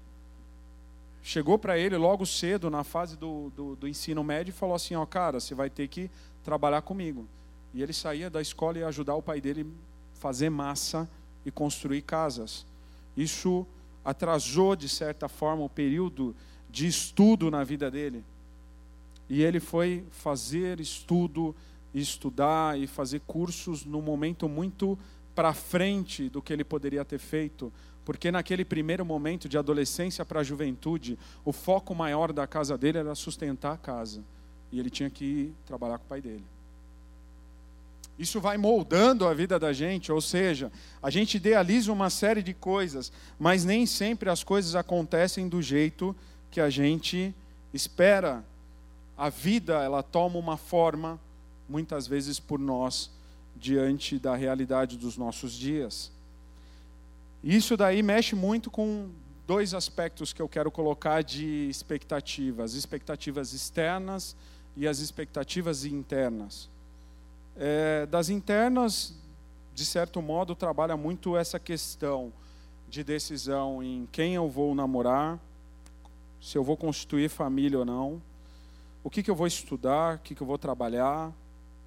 chegou 1.21 1.59
para 1.59 1.77
ele 1.77 1.95
logo 1.95 2.25
cedo, 2.25 2.71
na 2.71 2.83
fase 2.83 3.15
do, 3.15 3.51
do, 3.55 3.75
do, 3.75 3.87
ensino 3.87 4.23
médio, 4.23 4.49
e 4.49 4.51
falou 4.51 4.73
assim: 4.73 4.95
Ó, 4.95 5.05
cara, 5.05 5.39
você 5.39 5.53
vai 5.53 5.69
ter 5.69 5.87
que 5.89 6.09
trabalhar 6.43 6.81
comigo. 6.81 7.27
E 7.71 7.83
ele 7.83 7.93
saía 7.93 8.31
da 8.31 8.41
escola 8.41 8.79
e 8.79 8.81
ia 8.81 8.87
ajudar 8.87 9.13
o 9.13 9.21
pai 9.21 9.39
dele 9.39 9.71
fazer 10.15 10.49
massa 10.49 11.07
e 11.45 11.51
construir 11.51 12.01
casas. 12.01 12.65
Isso 13.15 13.67
atrasou, 14.03 14.75
de 14.75 14.89
certa 14.89 15.29
forma, 15.29 15.63
o 15.63 15.69
período 15.69 16.35
de 16.67 16.87
estudo 16.87 17.51
na 17.51 17.63
vida 17.63 17.91
dele. 17.91 18.23
E 19.29 19.43
ele 19.43 19.59
foi 19.59 20.03
fazer 20.09 20.79
estudo, 20.79 21.55
estudar 21.93 22.79
e 22.79 22.87
fazer 22.87 23.21
cursos 23.21 23.85
no 23.85 24.01
momento 24.01 24.47
muito 24.47 24.97
para 25.35 25.53
frente 25.53 26.29
do 26.29 26.41
que 26.41 26.51
ele 26.51 26.63
poderia 26.63 27.03
ter 27.05 27.19
feito, 27.19 27.71
porque 28.03 28.31
naquele 28.31 28.65
primeiro 28.65 29.05
momento 29.05 29.47
de 29.47 29.57
adolescência 29.57 30.25
para 30.25 30.41
a 30.41 30.43
juventude, 30.43 31.17
o 31.45 31.51
foco 31.51 31.93
maior 31.95 32.33
da 32.33 32.47
casa 32.47 32.77
dele 32.77 32.97
era 32.97 33.15
sustentar 33.15 33.73
a 33.73 33.77
casa, 33.77 34.23
e 34.71 34.79
ele 34.79 34.89
tinha 34.89 35.09
que 35.09 35.25
ir 35.25 35.55
trabalhar 35.65 35.97
com 35.97 36.05
o 36.05 36.07
pai 36.07 36.21
dele. 36.21 36.43
Isso 38.19 38.39
vai 38.39 38.57
moldando 38.57 39.25
a 39.25 39.33
vida 39.33 39.57
da 39.57 39.73
gente, 39.73 40.11
ou 40.11 40.21
seja, 40.21 40.71
a 41.01 41.09
gente 41.09 41.37
idealiza 41.37 41.91
uma 41.91 42.09
série 42.09 42.43
de 42.43 42.53
coisas, 42.53 43.11
mas 43.39 43.65
nem 43.65 43.85
sempre 43.85 44.29
as 44.29 44.43
coisas 44.43 44.75
acontecem 44.75 45.47
do 45.47 45.61
jeito 45.61 46.15
que 46.51 46.59
a 46.59 46.69
gente 46.69 47.33
espera 47.73 48.43
a 49.17 49.29
vida 49.29 49.83
ela 49.83 50.01
toma 50.01 50.39
uma 50.39 50.57
forma, 50.57 51.19
muitas 51.71 52.05
vezes 52.05 52.37
por 52.37 52.59
nós, 52.59 53.09
diante 53.55 54.19
da 54.19 54.35
realidade 54.35 54.97
dos 54.97 55.15
nossos 55.15 55.53
dias. 55.53 56.11
Isso 57.41 57.77
daí 57.77 58.03
mexe 58.03 58.35
muito 58.35 58.69
com 58.69 59.09
dois 59.47 59.73
aspectos 59.73 60.33
que 60.33 60.41
eu 60.41 60.49
quero 60.49 60.69
colocar 60.69 61.23
de 61.23 61.69
expectativas: 61.69 62.73
expectativas 62.73 63.53
externas 63.53 64.35
e 64.75 64.85
as 64.85 64.99
expectativas 64.99 65.85
internas. 65.85 66.69
É, 67.55 68.05
das 68.05 68.27
internas, 68.27 69.15
de 69.73 69.85
certo 69.85 70.21
modo, 70.21 70.55
trabalha 70.55 70.97
muito 70.97 71.37
essa 71.37 71.57
questão 71.57 72.33
de 72.89 73.01
decisão 73.01 73.81
em 73.81 74.05
quem 74.11 74.35
eu 74.35 74.49
vou 74.49 74.75
namorar, 74.75 75.39
se 76.41 76.57
eu 76.57 76.63
vou 76.63 76.75
constituir 76.75 77.29
família 77.29 77.79
ou 77.79 77.85
não 77.85 78.21
o 79.03 79.09
que, 79.09 79.23
que 79.23 79.31
eu 79.31 79.35
vou 79.35 79.47
estudar, 79.47 80.15
o 80.15 80.19
que, 80.19 80.35
que 80.35 80.41
eu 80.41 80.47
vou 80.47 80.57
trabalhar, 80.57 81.31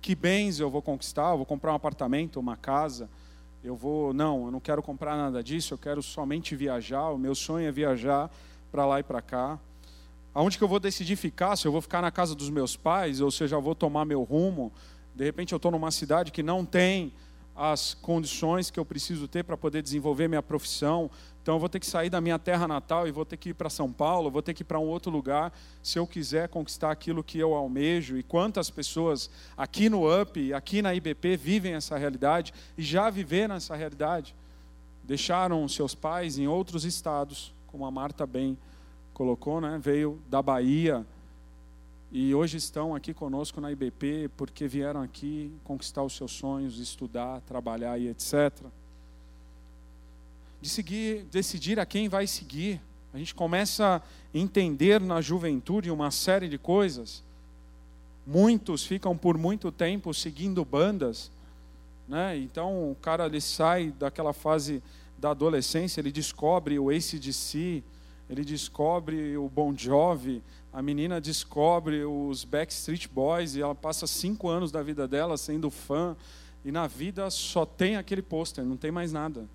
que 0.05 0.15
bens 0.15 0.61
eu 0.61 0.69
vou 0.69 0.83
conquistar, 0.83 1.31
eu 1.31 1.39
vou 1.39 1.47
comprar 1.47 1.73
um 1.73 1.77
apartamento, 1.77 2.39
uma 2.39 2.59
casa, 2.59 3.09
eu 3.63 3.75
vou, 3.75 4.13
não, 4.13 4.45
eu 4.45 4.51
não 4.51 4.61
quero 4.61 4.83
comprar 4.83 5.17
nada 5.17 5.43
disso, 5.43 5.73
eu 5.73 5.79
quero 5.79 6.03
somente 6.03 6.55
viajar, 6.55 7.09
o 7.09 7.17
meu 7.17 7.35
sonho 7.35 7.67
é 7.67 7.73
viajar 7.73 8.31
para 8.71 8.85
lá 8.85 9.01
e 9.01 9.03
para 9.03 9.23
cá. 9.23 9.59
Aonde 10.35 10.59
que 10.59 10.65
eu 10.65 10.69
vou 10.69 10.79
decidir 10.79 11.17
ficar? 11.17 11.57
Se 11.57 11.67
eu 11.67 11.73
vou 11.73 11.81
ficar 11.81 12.03
na 12.03 12.11
casa 12.11 12.35
dos 12.35 12.51
meus 12.51 12.77
pais, 12.77 13.23
ou 13.23 13.31
se 13.31 13.45
eu 13.45 13.49
já 13.49 13.59
vou 13.59 13.75
tomar 13.75 14.05
meu 14.05 14.23
rumo. 14.23 14.71
De 15.15 15.25
repente 15.25 15.55
eu 15.55 15.57
estou 15.57 15.71
numa 15.71 15.91
cidade 15.91 16.31
que 16.31 16.43
não 16.43 16.67
tem 16.67 17.11
as 17.57 17.95
condições 17.95 18.71
que 18.71 18.79
eu 18.79 18.85
preciso 18.85 19.27
ter 19.27 19.43
para 19.43 19.57
poder 19.57 19.81
desenvolver 19.81 20.29
minha 20.29 20.43
profissão. 20.43 21.11
Então 21.45 21.57
eu 21.57 21.59
vou 21.61 21.69
ter 21.69 21.79
que 21.79 21.85
sair 21.85 22.09
da 22.09 22.23
minha 22.23 22.39
terra 22.39 22.67
natal 22.67 23.07
e 23.07 23.11
vou 23.11 23.23
ter 23.23 23.37
que 23.37 23.51
ir 23.51 23.53
para 23.55 23.69
São 23.69 23.93
Paulo, 23.93 24.31
vou 24.31 24.41
ter 24.41 24.55
que 24.55 24.63
ir 24.63 24.65
para 24.65 24.79
um 24.79 24.87
outro 24.87 25.13
lugar 25.13 25.53
se 25.83 25.99
eu 25.99 26.07
quiser 26.07 26.49
conquistar 26.49 26.91
aquilo 26.91 27.23
que 27.23 27.39
eu 27.39 27.53
almejo. 27.53 28.17
E 28.17 28.23
quantas 28.23 28.71
pessoas 28.71 29.29
aqui 29.55 29.91
no 29.91 30.11
UP, 30.11 30.55
aqui 30.55 30.81
na 30.81 30.95
IBP 30.95 31.37
vivem 31.37 31.75
essa 31.75 31.99
realidade 31.99 32.55
e 32.79 32.83
já 32.83 33.11
viveram 33.11 33.57
essa 33.57 33.77
realidade. 33.77 34.35
Deixaram 35.03 35.69
seus 35.69 35.95
pais 35.95 36.39
em 36.39 36.49
outros 36.49 36.87
estados, 36.87 37.53
como 37.67 37.85
a 37.85 37.91
Marta 37.91 38.27
bem 38.27 38.57
colocou, 39.13 39.61
né? 39.61 39.79
Veio 39.79 40.19
da 40.31 40.41
Bahia, 40.41 41.05
e 42.11 42.35
hoje 42.35 42.57
estão 42.57 42.95
aqui 42.95 43.13
conosco 43.13 43.61
na 43.61 43.71
IBP 43.71 44.31
porque 44.35 44.67
vieram 44.67 45.03
aqui 45.03 45.53
conquistar 45.63 46.03
os 46.03 46.17
seus 46.17 46.33
sonhos, 46.33 46.79
estudar, 46.79 47.43
trabalhar 47.43 47.99
e 47.99 48.09
etc. 48.09 48.65
De 50.65 50.71
seguir, 50.71 51.25
decidir 51.25 51.79
a 51.79 51.85
quem 51.85 52.09
vai 52.09 52.27
seguir. 52.27 52.81
A 53.13 53.19
gente 53.19 53.35
começa 53.35 53.97
a 53.97 54.39
entender 54.39 54.99
na 54.99 55.21
juventude 55.21 55.91
uma 55.91 56.11
série 56.11 56.49
de 56.49 56.57
coisas. 56.57 57.23
Muitos 58.27 58.83
ficam 58.83 59.15
por 59.15 59.37
muito 59.37 59.71
tempo 59.71 60.15
seguindo 60.15 60.65
bandas, 60.65 61.31
né? 62.09 62.39
Então 62.39 62.91
o 62.91 62.95
cara 62.95 63.27
ele 63.27 63.43
sai 63.43 63.93
daquela 63.99 64.33
fase 64.33 64.83
da 65.19 65.33
adolescência, 65.33 66.01
ele 66.01 66.11
descobre 66.11 66.79
o 66.79 66.89
ACDC, 66.89 67.85
ele 68.31 68.43
descobre 68.43 69.37
o 69.37 69.51
Bon 69.51 69.77
Jovi, 69.77 70.43
a 70.73 70.81
menina 70.81 71.21
descobre 71.21 72.07
os 72.07 72.43
Backstreet 72.43 73.07
Boys 73.07 73.55
e 73.55 73.61
ela 73.61 73.75
passa 73.75 74.07
cinco 74.07 74.49
anos 74.49 74.73
da 74.73 74.83
vida 74.83 75.07
dela 75.07 75.37
sendo 75.37 75.71
fã 75.71 76.17
e 76.65 76.73
na 76.73 76.87
vida 76.87 77.29
só 77.29 77.67
tem 77.67 77.97
aquele 77.97 78.23
pôster, 78.23 78.65
não 78.65 78.79
tem 78.79 78.91
mais 78.91 79.13
nada, 79.13 79.47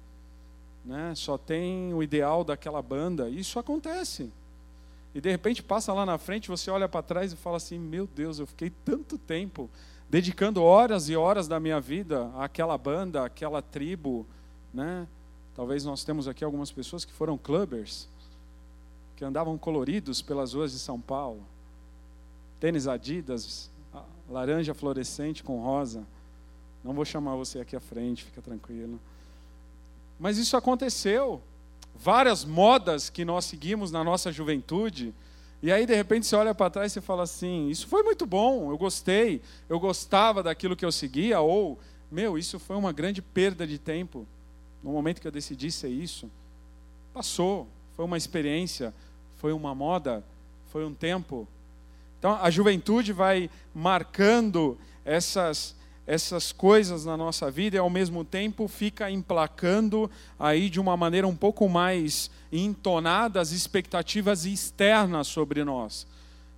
né? 0.83 1.13
Só 1.15 1.37
tem 1.37 1.93
o 1.93 2.01
ideal 2.01 2.43
daquela 2.43 2.81
banda. 2.81 3.29
Isso 3.29 3.59
acontece. 3.59 4.31
E 5.13 5.19
de 5.19 5.29
repente 5.29 5.63
passa 5.63 5.91
lá 5.93 6.05
na 6.05 6.17
frente, 6.17 6.49
você 6.49 6.69
olha 6.69 6.87
para 6.87 7.01
trás 7.01 7.33
e 7.33 7.35
fala 7.35 7.57
assim: 7.57 7.79
Meu 7.79 8.07
Deus, 8.07 8.39
eu 8.39 8.45
fiquei 8.45 8.69
tanto 8.69 9.17
tempo 9.17 9.69
dedicando 10.09 10.63
horas 10.63 11.09
e 11.09 11.15
horas 11.15 11.47
da 11.47 11.59
minha 11.59 11.79
vida 11.79 12.31
àquela 12.37 12.77
banda, 12.77 13.25
àquela 13.25 13.61
tribo, 13.61 14.25
né? 14.73 15.07
Talvez 15.55 15.83
nós 15.83 16.03
temos 16.03 16.27
aqui 16.27 16.43
algumas 16.43 16.71
pessoas 16.71 17.03
que 17.03 17.11
foram 17.11 17.37
clubbers 17.37 18.07
que 19.15 19.25
andavam 19.25 19.57
coloridos 19.57 20.21
pelas 20.21 20.53
ruas 20.53 20.71
de 20.71 20.79
São 20.79 20.99
Paulo. 20.99 21.43
Tênis 22.57 22.87
Adidas, 22.87 23.69
laranja 24.29 24.73
fluorescente 24.73 25.43
com 25.43 25.61
rosa. 25.61 26.07
Não 26.81 26.93
vou 26.93 27.03
chamar 27.03 27.35
você 27.35 27.59
aqui 27.59 27.75
à 27.75 27.81
frente, 27.81 28.23
fica 28.23 28.41
tranquilo. 28.41 28.97
Mas 30.19 30.37
isso 30.37 30.57
aconteceu. 30.57 31.41
Várias 31.95 32.43
modas 32.43 33.09
que 33.09 33.23
nós 33.23 33.45
seguimos 33.45 33.91
na 33.91 34.03
nossa 34.03 34.31
juventude. 34.31 35.13
E 35.63 35.71
aí, 35.71 35.85
de 35.85 35.95
repente, 35.95 36.25
você 36.25 36.35
olha 36.35 36.53
para 36.53 36.69
trás 36.69 36.95
e 36.95 37.01
fala 37.01 37.23
assim: 37.23 37.69
Isso 37.69 37.87
foi 37.87 38.03
muito 38.03 38.25
bom, 38.25 38.69
eu 38.69 38.77
gostei, 38.77 39.41
eu 39.67 39.79
gostava 39.79 40.43
daquilo 40.43 40.75
que 40.75 40.85
eu 40.85 40.91
seguia. 40.91 41.39
Ou, 41.39 41.79
meu, 42.11 42.37
isso 42.37 42.59
foi 42.59 42.75
uma 42.75 42.91
grande 42.91 43.21
perda 43.21 43.65
de 43.65 43.79
tempo. 43.79 44.27
No 44.83 44.91
momento 44.91 45.19
que 45.19 45.27
eu 45.27 45.31
decidi 45.31 45.71
ser 45.71 45.89
isso, 45.89 46.29
passou, 47.13 47.67
foi 47.95 48.05
uma 48.05 48.17
experiência, 48.17 48.93
foi 49.37 49.51
uma 49.51 49.75
moda, 49.75 50.23
foi 50.67 50.85
um 50.85 50.93
tempo. 50.93 51.47
Então 52.17 52.37
a 52.41 52.49
juventude 52.49 53.13
vai 53.13 53.49
marcando 53.73 54.77
essas 55.03 55.75
essas 56.09 56.51
coisas 56.51 57.05
na 57.05 57.15
nossa 57.15 57.51
vida 57.51 57.75
e 57.75 57.79
ao 57.79 57.87
mesmo 57.87 58.25
tempo 58.25 58.67
fica 58.67 59.11
emplacando 59.11 60.09
aí 60.39 60.67
de 60.67 60.79
uma 60.79 60.97
maneira 60.97 61.27
um 61.27 61.35
pouco 61.35 61.69
mais 61.69 62.31
entonada 62.51 63.39
as 63.39 63.51
expectativas 63.51 64.43
externas 64.43 65.27
sobre 65.27 65.63
nós. 65.63 66.07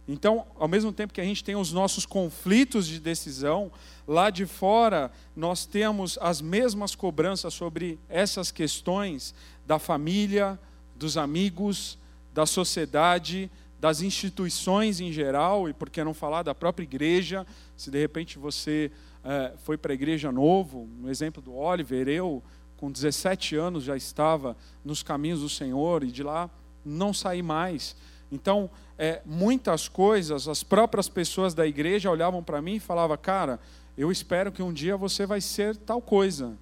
Então, 0.08 0.46
ao 0.58 0.70
mesmo 0.70 0.94
tempo 0.94 1.14
que 1.14 1.20
a 1.20 1.26
gente 1.26 1.44
tem 1.44 1.58
os 1.58 1.74
nossos 1.74 2.06
conflitos 2.06 2.88
de 2.88 2.98
decisão, 2.98 3.70
lá 4.08 4.30
de 4.30 4.46
fora 4.46 5.12
nós 5.36 5.66
temos 5.66 6.18
as 6.22 6.40
mesmas 6.40 6.96
cobranças 6.96 7.54
sobre 7.54 8.00
essas 8.08 8.52
questões 8.52 9.36
da 9.68 9.78
família, 9.78 10.58
dos 10.96 11.18
amigos, 11.18 11.98
da 12.34 12.46
sociedade, 12.46 13.52
das 13.82 14.00
instituições 14.00 15.02
em 15.02 15.12
geral, 15.12 15.68
e 15.68 15.74
por 15.74 15.90
que 15.90 16.02
não 16.06 16.14
falar 16.14 16.44
da 16.44 16.56
própria 16.56 16.86
igreja, 16.86 17.46
se 17.76 17.92
de 17.92 18.00
repente 18.00 18.40
você 18.40 18.90
é, 19.24 19.54
foi 19.58 19.78
para 19.78 19.92
a 19.92 19.96
igreja 19.96 20.32
novo, 20.32 20.90
no 21.00 21.10
exemplo 21.10 21.42
do 21.42 21.56
Oliver, 21.56 22.08
eu 22.08 22.44
com 22.78 22.92
17 22.92 23.56
anos 23.56 23.84
já 23.84 23.96
estava 23.96 24.58
nos 24.84 25.04
caminhos 25.04 25.42
do 25.42 25.50
Senhor 25.50 26.04
e 26.04 26.12
de 26.12 26.24
lá 26.24 26.50
não 26.84 27.14
saí 27.14 27.44
mais. 27.44 27.96
Então, 28.32 28.70
é, 28.98 29.22
muitas 29.26 29.88
coisas, 29.88 30.48
as 30.48 30.64
próprias 30.64 31.08
pessoas 31.08 31.54
da 31.54 31.68
igreja 31.68 32.10
olhavam 32.10 32.44
para 32.44 32.62
mim 32.62 32.76
e 32.76 32.80
falavam, 32.80 33.18
cara, 33.18 33.60
eu 33.96 34.12
espero 34.12 34.52
que 34.52 34.64
um 34.64 34.74
dia 34.74 34.98
você 34.98 35.26
vai 35.26 35.42
ser 35.42 35.76
tal 35.76 36.02
coisa. 36.02 36.58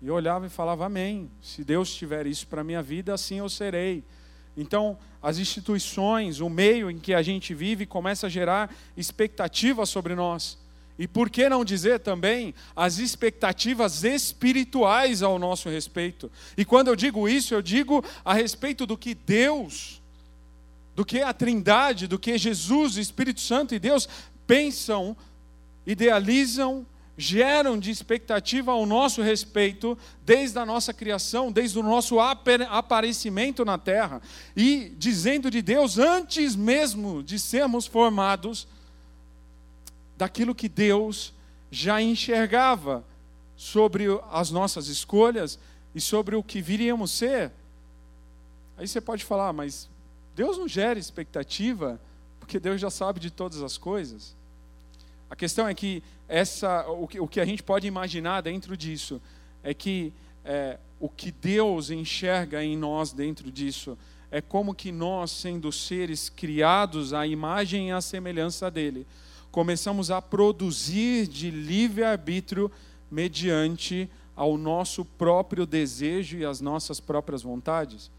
E 0.00 0.08
eu 0.08 0.14
olhava 0.14 0.46
e 0.46 0.50
falava: 0.50 0.86
Amém. 0.86 1.30
Se 1.40 1.64
Deus 1.64 1.94
tiver 1.94 2.26
isso 2.26 2.46
para 2.46 2.60
a 2.60 2.64
minha 2.64 2.82
vida, 2.82 3.14
assim 3.14 3.38
eu 3.38 3.48
serei. 3.48 4.04
Então, 4.56 4.98
as 5.22 5.38
instituições, 5.38 6.40
o 6.40 6.48
meio 6.48 6.90
em 6.90 6.98
que 6.98 7.12
a 7.12 7.22
gente 7.22 7.54
vive, 7.54 7.86
começa 7.86 8.26
a 8.26 8.30
gerar 8.30 8.74
expectativas 8.96 9.88
sobre 9.88 10.14
nós. 10.14 10.58
E 10.98 11.06
por 11.06 11.28
que 11.28 11.48
não 11.48 11.64
dizer 11.64 12.00
também 12.00 12.54
as 12.74 12.98
expectativas 12.98 14.02
espirituais 14.02 15.22
ao 15.22 15.38
nosso 15.38 15.68
respeito? 15.68 16.30
E 16.56 16.64
quando 16.64 16.88
eu 16.88 16.96
digo 16.96 17.28
isso, 17.28 17.54
eu 17.54 17.60
digo 17.60 18.02
a 18.24 18.32
respeito 18.32 18.86
do 18.86 18.96
que 18.96 19.14
Deus, 19.14 20.00
do 20.94 21.04
que 21.04 21.20
a 21.20 21.32
Trindade, 21.34 22.06
do 22.06 22.18
que 22.18 22.38
Jesus, 22.38 22.96
Espírito 22.96 23.40
Santo 23.40 23.74
e 23.74 23.78
Deus 23.78 24.08
pensam, 24.46 25.14
idealizam, 25.86 26.86
geram 27.18 27.78
de 27.78 27.90
expectativa 27.90 28.72
ao 28.72 28.84
nosso 28.86 29.22
respeito, 29.22 29.96
desde 30.24 30.58
a 30.58 30.66
nossa 30.66 30.92
criação, 30.92 31.50
desde 31.50 31.78
o 31.78 31.82
nosso 31.82 32.18
aparecimento 32.20 33.64
na 33.64 33.78
terra, 33.78 34.20
e 34.56 34.92
dizendo 34.98 35.50
de 35.50 35.62
Deus, 35.62 35.98
antes 35.98 36.54
mesmo 36.54 37.22
de 37.22 37.38
sermos 37.38 37.86
formados, 37.86 38.66
daquilo 40.16 40.54
que 40.54 40.68
Deus 40.68 41.32
já 41.70 42.00
enxergava 42.00 43.04
sobre 43.56 44.06
as 44.30 44.50
nossas 44.50 44.88
escolhas 44.88 45.58
e 45.94 46.00
sobre 46.00 46.36
o 46.36 46.42
que 46.42 46.60
viríamos 46.60 47.10
ser. 47.10 47.50
Aí 48.76 48.86
você 48.86 49.00
pode 49.00 49.24
falar, 49.24 49.52
mas 49.52 49.88
Deus 50.34 50.58
não 50.58 50.68
gera 50.68 50.98
expectativa, 50.98 52.00
porque 52.38 52.60
Deus 52.60 52.80
já 52.80 52.90
sabe 52.90 53.18
de 53.18 53.30
todas 53.30 53.62
as 53.62 53.78
coisas. 53.78 54.36
A 55.30 55.34
questão 55.34 55.66
é 55.66 55.74
que 55.74 56.02
essa, 56.28 56.86
o, 56.88 57.08
que, 57.08 57.18
o 57.18 57.26
que 57.26 57.40
a 57.40 57.44
gente 57.44 57.62
pode 57.62 57.86
imaginar 57.86 58.42
dentro 58.42 58.76
disso 58.76 59.20
é 59.62 59.72
que 59.72 60.12
é, 60.44 60.78
o 61.00 61.08
que 61.08 61.30
Deus 61.30 61.90
enxerga 61.90 62.62
em 62.62 62.76
nós 62.76 63.12
dentro 63.12 63.50
disso 63.50 63.98
é 64.30 64.40
como 64.40 64.74
que 64.74 64.92
nós, 64.92 65.30
sendo 65.30 65.70
seres 65.72 66.28
criados 66.28 67.12
à 67.12 67.26
imagem 67.26 67.88
e 67.88 67.92
à 67.92 68.00
semelhança 68.00 68.70
dele, 68.70 69.06
começamos 69.56 70.10
a 70.10 70.20
produzir 70.20 71.26
de 71.26 71.50
livre-arbítrio 71.50 72.70
mediante 73.10 74.06
ao 74.36 74.58
nosso 74.58 75.02
próprio 75.02 75.64
desejo 75.64 76.36
e 76.36 76.44
as 76.44 76.60
nossas 76.60 77.00
próprias 77.00 77.40
vontades. 77.40 78.10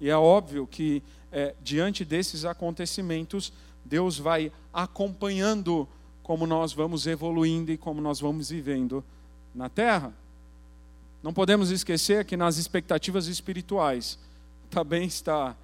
E 0.00 0.08
é 0.08 0.16
óbvio 0.16 0.66
que, 0.66 1.02
é, 1.30 1.54
diante 1.62 2.02
desses 2.02 2.46
acontecimentos, 2.46 3.52
Deus 3.84 4.18
vai 4.18 4.50
acompanhando 4.72 5.86
como 6.22 6.46
nós 6.46 6.72
vamos 6.72 7.06
evoluindo 7.06 7.70
e 7.70 7.76
como 7.76 8.00
nós 8.00 8.18
vamos 8.18 8.48
vivendo 8.48 9.04
na 9.54 9.68
terra. 9.68 10.14
Não 11.22 11.34
podemos 11.34 11.70
esquecer 11.70 12.24
que 12.24 12.38
nas 12.38 12.56
expectativas 12.56 13.26
espirituais 13.26 14.18
também 14.70 15.06
está 15.06 15.54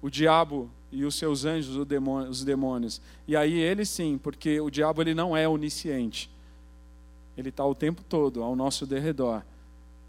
o 0.00 0.08
diabo 0.08 0.70
e 0.90 1.04
os 1.04 1.14
seus 1.14 1.44
anjos, 1.44 1.76
os 1.76 2.44
demônios. 2.44 3.00
E 3.26 3.36
aí 3.36 3.54
ele 3.54 3.84
sim, 3.84 4.18
porque 4.18 4.60
o 4.60 4.70
diabo 4.70 5.02
ele 5.02 5.14
não 5.14 5.36
é 5.36 5.48
onisciente. 5.48 6.30
Ele 7.36 7.50
está 7.50 7.64
o 7.64 7.74
tempo 7.74 8.02
todo 8.02 8.42
ao 8.42 8.56
nosso 8.56 8.86
derredor, 8.86 9.42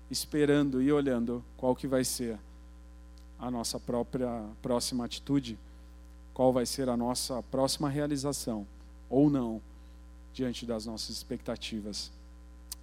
esperando 0.09 0.81
e 0.81 0.91
olhando 0.91 1.43
qual 1.57 1.75
que 1.75 1.87
vai 1.87 2.03
ser 2.03 2.39
a 3.37 3.51
nossa 3.51 3.79
própria 3.79 4.43
próxima 4.61 5.05
atitude, 5.05 5.57
qual 6.33 6.51
vai 6.51 6.65
ser 6.65 6.89
a 6.89 6.97
nossa 6.97 7.43
próxima 7.43 7.89
realização, 7.89 8.65
ou 9.09 9.29
não, 9.29 9.61
diante 10.33 10.65
das 10.65 10.85
nossas 10.85 11.09
expectativas. 11.09 12.11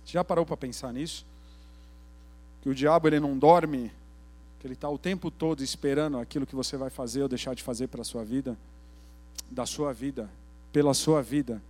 Já 0.04 0.22
parou 0.22 0.46
para 0.46 0.56
pensar 0.56 0.92
nisso? 0.92 1.26
Que 2.62 2.68
o 2.68 2.74
diabo 2.74 3.08
ele 3.08 3.18
não 3.18 3.36
dorme 3.36 3.90
que 4.66 4.68
ele 4.68 4.74
está 4.74 4.90
o 4.90 4.98
tempo 4.98 5.30
todo 5.30 5.62
esperando 5.62 6.18
aquilo 6.18 6.44
que 6.44 6.56
você 6.56 6.76
vai 6.76 6.90
fazer 6.90 7.22
ou 7.22 7.28
deixar 7.28 7.54
de 7.54 7.62
fazer 7.62 7.86
para 7.86 8.00
a 8.00 8.04
sua 8.04 8.24
vida, 8.24 8.58
da 9.48 9.64
sua 9.64 9.92
vida, 9.92 10.28
pela 10.72 10.92
sua 10.92 11.22
vida, 11.22 11.62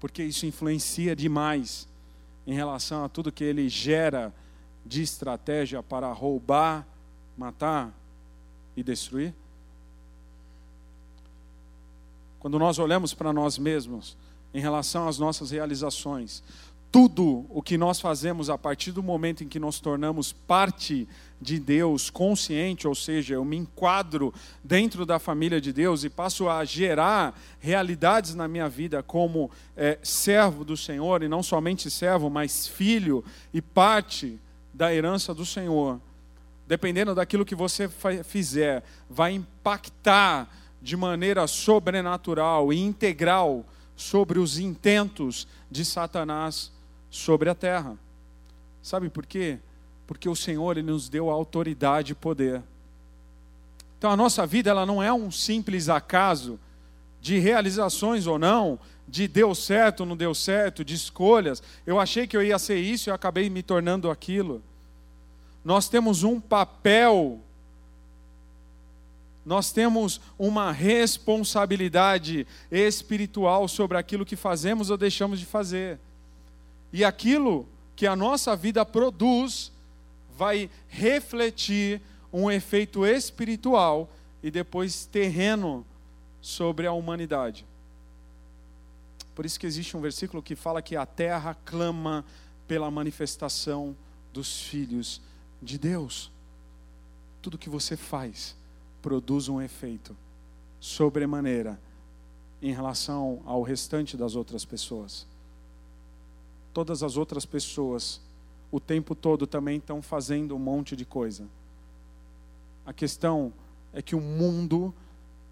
porque 0.00 0.24
isso 0.24 0.44
influencia 0.44 1.14
demais 1.14 1.86
em 2.44 2.52
relação 2.52 3.04
a 3.04 3.08
tudo 3.08 3.30
que 3.30 3.44
ele 3.44 3.68
gera 3.68 4.34
de 4.84 5.02
estratégia 5.02 5.80
para 5.84 6.12
roubar, 6.12 6.84
matar 7.38 7.94
e 8.76 8.82
destruir. 8.82 9.32
Quando 12.40 12.58
nós 12.58 12.80
olhamos 12.80 13.14
para 13.14 13.32
nós 13.32 13.56
mesmos 13.56 14.16
em 14.52 14.60
relação 14.60 15.06
às 15.06 15.16
nossas 15.16 15.52
realizações, 15.52 16.42
tudo 16.92 17.46
o 17.48 17.62
que 17.62 17.78
nós 17.78 18.00
fazemos 18.00 18.50
a 18.50 18.58
partir 18.58 18.90
do 18.90 19.02
momento 19.02 19.44
em 19.44 19.48
que 19.48 19.60
nos 19.60 19.78
tornamos 19.78 20.32
parte 20.32 21.06
de 21.40 21.58
Deus, 21.58 22.10
consciente, 22.10 22.86
ou 22.86 22.94
seja, 22.94 23.34
eu 23.34 23.44
me 23.44 23.56
enquadro 23.56 24.34
dentro 24.62 25.06
da 25.06 25.18
família 25.18 25.60
de 25.60 25.72
Deus 25.72 26.02
e 26.02 26.10
passo 26.10 26.48
a 26.48 26.64
gerar 26.64 27.38
realidades 27.60 28.34
na 28.34 28.48
minha 28.48 28.68
vida 28.68 29.02
como 29.02 29.50
é, 29.76 29.98
servo 30.02 30.64
do 30.64 30.76
Senhor, 30.76 31.22
e 31.22 31.28
não 31.28 31.42
somente 31.42 31.88
servo, 31.90 32.28
mas 32.28 32.66
filho 32.66 33.24
e 33.54 33.62
parte 33.62 34.38
da 34.74 34.92
herança 34.92 35.32
do 35.32 35.46
Senhor. 35.46 36.00
Dependendo 36.66 37.14
daquilo 37.14 37.44
que 37.44 37.54
você 37.54 37.88
fizer, 38.24 38.82
vai 39.08 39.32
impactar 39.32 40.48
de 40.82 40.96
maneira 40.96 41.46
sobrenatural 41.46 42.72
e 42.72 42.78
integral 42.78 43.64
sobre 43.96 44.38
os 44.38 44.58
intentos 44.58 45.46
de 45.70 45.84
Satanás 45.84 46.72
sobre 47.10 47.50
a 47.50 47.54
terra. 47.54 47.98
Sabe 48.82 49.10
por 49.10 49.26
quê? 49.26 49.58
Porque 50.06 50.28
o 50.28 50.36
Senhor 50.36 50.76
ele 50.76 50.90
nos 50.90 51.08
deu 51.08 51.28
autoridade 51.28 52.12
e 52.12 52.14
poder. 52.14 52.62
Então 53.98 54.10
a 54.10 54.16
nossa 54.16 54.46
vida 54.46 54.70
ela 54.70 54.86
não 54.86 55.02
é 55.02 55.12
um 55.12 55.30
simples 55.30 55.88
acaso 55.88 56.58
de 57.20 57.38
realizações 57.38 58.26
ou 58.26 58.38
não, 58.38 58.78
de 59.06 59.28
deu 59.28 59.54
certo 59.54 60.00
ou 60.00 60.06
não 60.06 60.16
deu 60.16 60.34
certo, 60.34 60.84
de 60.84 60.94
escolhas. 60.94 61.62
Eu 61.86 62.00
achei 62.00 62.26
que 62.26 62.36
eu 62.36 62.42
ia 62.42 62.58
ser 62.58 62.78
isso 62.78 63.10
e 63.10 63.12
acabei 63.12 63.50
me 63.50 63.62
tornando 63.62 64.10
aquilo. 64.10 64.62
Nós 65.62 65.88
temos 65.88 66.22
um 66.22 66.40
papel 66.40 67.40
nós 69.44 69.72
temos 69.72 70.20
uma 70.38 70.70
responsabilidade 70.70 72.46
espiritual 72.70 73.66
sobre 73.68 73.96
aquilo 73.96 74.24
que 74.24 74.36
fazemos 74.36 74.90
ou 74.90 74.96
deixamos 74.96 75.40
de 75.40 75.46
fazer. 75.46 75.98
E 76.92 77.04
aquilo 77.04 77.68
que 77.94 78.06
a 78.06 78.16
nossa 78.16 78.56
vida 78.56 78.84
produz 78.84 79.70
vai 80.36 80.70
refletir 80.88 82.00
um 82.32 82.50
efeito 82.50 83.04
espiritual 83.04 84.08
e 84.42 84.50
depois 84.50 85.04
terreno 85.04 85.84
sobre 86.40 86.86
a 86.86 86.92
humanidade. 86.92 87.66
Por 89.34 89.44
isso 89.44 89.60
que 89.60 89.66
existe 89.66 89.96
um 89.96 90.00
versículo 90.00 90.42
que 90.42 90.56
fala 90.56 90.82
que 90.82 90.96
a 90.96 91.04
terra 91.06 91.56
clama 91.64 92.24
pela 92.66 92.90
manifestação 92.90 93.96
dos 94.32 94.62
filhos 94.62 95.20
de 95.62 95.78
Deus. 95.78 96.30
Tudo 97.42 97.58
que 97.58 97.68
você 97.68 97.96
faz 97.96 98.56
produz 99.02 99.48
um 99.48 99.60
efeito 99.60 100.16
sobremaneira 100.78 101.78
em 102.62 102.72
relação 102.72 103.42
ao 103.44 103.62
restante 103.62 104.16
das 104.16 104.34
outras 104.34 104.64
pessoas 104.64 105.26
todas 106.72 107.02
as 107.02 107.16
outras 107.16 107.44
pessoas 107.44 108.20
o 108.70 108.78
tempo 108.78 109.14
todo 109.14 109.46
também 109.46 109.78
estão 109.78 110.00
fazendo 110.00 110.54
um 110.54 110.58
monte 110.58 110.94
de 110.94 111.04
coisa. 111.04 111.44
A 112.86 112.92
questão 112.92 113.52
é 113.92 114.00
que 114.00 114.14
o 114.14 114.20
mundo, 114.20 114.94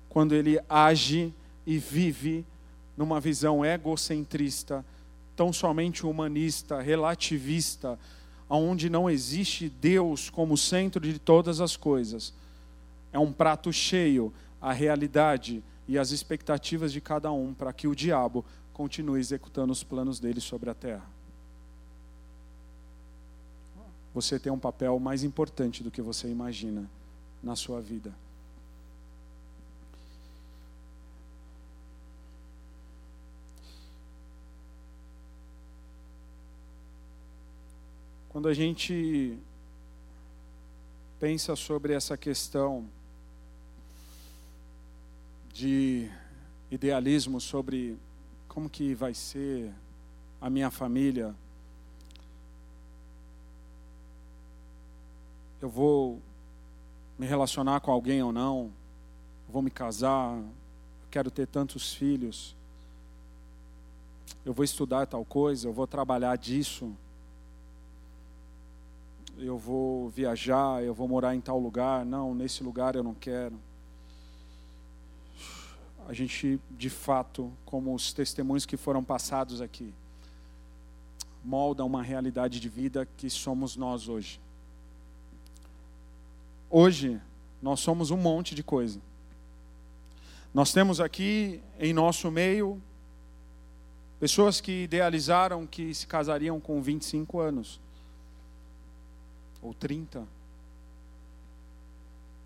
quando 0.08 0.34
ele 0.34 0.60
age 0.68 1.34
e 1.66 1.78
vive 1.78 2.44
numa 2.96 3.20
visão 3.20 3.64
egocentrista, 3.64 4.84
tão 5.34 5.52
somente 5.52 6.06
humanista, 6.06 6.80
relativista, 6.80 7.98
onde 8.48 8.88
não 8.88 9.10
existe 9.10 9.68
Deus 9.68 10.30
como 10.30 10.56
centro 10.56 11.00
de 11.00 11.18
todas 11.18 11.60
as 11.60 11.76
coisas, 11.76 12.32
é 13.12 13.18
um 13.18 13.32
prato 13.32 13.72
cheio 13.72 14.32
a 14.60 14.72
realidade 14.72 15.62
e 15.86 15.98
as 15.98 16.10
expectativas 16.10 16.92
de 16.92 17.00
cada 17.00 17.30
um 17.30 17.54
para 17.54 17.72
que 17.72 17.86
o 17.86 17.94
diabo 17.94 18.44
continue 18.78 19.18
executando 19.18 19.72
os 19.72 19.82
planos 19.82 20.20
dele 20.20 20.40
sobre 20.40 20.70
a 20.70 20.74
terra. 20.74 21.04
Você 24.14 24.38
tem 24.38 24.52
um 24.52 24.58
papel 24.58 24.96
mais 25.00 25.24
importante 25.24 25.82
do 25.82 25.90
que 25.90 26.00
você 26.00 26.28
imagina 26.28 26.88
na 27.42 27.56
sua 27.56 27.80
vida. 27.80 28.14
Quando 38.28 38.46
a 38.46 38.54
gente 38.54 39.36
pensa 41.18 41.56
sobre 41.56 41.94
essa 41.94 42.16
questão 42.16 42.88
de 45.52 46.08
idealismo 46.70 47.40
sobre 47.40 47.98
como 48.58 48.68
que 48.68 48.92
vai 48.92 49.14
ser 49.14 49.72
a 50.40 50.50
minha 50.50 50.68
família, 50.68 51.32
eu 55.62 55.68
vou 55.68 56.20
me 57.16 57.24
relacionar 57.24 57.78
com 57.78 57.92
alguém 57.92 58.20
ou 58.20 58.32
não, 58.32 58.72
eu 59.46 59.52
vou 59.52 59.62
me 59.62 59.70
casar, 59.70 60.38
eu 60.38 61.08
quero 61.08 61.30
ter 61.30 61.46
tantos 61.46 61.94
filhos, 61.94 62.56
eu 64.44 64.52
vou 64.52 64.64
estudar 64.64 65.06
tal 65.06 65.24
coisa, 65.24 65.68
eu 65.68 65.72
vou 65.72 65.86
trabalhar 65.86 66.36
disso, 66.36 66.92
eu 69.36 69.56
vou 69.56 70.08
viajar, 70.10 70.82
eu 70.82 70.92
vou 70.92 71.06
morar 71.06 71.32
em 71.36 71.40
tal 71.40 71.60
lugar, 71.60 72.04
não, 72.04 72.34
nesse 72.34 72.64
lugar 72.64 72.96
eu 72.96 73.04
não 73.04 73.14
quero. 73.14 73.56
A 76.08 76.14
gente, 76.14 76.58
de 76.70 76.88
fato, 76.88 77.52
como 77.66 77.94
os 77.94 78.14
testemunhos 78.14 78.64
que 78.64 78.78
foram 78.78 79.04
passados 79.04 79.60
aqui, 79.60 79.92
molda 81.44 81.84
uma 81.84 82.02
realidade 82.02 82.58
de 82.58 82.66
vida 82.66 83.06
que 83.18 83.28
somos 83.28 83.76
nós 83.76 84.08
hoje. 84.08 84.40
Hoje, 86.70 87.20
nós 87.60 87.80
somos 87.80 88.10
um 88.10 88.16
monte 88.16 88.54
de 88.54 88.62
coisa. 88.62 88.98
Nós 90.54 90.72
temos 90.72 90.98
aqui 90.98 91.60
em 91.78 91.92
nosso 91.92 92.30
meio 92.30 92.80
pessoas 94.18 94.62
que 94.62 94.84
idealizaram 94.84 95.66
que 95.66 95.92
se 95.92 96.06
casariam 96.06 96.58
com 96.58 96.80
25 96.80 97.38
anos 97.38 97.78
ou 99.60 99.74
30. 99.74 100.26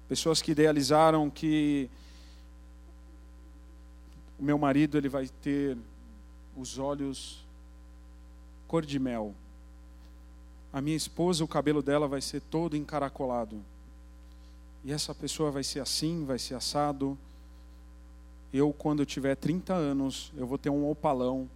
Pessoas 0.08 0.42
que 0.42 0.50
idealizaram 0.50 1.30
que 1.30 1.88
meu 4.43 4.59
marido 4.59 4.99
ele 4.99 5.09
vai 5.09 5.28
ter 5.28 5.76
os 6.57 6.78
olhos 6.78 7.45
cor 8.66 8.84
de 8.84 8.99
mel. 8.99 9.34
A 10.72 10.80
minha 10.80 10.97
esposa, 10.97 11.45
o 11.45 11.49
cabelo 11.49 11.82
dela 11.82 12.09
vai 12.09 12.20
ser 12.20 12.40
todo 12.40 12.76
encaracolado. 12.76 13.62
E 14.84 14.90
essa 14.90 15.14
pessoa 15.14 15.51
vai 15.51 15.62
ser 15.62 15.80
assim, 15.80 16.24
vai 16.24 16.38
ser 16.38 16.55
assado. 16.55 17.16
Eu, 18.53 18.72
quando 18.72 19.01
eu 19.01 19.07
tiver 19.07 19.36
30 19.36 19.74
anos, 19.74 20.32
eu 20.36 20.47
vou 20.47 20.59
ter 20.59 20.70
um 20.70 20.90
opalão. 20.90 21.49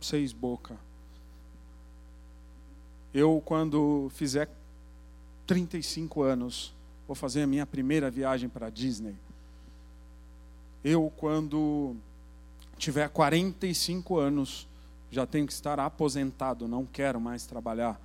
Seis 0.00 0.32
boca. 0.32 0.76
Eu, 3.12 3.42
quando 3.44 4.08
fizer 4.14 4.48
35 5.46 6.22
anos, 6.22 6.72
vou 7.06 7.14
fazer 7.14 7.42
a 7.42 7.46
minha 7.46 7.66
primeira 7.66 8.10
viagem 8.10 8.48
para 8.48 8.70
Disney. 8.70 9.16
Eu, 10.86 11.12
quando 11.16 11.96
tiver 12.78 13.08
45 13.08 14.18
anos, 14.18 14.68
já 15.10 15.26
tenho 15.26 15.46
que 15.46 15.52
estar 15.52 15.80
aposentado, 15.80 16.68
não 16.68 16.84
quero 16.84 17.20
mais 17.20 17.46
trabalhar 17.46 18.00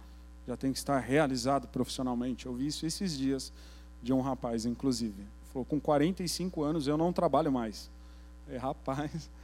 já 0.47 0.57
tem 0.57 0.71
que 0.71 0.77
estar 0.77 0.99
realizado 0.99 1.67
profissionalmente. 1.67 2.45
Eu 2.45 2.53
vi 2.53 2.67
isso 2.67 2.86
esses 2.86 3.17
dias 3.17 3.53
de 4.01 4.11
um 4.11 4.21
rapaz, 4.21 4.65
inclusive. 4.65 5.23
Falou, 5.51 5.65
com 5.65 5.79
45 5.79 6.63
anos 6.63 6.88
eu 6.88 6.97
não 6.97 7.13
trabalho 7.13 7.51
mais. 7.51 7.89
É, 8.49 8.57
rapaz. 8.57 9.29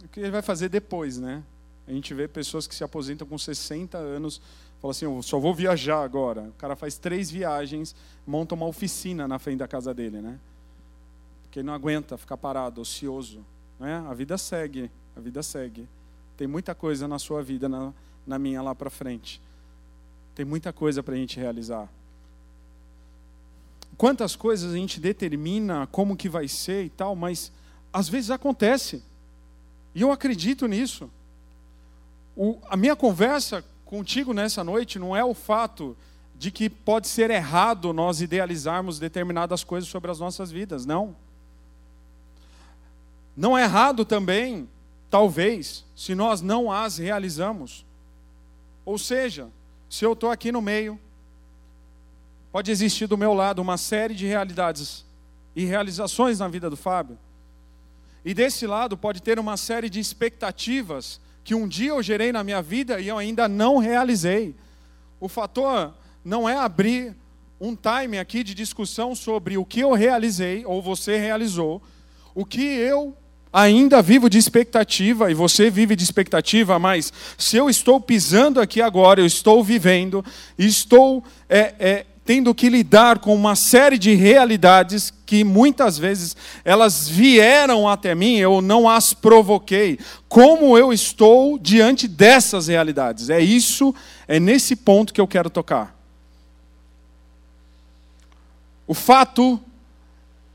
O 0.00 0.06
que 0.06 0.20
ele 0.20 0.30
vai 0.30 0.42
fazer 0.42 0.68
depois, 0.68 1.18
né? 1.18 1.42
A 1.84 1.90
gente 1.90 2.14
vê 2.14 2.28
pessoas 2.28 2.68
que 2.68 2.74
se 2.74 2.84
aposentam 2.84 3.26
com 3.26 3.36
60 3.36 3.98
anos, 3.98 4.40
falam 4.80 4.92
assim, 4.92 5.06
eu 5.06 5.20
só 5.24 5.40
vou 5.40 5.52
viajar 5.52 6.04
agora. 6.04 6.42
O 6.42 6.52
cara 6.52 6.76
faz 6.76 6.96
três 6.96 7.28
viagens, 7.28 7.96
monta 8.24 8.54
uma 8.54 8.66
oficina 8.66 9.26
na 9.26 9.40
frente 9.40 9.58
da 9.58 9.66
casa 9.66 9.92
dele, 9.92 10.20
né? 10.22 10.38
Ele 11.56 11.66
não 11.66 11.74
aguenta 11.74 12.16
ficar 12.16 12.36
parado, 12.36 12.80
ocioso. 12.80 13.44
Né? 13.78 14.04
A 14.08 14.14
vida 14.14 14.36
segue, 14.38 14.90
a 15.16 15.20
vida 15.20 15.42
segue. 15.42 15.88
Tem 16.36 16.46
muita 16.46 16.74
coisa 16.74 17.08
na 17.08 17.18
sua 17.18 17.42
vida, 17.42 17.68
na, 17.68 17.92
na 18.26 18.38
minha 18.38 18.62
lá 18.62 18.74
para 18.74 18.90
frente. 18.90 19.40
Tem 20.34 20.44
muita 20.44 20.72
coisa 20.72 21.02
para 21.02 21.14
a 21.14 21.16
gente 21.16 21.38
realizar. 21.38 21.88
Quantas 23.96 24.36
coisas 24.36 24.72
a 24.72 24.76
gente 24.76 25.00
determina 25.00 25.88
como 25.90 26.16
que 26.16 26.28
vai 26.28 26.46
ser 26.46 26.84
e 26.84 26.88
tal, 26.88 27.16
mas 27.16 27.50
às 27.92 28.08
vezes 28.08 28.30
acontece. 28.30 29.02
E 29.94 30.02
eu 30.02 30.12
acredito 30.12 30.68
nisso. 30.68 31.10
O, 32.36 32.58
a 32.68 32.76
minha 32.76 32.94
conversa 32.94 33.64
contigo 33.84 34.32
nessa 34.32 34.62
noite 34.62 34.98
não 34.98 35.16
é 35.16 35.24
o 35.24 35.34
fato 35.34 35.96
de 36.36 36.52
que 36.52 36.70
pode 36.70 37.08
ser 37.08 37.30
errado 37.30 37.92
nós 37.92 38.20
idealizarmos 38.20 39.00
determinadas 39.00 39.64
coisas 39.64 39.90
sobre 39.90 40.08
as 40.08 40.20
nossas 40.20 40.52
vidas, 40.52 40.86
não. 40.86 41.16
Não 43.38 43.56
é 43.56 43.62
errado 43.62 44.04
também, 44.04 44.68
talvez, 45.08 45.84
se 45.94 46.12
nós 46.12 46.42
não 46.42 46.72
as 46.72 46.98
realizamos. 46.98 47.86
Ou 48.84 48.98
seja, 48.98 49.46
se 49.88 50.04
eu 50.04 50.14
estou 50.14 50.28
aqui 50.28 50.50
no 50.50 50.60
meio, 50.60 50.98
pode 52.50 52.72
existir 52.72 53.06
do 53.06 53.16
meu 53.16 53.32
lado 53.32 53.62
uma 53.62 53.76
série 53.76 54.12
de 54.12 54.26
realidades 54.26 55.06
e 55.54 55.64
realizações 55.64 56.40
na 56.40 56.48
vida 56.48 56.68
do 56.68 56.76
Fábio. 56.76 57.16
E 58.24 58.34
desse 58.34 58.66
lado 58.66 58.96
pode 58.96 59.22
ter 59.22 59.38
uma 59.38 59.56
série 59.56 59.88
de 59.88 60.00
expectativas 60.00 61.20
que 61.44 61.54
um 61.54 61.68
dia 61.68 61.90
eu 61.90 62.02
gerei 62.02 62.32
na 62.32 62.42
minha 62.42 62.60
vida 62.60 63.00
e 63.00 63.06
eu 63.06 63.18
ainda 63.18 63.46
não 63.46 63.78
realizei. 63.78 64.52
O 65.20 65.28
fator 65.28 65.94
não 66.24 66.48
é 66.48 66.56
abrir 66.56 67.14
um 67.60 67.76
time 67.76 68.18
aqui 68.18 68.42
de 68.42 68.52
discussão 68.52 69.14
sobre 69.14 69.56
o 69.56 69.64
que 69.64 69.78
eu 69.78 69.92
realizei 69.92 70.66
ou 70.66 70.82
você 70.82 71.16
realizou, 71.16 71.80
o 72.34 72.44
que 72.44 72.62
eu 72.62 73.16
ainda 73.52 74.02
vivo 74.02 74.28
de 74.28 74.38
expectativa, 74.38 75.30
e 75.30 75.34
você 75.34 75.70
vive 75.70 75.96
de 75.96 76.04
expectativa, 76.04 76.78
mas 76.78 77.12
se 77.36 77.56
eu 77.56 77.68
estou 77.68 78.00
pisando 78.00 78.60
aqui 78.60 78.80
agora, 78.80 79.20
eu 79.20 79.26
estou 79.26 79.62
vivendo, 79.64 80.24
estou 80.58 81.24
é, 81.48 81.74
é, 81.78 82.06
tendo 82.28 82.54
que 82.54 82.68
lidar 82.68 83.20
com 83.20 83.34
uma 83.34 83.56
série 83.56 83.96
de 83.96 84.14
realidades 84.14 85.10
que 85.24 85.42
muitas 85.42 85.96
vezes 85.96 86.36
elas 86.62 87.08
vieram 87.08 87.88
até 87.88 88.14
mim, 88.14 88.36
eu 88.36 88.60
não 88.60 88.86
as 88.86 89.14
provoquei. 89.14 89.98
Como 90.28 90.76
eu 90.76 90.92
estou 90.92 91.58
diante 91.58 92.06
dessas 92.06 92.68
realidades? 92.68 93.30
É 93.30 93.40
isso, 93.40 93.94
é 94.26 94.38
nesse 94.38 94.76
ponto 94.76 95.14
que 95.14 95.20
eu 95.20 95.26
quero 95.26 95.48
tocar. 95.48 95.96
O 98.86 98.92
fato 98.92 99.58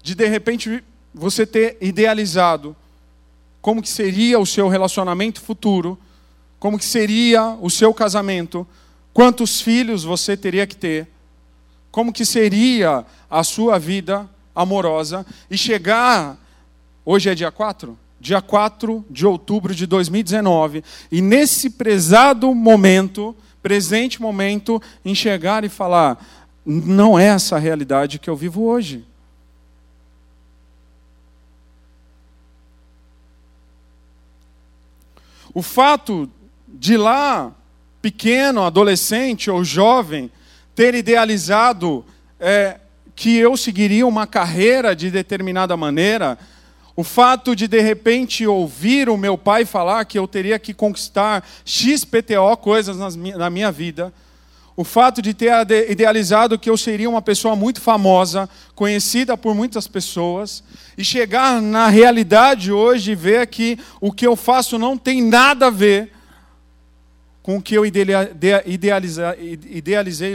de 0.03 0.13
de 0.13 0.27
repente 0.27 0.83
você 1.11 1.45
ter 1.45 1.77
idealizado 1.81 2.75
como 3.63 3.81
que 3.81 3.87
seria 3.87 4.37
o 4.39 4.45
seu 4.45 4.67
relacionamento 4.67 5.39
futuro, 5.39 5.97
como 6.59 6.77
que 6.77 6.83
seria 6.83 7.57
o 7.61 7.69
seu 7.69 7.93
casamento, 7.93 8.67
quantos 9.13 9.61
filhos 9.61 10.03
você 10.03 10.35
teria 10.35 10.67
que 10.67 10.75
ter, 10.75 11.07
como 11.89 12.11
que 12.11 12.25
seria 12.25 13.05
a 13.29 13.41
sua 13.41 13.79
vida 13.79 14.29
amorosa 14.53 15.25
e 15.49 15.57
chegar 15.57 16.37
hoje 17.05 17.29
é 17.29 17.35
dia 17.35 17.53
4, 17.53 17.97
dia 18.19 18.41
4 18.41 19.05
de 19.09 19.25
outubro 19.25 19.73
de 19.73 19.85
2019, 19.85 20.83
e 21.09 21.21
nesse 21.21 21.69
prezado 21.69 22.53
momento, 22.53 23.33
presente 23.61 24.21
momento, 24.21 24.81
enxergar 25.05 25.63
e 25.63 25.69
falar: 25.69 26.21
não 26.65 27.17
é 27.17 27.27
essa 27.27 27.55
a 27.55 27.59
realidade 27.59 28.19
que 28.19 28.29
eu 28.29 28.35
vivo 28.35 28.63
hoje. 28.63 29.05
O 35.53 35.61
fato 35.61 36.29
de 36.67 36.97
lá, 36.97 37.53
pequeno, 38.01 38.63
adolescente 38.63 39.51
ou 39.51 39.63
jovem, 39.63 40.31
ter 40.75 40.95
idealizado 40.95 42.03
é, 42.39 42.79
que 43.15 43.37
eu 43.37 43.55
seguiria 43.55 44.07
uma 44.07 44.25
carreira 44.25 44.95
de 44.95 45.11
determinada 45.11 45.77
maneira, 45.77 46.37
o 46.95 47.03
fato 47.03 47.55
de 47.55 47.67
de 47.67 47.81
repente 47.81 48.45
ouvir 48.45 49.09
o 49.09 49.17
meu 49.17 49.37
pai 49.37 49.65
falar 49.65 50.05
que 50.05 50.17
eu 50.17 50.27
teria 50.27 50.59
que 50.59 50.73
conquistar 50.73 51.43
XPTO 51.65 52.57
coisas 52.61 53.15
na 53.17 53.49
minha 53.49 53.71
vida, 53.71 54.13
o 54.75 54.83
fato 54.83 55.21
de 55.21 55.33
ter 55.33 55.51
idealizado 55.89 56.57
que 56.57 56.69
eu 56.69 56.75
seria 56.75 57.09
uma 57.09 57.21
pessoa 57.21 57.55
muito 57.55 57.79
famosa, 57.79 58.49
conhecida 58.73 59.37
por 59.37 59.53
muitas 59.53 59.87
pessoas, 59.87 60.63
e 60.97 61.03
chegar 61.03 61.61
na 61.61 61.89
realidade 61.89 62.71
hoje 62.71 63.11
e 63.11 63.15
ver 63.15 63.45
que 63.47 63.77
o 64.01 64.11
que 64.11 64.25
eu 64.25 64.35
faço 64.35 64.79
não 64.79 64.97
tem 64.97 65.21
nada 65.21 65.67
a 65.67 65.69
ver 65.69 66.11
com 67.43 67.57
o 67.57 67.61
que 67.61 67.75
eu 67.75 67.85
idealizei 67.85 68.65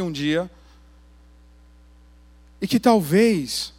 um 0.01 0.12
dia, 0.12 0.49
e 2.61 2.66
que 2.66 2.78
talvez 2.78 3.72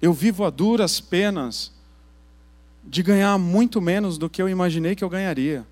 eu 0.00 0.12
vivo 0.12 0.44
a 0.44 0.50
duras 0.50 1.00
penas 1.00 1.72
de 2.82 3.02
ganhar 3.02 3.36
muito 3.38 3.80
menos 3.80 4.16
do 4.16 4.30
que 4.30 4.40
eu 4.40 4.48
imaginei 4.48 4.96
que 4.96 5.04
eu 5.04 5.10
ganharia. 5.10 5.66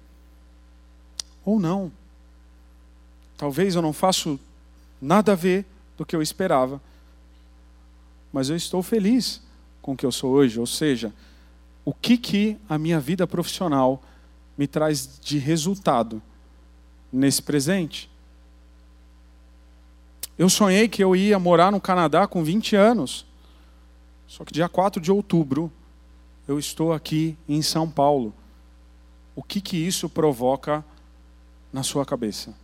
Ou 1.45 1.59
não. 1.59 1.91
Talvez 3.39 3.75
eu 3.75 3.81
não 3.81 3.95
faço 3.95 4.39
nada 5.01 5.33
a 5.33 5.35
ver 5.35 5.65
do 5.97 6.05
que 6.05 6.15
eu 6.15 6.21
esperava, 6.21 6.79
mas 8.31 8.51
eu 8.51 8.57
estou 8.57 8.83
feliz 8.83 9.41
com 9.81 9.93
o 9.93 9.97
que 9.97 10.05
eu 10.05 10.13
sou 10.13 10.33
hoje. 10.33 10.61
Ou 10.61 10.67
seja, 10.67 11.15
o 11.83 11.95
que, 11.95 12.19
que 12.19 12.59
a 12.69 12.77
minha 12.77 13.01
vida 13.01 13.27
profissional 13.27 14.03
me 14.59 14.67
traz 14.67 15.21
de 15.23 15.39
resultado 15.39 16.21
nesse 17.13 17.41
presente. 17.41 18.11
Eu 20.37 20.51
sonhei 20.51 20.89
que 20.89 21.03
eu 21.03 21.15
ia 21.15 21.39
morar 21.39 21.71
no 21.71 21.81
Canadá 21.81 22.27
com 22.27 22.43
20 22.43 22.75
anos. 22.75 23.25
Só 24.27 24.45
que 24.45 24.53
dia 24.53 24.69
4 24.69 25.01
de 25.01 25.13
outubro 25.13 25.73
eu 26.47 26.59
estou 26.59 26.93
aqui 26.93 27.37
em 27.49 27.63
São 27.63 27.89
Paulo. 27.89 28.35
O 29.35 29.43
que 29.43 29.61
que 29.61 29.77
isso 29.77 30.09
provoca 30.09 30.85
na 31.73 31.85
sua 31.85 32.05
cabeça? 32.05 32.55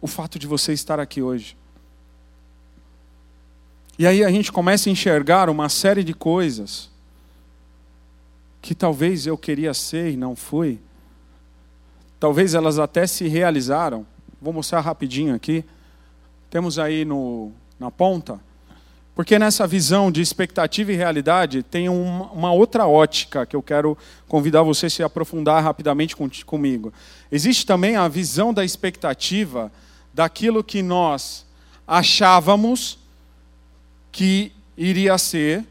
O 0.00 0.06
fato 0.06 0.38
de 0.38 0.46
você 0.46 0.72
estar 0.72 1.00
aqui 1.00 1.22
hoje. 1.22 1.56
E 3.98 4.06
aí 4.06 4.22
a 4.22 4.30
gente 4.30 4.52
começa 4.52 4.88
a 4.88 4.92
enxergar 4.92 5.48
uma 5.48 5.68
série 5.68 6.04
de 6.04 6.12
coisas 6.12 6.90
que 8.60 8.74
talvez 8.74 9.26
eu 9.26 9.38
queria 9.38 9.72
ser 9.72 10.12
e 10.12 10.16
não 10.16 10.36
fui. 10.36 10.78
Talvez 12.20 12.54
elas 12.54 12.78
até 12.78 13.06
se 13.06 13.26
realizaram. 13.28 14.06
Vou 14.40 14.52
mostrar 14.52 14.80
rapidinho 14.80 15.34
aqui. 15.34 15.64
Temos 16.50 16.78
aí 16.78 17.04
no, 17.04 17.52
na 17.78 17.90
ponta. 17.90 18.40
Porque 19.14 19.38
nessa 19.38 19.66
visão 19.66 20.12
de 20.12 20.20
expectativa 20.20 20.92
e 20.92 20.96
realidade 20.96 21.62
tem 21.62 21.88
uma, 21.88 22.30
uma 22.32 22.52
outra 22.52 22.86
ótica 22.86 23.46
que 23.46 23.56
eu 23.56 23.62
quero 23.62 23.96
convidar 24.28 24.62
você 24.62 24.86
a 24.86 24.90
se 24.90 25.02
aprofundar 25.02 25.64
rapidamente 25.64 26.14
com, 26.14 26.28
comigo. 26.44 26.92
Existe 27.32 27.64
também 27.64 27.96
a 27.96 28.08
visão 28.08 28.52
da 28.52 28.62
expectativa 28.62 29.72
daquilo 30.16 30.64
que 30.64 30.82
nós 30.82 31.44
achávamos 31.86 32.98
que 34.10 34.50
iria 34.74 35.18
ser. 35.18 35.62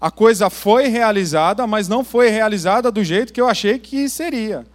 A 0.00 0.10
coisa 0.10 0.50
foi 0.50 0.88
realizada, 0.88 1.64
mas 1.64 1.86
não 1.86 2.02
foi 2.02 2.28
realizada 2.28 2.90
do 2.90 3.04
jeito 3.04 3.32
que 3.32 3.40
eu 3.40 3.48
achei 3.48 3.78
que 3.78 4.08
seria. 4.08 4.66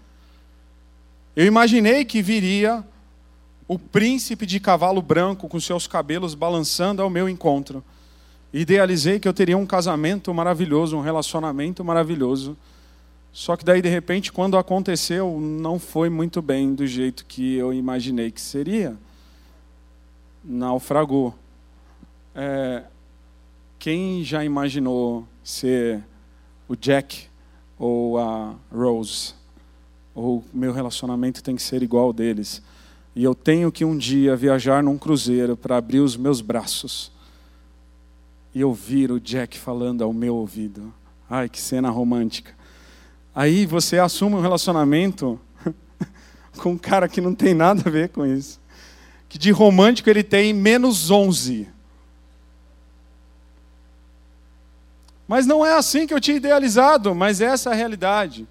Eu 1.35 1.45
imaginei 1.45 2.05
que 2.05 2.21
viria 2.21 2.81
o 3.67 3.77
príncipe 3.77 4.45
de 4.45 4.57
cavalo 4.57 5.01
branco 5.01 5.49
com 5.49 5.59
seus 5.59 5.85
cabelos 5.85 6.33
balançando 6.33 7.01
ao 7.01 7.09
meu 7.09 7.27
encontro. 7.27 7.83
Idealizei 8.53 9.19
que 9.19 9.27
eu 9.27 9.33
teria 9.33 9.57
um 9.57 9.65
casamento 9.65 10.33
maravilhoso, 10.33 10.95
um 10.95 11.01
relacionamento 11.01 11.83
maravilhoso. 11.83 12.55
Só 13.33 13.57
que 13.57 13.65
daí, 13.65 13.81
de 13.81 13.89
repente, 13.89 14.31
quando 14.31 14.57
aconteceu, 14.57 15.41
não 15.41 15.77
foi 15.77 16.09
muito 16.09 16.41
bem 16.41 16.73
do 16.73 16.87
jeito 16.87 17.25
que 17.25 17.55
eu 17.57 17.73
imaginei 17.73 18.31
que 18.31 18.39
seria. 18.39 18.97
Naufragou. 20.51 21.35
É, 22.33 22.81
quem 23.77 24.23
já 24.23 24.43
imaginou 24.43 25.27
ser 25.43 26.03
o 26.67 26.75
Jack 26.75 27.27
ou 27.77 28.17
a 28.17 28.55
Rose? 28.73 29.35
Ou 30.15 30.43
meu 30.51 30.73
relacionamento 30.73 31.43
tem 31.43 31.55
que 31.55 31.61
ser 31.61 31.83
igual 31.83 32.05
ao 32.05 32.13
deles? 32.13 32.63
E 33.15 33.23
eu 33.23 33.35
tenho 33.35 33.71
que 33.71 33.85
um 33.85 33.95
dia 33.95 34.35
viajar 34.35 34.81
num 34.81 34.97
cruzeiro 34.97 35.55
para 35.55 35.77
abrir 35.77 35.99
os 35.99 36.17
meus 36.17 36.41
braços 36.41 37.11
e 38.53 38.63
ouvir 38.63 39.11
o 39.11 39.19
Jack 39.19 39.55
falando 39.55 40.03
ao 40.03 40.11
meu 40.11 40.35
ouvido. 40.35 40.91
Ai, 41.29 41.47
que 41.47 41.61
cena 41.61 41.91
romântica. 41.91 42.55
Aí 43.35 43.67
você 43.67 43.99
assume 43.99 44.35
um 44.35 44.41
relacionamento 44.41 45.39
com 46.57 46.71
um 46.71 46.77
cara 46.77 47.07
que 47.07 47.21
não 47.21 47.35
tem 47.35 47.53
nada 47.53 47.83
a 47.85 47.91
ver 47.91 48.09
com 48.09 48.25
isso. 48.25 48.58
Que 49.29 49.37
de 49.37 49.51
romântico 49.51 50.09
ele 50.09 50.23
tem 50.23 50.53
menos 50.53 51.09
11. 51.09 51.69
Mas 55.27 55.45
não 55.45 55.63
é 55.63 55.75
assim 55.75 56.07
que 56.07 56.13
eu 56.13 56.19
tinha 56.19 56.37
idealizado, 56.37 57.13
mas 57.13 57.39
essa 57.39 57.69
é 57.69 57.73
a 57.73 57.75
realidade. 57.75 58.47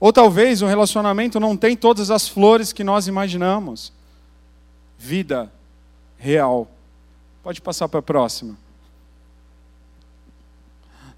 Ou 0.00 0.10
talvez 0.12 0.62
o 0.62 0.66
relacionamento 0.66 1.38
não 1.38 1.56
tem 1.56 1.76
todas 1.76 2.10
as 2.10 2.26
flores 2.26 2.72
que 2.72 2.82
nós 2.82 3.06
imaginamos. 3.06 3.92
Vida 4.98 5.52
real. 6.16 6.70
Pode 7.42 7.60
passar 7.60 7.86
para 7.88 8.00
a 8.00 8.02
próxima. 8.02 8.56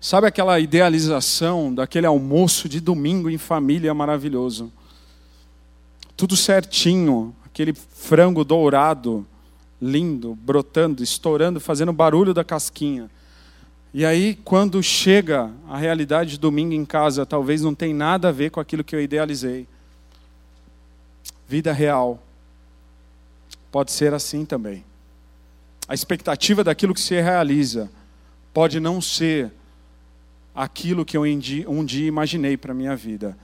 Sabe 0.00 0.28
aquela 0.28 0.60
idealização 0.60 1.74
daquele 1.74 2.06
almoço 2.06 2.68
de 2.68 2.80
domingo 2.80 3.28
em 3.28 3.38
família 3.38 3.92
maravilhoso? 3.92 4.72
Tudo 6.16 6.36
certinho, 6.36 7.34
aquele 7.58 7.74
frango 7.74 8.44
dourado, 8.44 9.26
lindo, 9.82 10.36
brotando, 10.36 11.02
estourando, 11.02 11.58
fazendo 11.58 11.92
barulho 11.92 12.32
da 12.32 12.44
casquinha. 12.44 13.10
E 13.92 14.04
aí, 14.04 14.38
quando 14.44 14.80
chega 14.80 15.50
a 15.68 15.76
realidade 15.76 16.30
de 16.30 16.38
domingo 16.38 16.72
em 16.72 16.84
casa, 16.84 17.26
talvez 17.26 17.60
não 17.60 17.74
tem 17.74 17.92
nada 17.92 18.28
a 18.28 18.32
ver 18.32 18.52
com 18.52 18.60
aquilo 18.60 18.84
que 18.84 18.94
eu 18.94 19.00
idealizei. 19.00 19.66
Vida 21.48 21.72
real. 21.72 22.22
Pode 23.72 23.90
ser 23.90 24.14
assim 24.14 24.44
também. 24.44 24.84
A 25.88 25.94
expectativa 25.94 26.62
daquilo 26.62 26.94
que 26.94 27.00
se 27.00 27.20
realiza 27.20 27.90
pode 28.54 28.78
não 28.78 29.00
ser 29.00 29.50
aquilo 30.54 31.04
que 31.04 31.16
eu 31.16 31.24
um 31.24 31.84
dia 31.84 32.06
imaginei 32.06 32.56
para 32.56 32.70
a 32.70 32.74
minha 32.74 32.94
vida. 32.94 33.36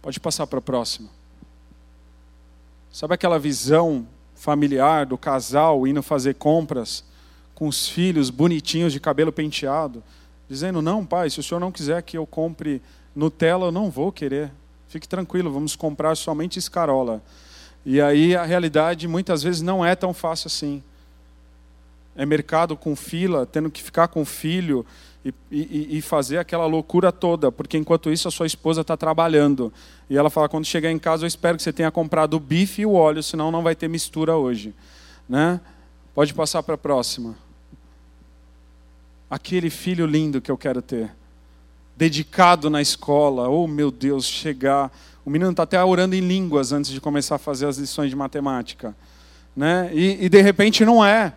Pode 0.00 0.20
passar 0.20 0.46
para 0.46 0.60
a 0.60 0.62
próxima. 0.62 1.19
Sabe 2.92 3.14
aquela 3.14 3.38
visão 3.38 4.06
familiar 4.34 5.06
do 5.06 5.18
casal 5.18 5.86
indo 5.86 6.02
fazer 6.02 6.34
compras? 6.34 7.04
com 7.60 7.68
os 7.68 7.86
filhos 7.86 8.30
bonitinhos 8.30 8.90
de 8.90 8.98
cabelo 8.98 9.30
penteado, 9.30 10.02
dizendo: 10.48 10.80
Não, 10.80 11.04
pai, 11.04 11.28
se 11.28 11.40
o 11.40 11.42
senhor 11.42 11.60
não 11.60 11.70
quiser 11.70 12.02
que 12.02 12.16
eu 12.16 12.26
compre 12.26 12.80
Nutella, 13.14 13.66
eu 13.66 13.70
não 13.70 13.90
vou 13.90 14.10
querer. 14.10 14.50
Fique 14.88 15.06
tranquilo, 15.06 15.52
vamos 15.52 15.76
comprar 15.76 16.16
somente 16.16 16.58
escarola. 16.58 17.22
E 17.84 18.00
aí 18.00 18.34
a 18.34 18.44
realidade 18.44 19.06
muitas 19.06 19.42
vezes 19.42 19.60
não 19.60 19.84
é 19.84 19.94
tão 19.94 20.14
fácil 20.14 20.46
assim. 20.46 20.82
É 22.16 22.24
mercado 22.24 22.78
com 22.78 22.96
fila, 22.96 23.44
tendo 23.44 23.70
que 23.70 23.82
ficar 23.82 24.08
com 24.08 24.22
o 24.22 24.24
filho 24.26 24.86
e, 25.24 25.34
e, 25.50 25.98
e 25.98 26.02
fazer 26.02 26.38
aquela 26.38 26.66
loucura 26.66 27.12
toda, 27.12 27.52
porque 27.52 27.76
enquanto 27.76 28.10
isso 28.10 28.26
a 28.26 28.30
sua 28.30 28.46
esposa 28.46 28.80
está 28.80 28.96
trabalhando. 28.96 29.72
E 30.08 30.16
ela 30.16 30.30
fala: 30.30 30.48
quando 30.48 30.64
chegar 30.64 30.90
em 30.90 30.98
casa, 30.98 31.24
eu 31.24 31.28
espero 31.28 31.56
que 31.56 31.62
você 31.62 31.72
tenha 31.72 31.90
comprado 31.90 32.34
o 32.34 32.40
bife 32.40 32.82
e 32.82 32.86
o 32.86 32.92
óleo, 32.92 33.22
senão 33.22 33.50
não 33.50 33.62
vai 33.62 33.74
ter 33.74 33.88
mistura 33.88 34.36
hoje. 34.36 34.74
Né? 35.28 35.60
Pode 36.14 36.32
passar 36.34 36.62
para 36.62 36.74
a 36.74 36.78
próxima 36.78 37.36
aquele 39.30 39.70
filho 39.70 40.06
lindo 40.06 40.40
que 40.40 40.50
eu 40.50 40.58
quero 40.58 40.82
ter, 40.82 41.08
dedicado 41.96 42.68
na 42.68 42.82
escola. 42.82 43.48
Oh, 43.48 43.68
meu 43.68 43.92
Deus, 43.92 44.24
chegar. 44.24 44.90
O 45.24 45.30
menino 45.30 45.52
está 45.52 45.62
até 45.62 45.82
orando 45.82 46.16
em 46.16 46.20
línguas 46.20 46.72
antes 46.72 46.90
de 46.90 47.00
começar 47.00 47.36
a 47.36 47.38
fazer 47.38 47.66
as 47.66 47.78
lições 47.78 48.10
de 48.10 48.16
matemática. 48.16 48.96
Né? 49.54 49.90
E, 49.92 50.24
e 50.24 50.28
de 50.28 50.42
repente 50.42 50.84
não 50.84 51.04
é. 51.04 51.32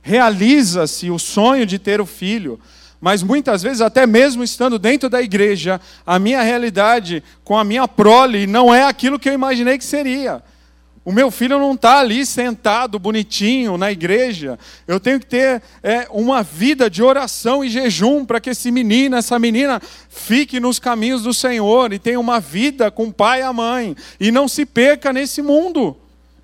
Realiza-se 0.00 1.10
o 1.10 1.18
sonho 1.18 1.66
de 1.66 1.78
ter 1.78 2.00
o 2.00 2.06
filho, 2.06 2.58
mas 3.02 3.20
muitas 3.20 3.64
vezes, 3.64 3.80
até 3.80 4.06
mesmo 4.06 4.44
estando 4.44 4.78
dentro 4.78 5.10
da 5.10 5.20
igreja, 5.20 5.80
a 6.06 6.20
minha 6.20 6.40
realidade 6.40 7.20
com 7.42 7.58
a 7.58 7.64
minha 7.64 7.88
prole 7.88 8.46
não 8.46 8.72
é 8.72 8.84
aquilo 8.84 9.18
que 9.18 9.28
eu 9.28 9.32
imaginei 9.32 9.76
que 9.76 9.84
seria. 9.84 10.40
O 11.04 11.10
meu 11.10 11.28
filho 11.28 11.58
não 11.58 11.72
está 11.72 11.98
ali 11.98 12.24
sentado 12.24 13.00
bonitinho 13.00 13.76
na 13.76 13.90
igreja. 13.90 14.56
Eu 14.86 15.00
tenho 15.00 15.18
que 15.18 15.26
ter 15.26 15.60
é, 15.82 16.06
uma 16.12 16.44
vida 16.44 16.88
de 16.88 17.02
oração 17.02 17.64
e 17.64 17.68
jejum 17.68 18.24
para 18.24 18.40
que 18.40 18.50
esse 18.50 18.70
menino, 18.70 19.16
essa 19.16 19.36
menina, 19.36 19.82
fique 20.08 20.60
nos 20.60 20.78
caminhos 20.78 21.24
do 21.24 21.34
Senhor 21.34 21.92
e 21.92 21.98
tenha 21.98 22.20
uma 22.20 22.38
vida 22.38 22.88
com 22.88 23.06
o 23.06 23.12
pai 23.12 23.40
e 23.40 23.42
a 23.42 23.52
mãe 23.52 23.96
e 24.20 24.30
não 24.30 24.46
se 24.46 24.64
perca 24.64 25.12
nesse 25.12 25.42
mundo. 25.42 25.96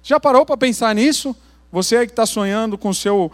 Já 0.02 0.18
parou 0.18 0.44
para 0.44 0.56
pensar 0.56 0.92
nisso? 0.92 1.36
Você 1.70 1.96
aí 1.96 2.06
que 2.06 2.12
está 2.12 2.26
sonhando 2.26 2.76
com 2.76 2.92
seu 2.92 3.30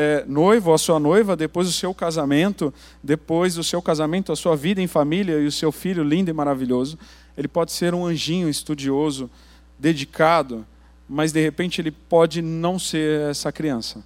é, 0.00 0.24
noivo, 0.28 0.72
a 0.72 0.78
sua 0.78 1.00
noiva, 1.00 1.34
depois 1.34 1.66
do 1.66 1.72
seu 1.72 1.92
casamento, 1.92 2.72
depois 3.02 3.56
do 3.56 3.64
seu 3.64 3.82
casamento, 3.82 4.30
a 4.30 4.36
sua 4.36 4.54
vida 4.54 4.80
em 4.80 4.86
família 4.86 5.40
e 5.40 5.46
o 5.46 5.50
seu 5.50 5.72
filho 5.72 6.04
lindo 6.04 6.30
e 6.30 6.32
maravilhoso, 6.32 6.96
ele 7.36 7.48
pode 7.48 7.72
ser 7.72 7.92
um 7.94 8.06
anjinho 8.06 8.48
estudioso 8.48 9.28
dedicado, 9.76 10.64
mas 11.08 11.32
de 11.32 11.42
repente 11.42 11.80
ele 11.80 11.90
pode 11.90 12.40
não 12.40 12.78
ser 12.78 13.28
essa 13.28 13.50
criança. 13.50 14.04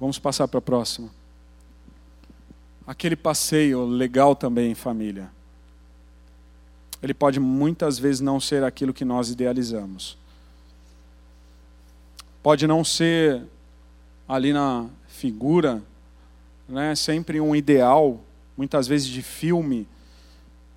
Vamos 0.00 0.18
passar 0.18 0.48
para 0.48 0.56
a 0.56 0.62
próxima. 0.62 1.10
Aquele 2.86 3.14
passeio 3.14 3.84
legal 3.84 4.34
também 4.34 4.70
em 4.70 4.74
família. 4.74 5.30
Ele 7.02 7.12
pode 7.12 7.38
muitas 7.38 7.98
vezes 7.98 8.22
não 8.22 8.40
ser 8.40 8.64
aquilo 8.64 8.94
que 8.94 9.04
nós 9.04 9.28
idealizamos. 9.28 10.16
Pode 12.42 12.66
não 12.66 12.82
ser 12.82 13.42
ali 14.28 14.52
na 14.52 14.86
figura, 15.06 15.82
né, 16.68 16.94
sempre 16.94 17.40
um 17.40 17.56
ideal, 17.56 18.20
muitas 18.56 18.86
vezes 18.86 19.08
de 19.08 19.22
filme, 19.22 19.88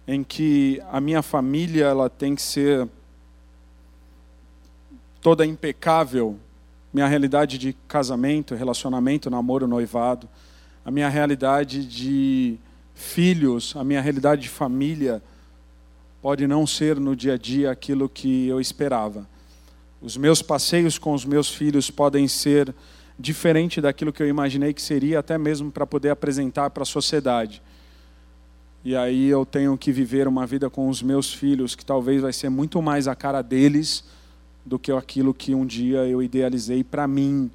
em 0.07 0.23
que 0.23 0.81
a 0.89 1.01
minha 1.01 1.21
família 1.21 1.85
ela 1.85 2.09
tem 2.09 2.33
que 2.33 2.41
ser 2.41 2.87
toda 5.19 5.45
impecável, 5.45 6.39
minha 6.93 7.07
realidade 7.07 7.57
de 7.57 7.73
casamento, 7.87 8.55
relacionamento, 8.55 9.29
namoro, 9.29 9.67
noivado, 9.67 10.29
a 10.85 10.89
minha 10.89 11.09
realidade 11.09 11.85
de 11.85 12.57
filhos, 12.95 13.75
a 13.75 13.83
minha 13.83 14.01
realidade 14.01 14.43
de 14.43 14.49
família, 14.49 15.21
pode 16.21 16.47
não 16.47 16.65
ser 16.65 16.99
no 16.99 17.15
dia 17.15 17.33
a 17.33 17.37
dia 17.37 17.69
aquilo 17.69 18.07
que 18.07 18.47
eu 18.47 18.61
esperava. 18.61 19.27
Os 20.01 20.17
meus 20.17 20.41
passeios 20.41 20.97
com 20.97 21.13
os 21.13 21.25
meus 21.25 21.49
filhos 21.49 21.91
podem 21.91 22.27
ser 22.27 22.73
diferente 23.21 23.79
daquilo 23.79 24.11
que 24.11 24.21
eu 24.21 24.27
imaginei 24.27 24.73
que 24.73 24.81
seria, 24.81 25.19
até 25.19 25.37
mesmo 25.37 25.71
para 25.71 25.85
poder 25.85 26.09
apresentar 26.09 26.69
para 26.71 26.83
a 26.83 26.85
sociedade. 26.85 27.61
E 28.83 28.95
aí 28.95 29.27
eu 29.27 29.45
tenho 29.45 29.77
que 29.77 29.91
viver 29.91 30.27
uma 30.27 30.45
vida 30.47 30.69
com 30.69 30.89
os 30.89 31.03
meus 31.03 31.31
filhos 31.31 31.75
que 31.75 31.85
talvez 31.85 32.21
vai 32.21 32.33
ser 32.33 32.49
muito 32.49 32.81
mais 32.81 33.07
a 33.07 33.15
cara 33.15 33.41
deles 33.43 34.03
do 34.65 34.79
que 34.79 34.91
aquilo 34.91 35.33
que 35.33 35.53
um 35.53 35.65
dia 35.65 35.99
eu 36.07 36.21
idealizei 36.21 36.83
para 36.83 37.07
mim, 37.07 37.49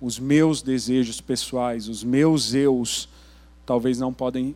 os 0.00 0.18
meus 0.18 0.60
desejos 0.60 1.20
pessoais, 1.20 1.88
os 1.88 2.04
meus 2.04 2.52
eus, 2.52 3.08
talvez 3.64 3.98
não 3.98 4.12
podem 4.12 4.54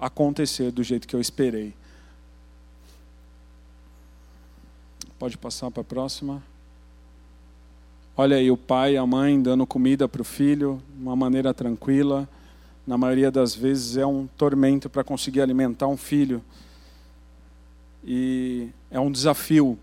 acontecer 0.00 0.70
do 0.70 0.82
jeito 0.82 1.06
que 1.06 1.14
eu 1.14 1.20
esperei. 1.20 1.74
Pode 5.18 5.36
passar 5.36 5.70
para 5.70 5.82
a 5.82 5.84
próxima. 5.84 6.42
Olha 8.14 8.36
aí 8.36 8.50
o 8.50 8.58
pai 8.58 8.94
e 8.94 8.96
a 8.98 9.06
mãe 9.06 9.40
dando 9.40 9.66
comida 9.66 10.06
para 10.06 10.20
o 10.20 10.24
filho 10.24 10.82
de 10.94 11.02
uma 11.02 11.16
maneira 11.16 11.54
tranquila. 11.54 12.28
Na 12.86 12.98
maioria 12.98 13.30
das 13.30 13.54
vezes 13.54 13.96
é 13.96 14.04
um 14.04 14.26
tormento 14.36 14.90
para 14.90 15.02
conseguir 15.02 15.40
alimentar 15.40 15.86
um 15.86 15.96
filho. 15.96 16.42
E 18.04 18.68
é 18.90 19.00
um 19.00 19.10
desafio 19.10 19.78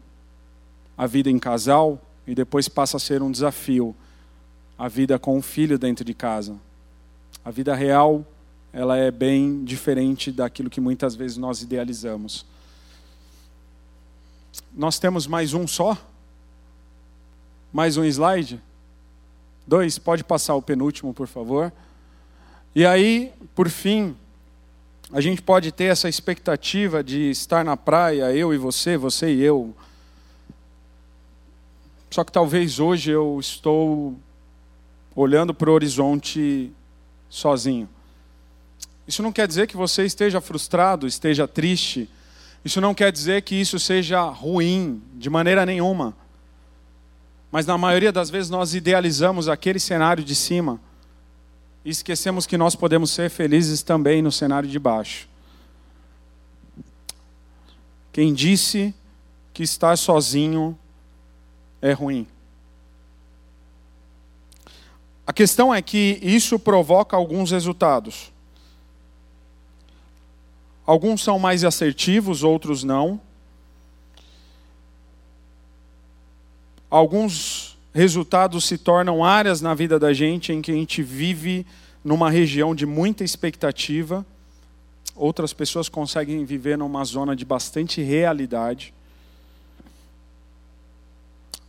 a 0.96 1.08
vida 1.08 1.28
em 1.28 1.40
casal 1.40 2.00
e 2.28 2.36
depois 2.36 2.70
passa 2.70 2.98
a 2.98 3.00
ser 3.00 3.24
um 3.24 3.32
desafio 3.32 3.96
a 4.78 4.88
vida 4.88 5.18
com 5.18 5.36
um 5.36 5.42
filho 5.42 5.80
dentro 5.80 6.06
de 6.06 6.14
casa. 6.14 6.56
A 7.44 7.50
vida 7.50 7.74
real, 7.74 8.24
ela 8.72 8.96
é 8.96 9.10
bem 9.10 9.64
diferente 9.64 10.32
daquilo 10.32 10.70
que 10.70 10.80
muitas 10.80 11.16
vezes 11.16 11.38
nós 11.38 11.64
idealizamos. 11.64 12.46
Nós 14.72 15.00
temos 15.00 15.26
mais 15.26 15.56
um 15.56 15.66
só? 15.66 15.98
Mais 17.72 17.98
um 17.98 18.04
slide? 18.04 18.60
Dois, 19.68 20.00
pode 20.00 20.24
passar 20.24 20.56
o 20.56 20.62
penúltimo, 20.62 21.14
por 21.14 21.28
favor. 21.28 21.72
E 22.74 22.84
aí, 22.84 23.32
por 23.54 23.70
fim, 23.70 24.16
a 25.12 25.22
gente 25.22 25.42
pode 25.42 25.72
ter 25.72 25.86
essa 25.86 26.10
expectativa 26.10 27.04
de 27.04 27.30
estar 27.30 27.64
na 27.64 27.78
praia, 27.78 28.34
eu 28.34 28.52
e 28.54 28.58
você, 28.58 28.98
você 28.98 29.32
e 29.32 29.44
eu. 29.44 29.76
Só 32.10 32.24
que 32.24 32.32
talvez 32.32 32.80
hoje 32.80 33.12
eu 33.12 33.38
estou 33.40 34.18
olhando 35.16 35.54
para 35.54 35.70
o 35.70 35.74
horizonte 35.74 36.72
sozinho. 37.30 37.88
Isso 39.08 39.22
não 39.22 39.32
quer 39.32 39.48
dizer 39.48 39.68
que 39.68 39.78
você 39.78 40.06
esteja 40.06 40.42
frustrado, 40.42 41.06
esteja 41.06 41.48
triste. 41.48 42.10
Isso 42.66 42.82
não 42.82 42.96
quer 42.96 43.12
dizer 43.12 43.44
que 43.44 43.54
isso 43.54 43.78
seja 43.78 44.22
ruim, 44.24 45.04
de 45.14 45.30
maneira 45.30 45.68
nenhuma. 45.68 46.16
Mas 47.52 47.66
na 47.66 47.78
maioria 47.78 48.12
das 48.12 48.30
vezes 48.30 48.50
nós 48.50 48.74
idealizamos 48.74 49.48
aquele 49.48 49.80
cenário 49.80 50.24
de 50.24 50.36
cima 50.36 50.80
e 51.84 51.90
esquecemos 51.90 52.46
que 52.46 52.58
nós 52.58 52.76
podemos 52.76 53.12
ser 53.12 53.30
felizes 53.30 53.82
também 53.82 54.22
no 54.22 54.32
cenário 54.32 54.70
de 54.70 54.78
baixo. 54.78 55.28
Quem 58.12 58.34
disse 58.34 58.94
que 59.54 59.64
estar 59.64 59.98
sozinho 59.98 60.78
é 61.82 61.92
ruim? 61.92 62.28
A 65.26 65.34
questão 65.34 65.74
é 65.74 65.82
que 65.82 66.20
isso 66.22 66.58
provoca 66.58 67.16
alguns 67.16 67.52
resultados. 67.52 68.32
Alguns 70.86 71.24
são 71.24 71.38
mais 71.38 71.64
assertivos, 71.64 72.44
outros 72.44 72.84
não. 72.84 73.22
Alguns 76.90 77.78
resultados 77.94 78.66
se 78.66 78.78
tornam 78.78 79.24
áreas 79.24 79.62
na 79.62 79.74
vida 79.74 80.00
da 80.00 80.14
gente 80.14 80.52
em 80.52 80.62
que 80.62 80.72
a 80.72 80.76
gente 80.76 81.04
vive 81.04 81.66
numa 82.04 82.30
região 82.30 82.74
de 82.74 82.86
muita 82.86 83.24
expectativa, 83.24 84.26
outras 85.16 85.54
pessoas 85.54 85.90
conseguem 85.90 86.46
viver 86.46 86.78
numa 86.78 87.04
zona 87.04 87.36
de 87.36 87.44
bastante 87.44 88.02
realidade. 88.02 88.94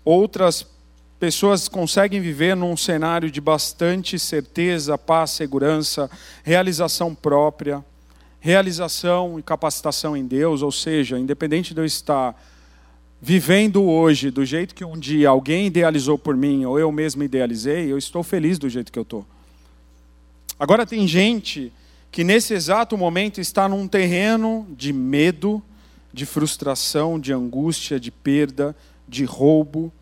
Outras 0.04 0.66
pessoas 1.18 1.68
conseguem 1.68 2.20
viver 2.20 2.56
num 2.56 2.76
cenário 2.76 3.30
de 3.30 3.40
bastante 3.40 4.18
certeza, 4.18 4.96
paz, 4.96 5.32
segurança, 5.32 6.10
realização 6.42 7.14
própria, 7.14 7.84
realização 8.40 9.38
e 9.38 9.42
capacitação 9.42 10.16
em 10.16 10.26
Deus, 10.26 10.62
ou 10.62 10.72
seja, 10.72 11.18
independente 11.18 11.74
de 11.74 11.80
eu 11.80 11.84
estar 11.84 12.34
vivendo 13.20 13.82
hoje 13.82 14.30
do 14.30 14.44
jeito 14.44 14.74
que 14.74 14.84
um 14.84 14.98
dia 14.98 15.28
alguém 15.28 15.66
idealizou 15.66 16.16
por 16.16 16.34
mim, 16.34 16.64
ou 16.64 16.78
eu 16.78 16.90
mesmo 16.90 17.22
idealizei, 17.22 17.92
eu 17.92 17.98
estou 17.98 18.22
feliz 18.22 18.58
do 18.58 18.68
jeito 18.68 18.90
que 18.90 18.98
eu 18.98 19.02
estou. 19.02 19.26
Agora, 20.58 20.86
tem 20.86 21.06
gente 21.06 21.72
que 22.10 22.24
nesse 22.24 22.54
exato 22.54 22.96
momento 22.96 23.40
está 23.40 23.68
num 23.68 23.86
terreno 23.86 24.66
de 24.70 24.92
medo, 24.92 25.62
de 26.12 26.24
frustração, 26.24 27.20
de 27.20 27.32
angústia, 27.32 28.00
de 28.00 28.10
perda, 28.10 28.74
de 29.06 29.24
roubo, 29.24 29.92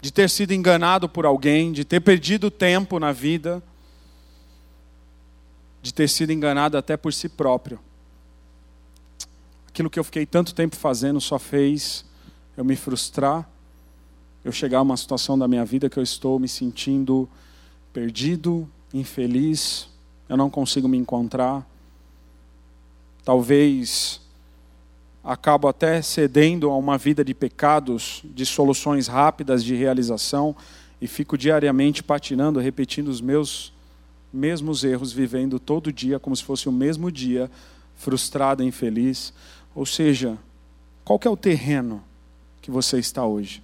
de 0.00 0.10
ter 0.10 0.30
sido 0.30 0.52
enganado 0.52 1.08
por 1.08 1.26
alguém, 1.26 1.70
de 1.70 1.84
ter 1.84 2.00
perdido 2.00 2.50
tempo 2.50 2.98
na 2.98 3.12
vida, 3.12 3.62
de 5.82 5.92
ter 5.92 6.08
sido 6.08 6.32
enganado 6.32 6.76
até 6.76 6.96
por 6.96 7.12
si 7.12 7.28
próprio 7.28 7.78
aquilo 9.70 9.88
que 9.88 9.98
eu 9.98 10.04
fiquei 10.04 10.26
tanto 10.26 10.52
tempo 10.52 10.74
fazendo 10.74 11.20
só 11.20 11.38
fez 11.38 12.04
eu 12.56 12.64
me 12.64 12.74
frustrar, 12.74 13.48
eu 14.44 14.50
chegar 14.50 14.78
a 14.78 14.82
uma 14.82 14.96
situação 14.96 15.38
da 15.38 15.46
minha 15.46 15.64
vida 15.64 15.88
que 15.88 15.96
eu 15.96 16.02
estou 16.02 16.38
me 16.40 16.48
sentindo 16.48 17.28
perdido, 17.92 18.68
infeliz, 18.92 19.88
eu 20.28 20.36
não 20.36 20.50
consigo 20.50 20.88
me 20.88 20.98
encontrar. 20.98 21.64
Talvez 23.24 24.20
acabo 25.22 25.68
até 25.68 26.02
cedendo 26.02 26.70
a 26.70 26.76
uma 26.76 26.98
vida 26.98 27.24
de 27.24 27.32
pecados, 27.32 28.22
de 28.24 28.44
soluções 28.44 29.06
rápidas 29.06 29.62
de 29.62 29.74
realização 29.76 30.56
e 31.00 31.06
fico 31.06 31.38
diariamente 31.38 32.02
patinando, 32.02 32.58
repetindo 32.58 33.08
os 33.08 33.20
meus 33.20 33.72
mesmos 34.32 34.82
erros, 34.82 35.12
vivendo 35.12 35.60
todo 35.60 35.92
dia 35.92 36.18
como 36.18 36.34
se 36.34 36.42
fosse 36.42 36.68
o 36.68 36.72
mesmo 36.72 37.10
dia, 37.10 37.50
frustrado 38.00 38.62
infeliz. 38.62 39.32
Ou 39.74 39.86
seja, 39.86 40.38
qual 41.04 41.18
é 41.24 41.28
o 41.28 41.36
terreno 41.36 42.02
que 42.60 42.70
você 42.70 42.98
está 42.98 43.24
hoje? 43.24 43.62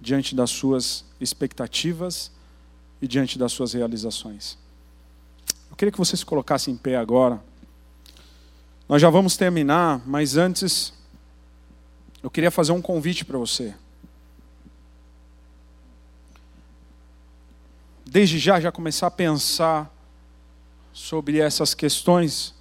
Diante 0.00 0.34
das 0.34 0.50
suas 0.50 1.04
expectativas 1.20 2.30
e 3.00 3.08
diante 3.08 3.38
das 3.38 3.52
suas 3.52 3.72
realizações. 3.72 4.58
Eu 5.70 5.76
queria 5.76 5.92
que 5.92 5.98
você 5.98 6.16
se 6.16 6.24
colocasse 6.24 6.70
em 6.70 6.76
pé 6.76 6.96
agora. 6.96 7.42
Nós 8.88 9.00
já 9.00 9.08
vamos 9.08 9.36
terminar, 9.36 10.02
mas 10.06 10.36
antes 10.36 10.92
eu 12.22 12.30
queria 12.30 12.50
fazer 12.50 12.72
um 12.72 12.82
convite 12.82 13.24
para 13.24 13.38
você. 13.38 13.74
Desde 18.04 18.38
já, 18.38 18.60
já 18.60 18.70
começar 18.70 19.06
a 19.06 19.10
pensar 19.10 19.90
sobre 20.92 21.38
essas 21.38 21.74
questões 21.74 22.54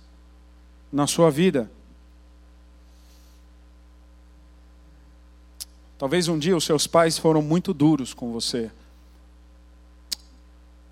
na 0.91 1.05
sua 1.05 1.29
vida. 1.29 1.69
Talvez 6.01 6.27
um 6.27 6.39
dia 6.39 6.57
os 6.57 6.63
seus 6.63 6.87
pais 6.87 7.19
foram 7.19 7.43
muito 7.43 7.75
duros 7.75 8.11
com 8.11 8.31
você 8.31 8.71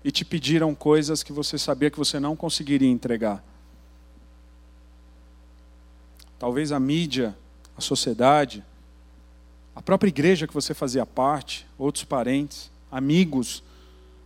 e 0.04 0.12
te 0.12 0.24
pediram 0.24 0.72
coisas 0.72 1.24
que 1.24 1.32
você 1.32 1.58
sabia 1.58 1.90
que 1.90 1.98
você 1.98 2.20
não 2.20 2.36
conseguiria 2.36 2.88
entregar. 2.88 3.42
Talvez 6.38 6.70
a 6.70 6.78
mídia, 6.78 7.36
a 7.76 7.80
sociedade, 7.80 8.64
a 9.74 9.82
própria 9.82 10.08
igreja 10.08 10.46
que 10.46 10.54
você 10.54 10.74
fazia 10.74 11.04
parte, 11.04 11.66
outros 11.76 12.04
parentes, 12.04 12.70
amigos, 12.88 13.64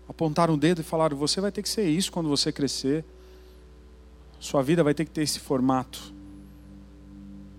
apontaram 0.06 0.52
o 0.52 0.58
dedo 0.58 0.82
e 0.82 0.84
falaram: 0.84 1.16
você 1.16 1.40
vai 1.40 1.50
ter 1.50 1.62
que 1.62 1.68
ser 1.70 1.88
isso 1.88 2.12
quando 2.12 2.28
você 2.28 2.52
crescer. 2.52 3.02
Sua 4.38 4.62
vida 4.62 4.84
vai 4.84 4.92
ter 4.92 5.06
que 5.06 5.12
ter 5.12 5.22
esse 5.22 5.40
formato. 5.40 6.12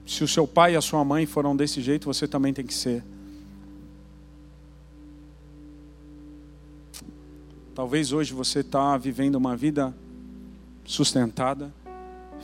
Se 0.06 0.24
o 0.24 0.28
seu 0.28 0.46
pai 0.46 0.74
e 0.74 0.78
a 0.78 0.82
sua 0.82 1.04
mãe 1.04 1.26
foram 1.26 1.56
desse 1.56 1.82
jeito, 1.82 2.06
você 2.06 2.28
também 2.28 2.54
tem 2.54 2.64
que 2.64 2.74
ser. 2.76 3.04
Talvez 7.76 8.14
hoje 8.14 8.34
você 8.34 8.62
está 8.62 8.98
vivendo 8.98 9.36
uma 9.36 9.56
vida 9.56 9.94
sustentada, 10.86 11.72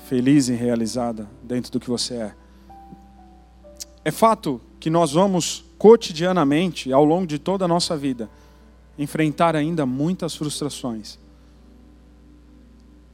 feliz 0.08 0.50
e 0.50 0.54
realizada 0.54 1.28
dentro 1.42 1.72
do 1.72 1.80
que 1.80 1.90
você 1.90 2.16
é. 2.16 2.36
É 4.04 4.12
fato 4.12 4.62
que 4.80 4.90
nós 4.90 5.14
vamos 5.14 5.64
cotidianamente, 5.78 6.92
ao 6.92 7.06
longo 7.06 7.26
de 7.26 7.40
toda 7.40 7.66
a 7.66 7.68
nossa 7.68 7.96
vida, 7.96 8.30
enfrentar 9.00 9.56
ainda 9.56 9.86
muitas 9.86 10.36
frustrações. 10.36 11.18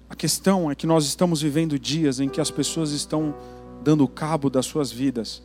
A 0.10 0.16
questão 0.16 0.72
é 0.72 0.76
que 0.76 0.88
nós 0.88 1.06
estamos 1.06 1.42
vivendo 1.42 1.78
dias 1.78 2.20
em 2.20 2.28
que 2.28 2.42
as 2.42 2.50
pessoas 2.50 2.92
estão 2.92 3.34
dando 3.84 4.08
cabo 4.08 4.50
das 4.50 4.66
suas 4.66 4.92
vidas 4.92 5.44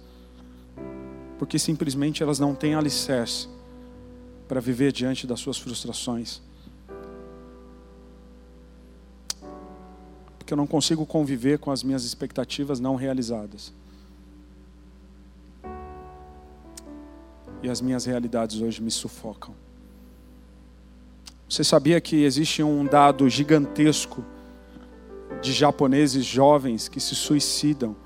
porque 1.43 1.59
simplesmente 1.59 2.23
elas 2.23 2.39
não 2.39 2.55
têm 2.55 2.77
alicerce 2.77 3.49
para 4.47 4.61
viver 4.61 4.93
diante 4.93 5.27
das 5.27 5.41
suas 5.41 5.59
frustrações. 5.59 6.41
Porque 10.53 10.55
eu 10.55 10.59
não 10.59 10.67
consigo 10.67 11.07
conviver 11.07 11.59
com 11.59 11.71
as 11.71 11.83
minhas 11.83 12.05
expectativas 12.05 12.79
não 12.79 12.95
realizadas. 12.95 13.73
E 17.63 17.71
as 17.71 17.81
minhas 17.81 18.05
realidades 18.05 18.61
hoje 18.61 18.83
me 18.83 18.91
sufocam. 18.91 19.55
Você 21.49 21.65
sabia 21.65 21.99
que 22.03 22.23
existe 22.23 22.63
um 22.63 22.85
dado 22.85 23.27
gigantesco 23.31 24.23
de 25.41 25.55
japoneses 25.55 26.23
jovens 26.23 26.87
que 26.87 27.01
se 27.01 27.15
suicidam 27.15 27.97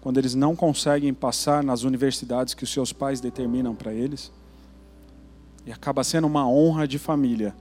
quando 0.00 0.18
eles 0.18 0.34
não 0.34 0.56
conseguem 0.56 1.14
passar 1.14 1.62
nas 1.62 1.84
universidades 1.84 2.52
que 2.52 2.64
os 2.64 2.72
seus 2.72 2.92
pais 2.92 3.20
determinam 3.20 3.76
para 3.76 3.94
eles? 3.94 4.32
E 5.64 5.70
acaba 5.70 6.02
sendo 6.02 6.26
uma 6.26 6.48
honra 6.48 6.88
de 6.88 6.98
família 6.98 7.54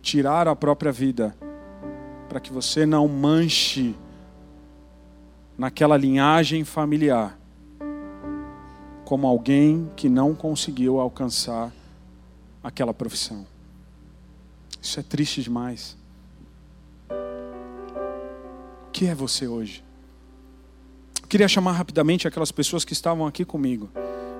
tirar 0.00 0.48
a 0.48 0.56
própria 0.56 0.90
vida 0.90 1.36
para 2.32 2.40
que 2.40 2.50
você 2.50 2.86
não 2.86 3.06
manche 3.06 3.94
naquela 5.58 5.98
linhagem 5.98 6.64
familiar 6.64 7.38
como 9.04 9.26
alguém 9.26 9.90
que 9.96 10.08
não 10.08 10.34
conseguiu 10.34 10.98
alcançar 10.98 11.70
aquela 12.64 12.94
profissão. 12.94 13.46
Isso 14.80 14.98
é 14.98 15.02
triste 15.02 15.42
demais. 15.42 15.94
O 17.10 18.90
que 18.90 19.04
é 19.04 19.14
você 19.14 19.46
hoje? 19.46 19.84
Eu 21.20 21.28
queria 21.28 21.48
chamar 21.48 21.72
rapidamente 21.72 22.26
aquelas 22.26 22.50
pessoas 22.50 22.82
que 22.82 22.94
estavam 22.94 23.26
aqui 23.26 23.44
comigo, 23.44 23.90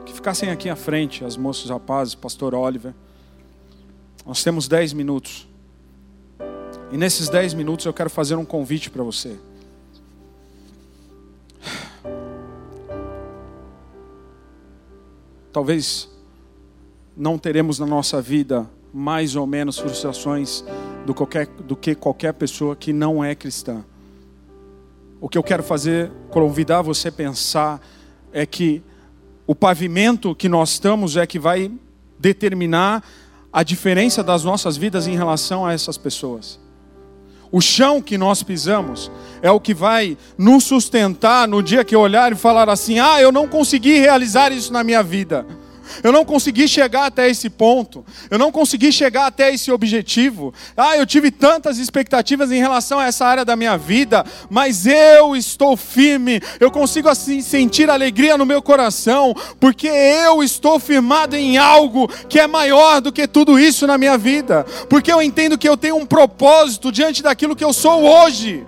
que 0.07 0.14
ficassem 0.14 0.49
aqui 0.49 0.70
à 0.70 0.76
frente, 0.76 1.26
as 1.26 1.36
moças 1.36 1.68
rapazes, 1.68 2.14
pastor 2.14 2.55
Oliver. 2.55 2.95
Nós 4.24 4.43
temos 4.43 4.66
dez 4.66 4.95
minutos. 4.95 5.52
E 6.93 6.97
nesses 6.99 7.30
dez 7.30 7.55
minutos 7.55 7.86
eu 7.86 7.93
quero 7.95 8.11
fazer 8.11 8.36
um 8.36 8.45
convite 8.45 8.90
para 8.90 9.03
você. 9.03 9.38
Talvez 15.51 16.11
não 17.16 17.38
teremos 17.38 17.78
na 17.78 17.86
nossa 17.86 18.20
vida 18.20 18.68
mais 18.93 19.36
ou 19.36 19.47
menos 19.47 19.78
frustrações 19.78 20.62
do, 21.07 21.14
qualquer, 21.14 21.47
do 21.47 21.74
que 21.74 21.95
qualquer 21.95 22.34
pessoa 22.34 22.76
que 22.76 22.93
não 22.93 23.24
é 23.24 23.34
cristã. 23.34 23.82
O 25.18 25.30
que 25.30 25.38
eu 25.38 25.43
quero 25.43 25.62
fazer, 25.62 26.12
convidar 26.30 26.82
você 26.82 27.09
a 27.09 27.12
pensar, 27.12 27.80
é 28.34 28.45
que 28.45 28.82
o 29.47 29.55
pavimento 29.55 30.34
que 30.34 30.49
nós 30.49 30.72
estamos 30.72 31.16
é 31.16 31.26
que 31.26 31.38
vai 31.38 31.72
determinar 32.18 33.03
a 33.51 33.62
diferença 33.62 34.22
das 34.22 34.45
nossas 34.45 34.76
vidas 34.76 35.07
em 35.07 35.16
relação 35.16 35.64
a 35.64 35.72
essas 35.72 35.97
pessoas. 35.97 36.62
O 37.53 37.61
chão 37.61 38.01
que 38.01 38.17
nós 38.17 38.43
pisamos 38.43 39.11
é 39.43 39.51
o 39.51 39.61
que 39.61 39.75
vai 39.75 40.17
nos 40.39 40.65
sustentar 40.65 41.47
no 41.47 41.63
dia 41.63 41.85
que 41.85 41.95
eu 41.95 42.01
olhar 42.01 42.33
e 42.33 42.35
falar 42.35 42.71
assim: 42.71 42.99
ah, 42.99 43.21
eu 43.21 43.31
não 43.31 43.47
consegui 43.47 43.99
realizar 43.99 44.51
isso 44.51 44.73
na 44.73 44.83
minha 44.83 45.03
vida. 45.03 45.47
Eu 46.03 46.12
não 46.12 46.24
consegui 46.24 46.68
chegar 46.68 47.07
até 47.07 47.28
esse 47.28 47.51
ponto. 47.51 48.05
Eu 48.30 48.38
não 48.38 48.53
consegui 48.53 48.93
chegar 48.93 49.26
até 49.26 49.53
esse 49.53 49.70
objetivo. 49.70 50.55
Ah, 50.76 50.97
eu 50.97 51.07
tive 51.07 51.30
tantas 51.30 51.78
expectativas 51.78 52.51
em 52.51 52.59
relação 52.59 52.99
a 52.99 53.07
essa 53.07 53.26
área 53.26 53.45
da 53.45 53.57
minha 53.57 53.76
vida, 53.76 54.24
mas 54.49 54.86
eu 54.86 55.34
estou 55.34 55.76
firme. 55.76 56.40
Eu 56.61 56.70
consigo 56.70 57.09
assim 57.09 57.40
sentir 57.40 57.90
alegria 57.90 58.36
no 58.36 58.47
meu 58.47 58.62
coração, 58.62 59.34
porque 59.59 59.88
eu 59.88 60.43
estou 60.43 60.78
firmado 60.78 61.36
em 61.36 61.57
algo 61.57 62.09
que 62.28 62.38
é 62.38 62.47
maior 62.47 63.01
do 63.01 63.12
que 63.12 63.26
tudo 63.26 63.59
isso 63.59 63.86
na 63.86 63.99
minha 63.99 64.16
vida. 64.16 64.64
Porque 64.88 65.12
eu 65.12 65.22
entendo 65.22 65.59
que 65.59 65.68
eu 65.68 65.76
tenho 65.76 65.97
um 65.97 66.07
propósito 66.07 66.93
diante 66.93 67.22
daquilo 67.22 67.57
que 67.57 67.64
eu 67.64 67.72
sou 67.72 68.03
hoje. 68.05 68.64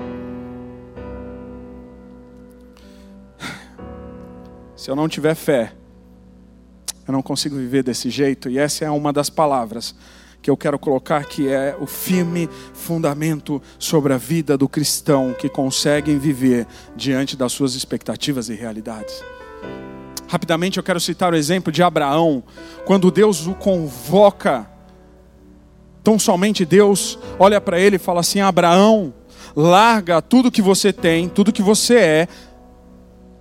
Se 4.76 4.90
eu 4.90 4.96
não 4.96 5.08
tiver 5.08 5.34
fé, 5.34 5.72
eu 7.06 7.12
não 7.12 7.22
consigo 7.22 7.56
viver 7.56 7.82
desse 7.82 8.10
jeito, 8.10 8.48
e 8.48 8.58
essa 8.58 8.84
é 8.84 8.90
uma 8.90 9.12
das 9.12 9.28
palavras 9.28 9.94
que 10.44 10.50
eu 10.50 10.58
quero 10.58 10.78
colocar, 10.78 11.24
que 11.24 11.48
é 11.48 11.74
o 11.80 11.86
firme 11.86 12.50
fundamento 12.74 13.62
sobre 13.78 14.12
a 14.12 14.18
vida 14.18 14.58
do 14.58 14.68
cristão 14.68 15.32
que 15.32 15.48
consegue 15.48 16.14
viver 16.16 16.66
diante 16.94 17.34
das 17.34 17.50
suas 17.50 17.74
expectativas 17.74 18.50
e 18.50 18.54
realidades. 18.54 19.24
Rapidamente 20.28 20.76
eu 20.76 20.82
quero 20.82 21.00
citar 21.00 21.32
o 21.32 21.36
exemplo 21.36 21.72
de 21.72 21.82
Abraão, 21.82 22.42
quando 22.84 23.10
Deus 23.10 23.46
o 23.46 23.54
convoca, 23.54 24.68
tão 26.02 26.18
somente 26.18 26.66
Deus 26.66 27.18
olha 27.38 27.58
para 27.58 27.80
ele 27.80 27.96
e 27.96 27.98
fala 27.98 28.20
assim: 28.20 28.40
Abraão, 28.40 29.14
larga 29.56 30.20
tudo 30.20 30.50
que 30.50 30.60
você 30.60 30.92
tem, 30.92 31.26
tudo 31.26 31.52
que 31.52 31.62
você 31.62 31.96
é, 31.96 32.28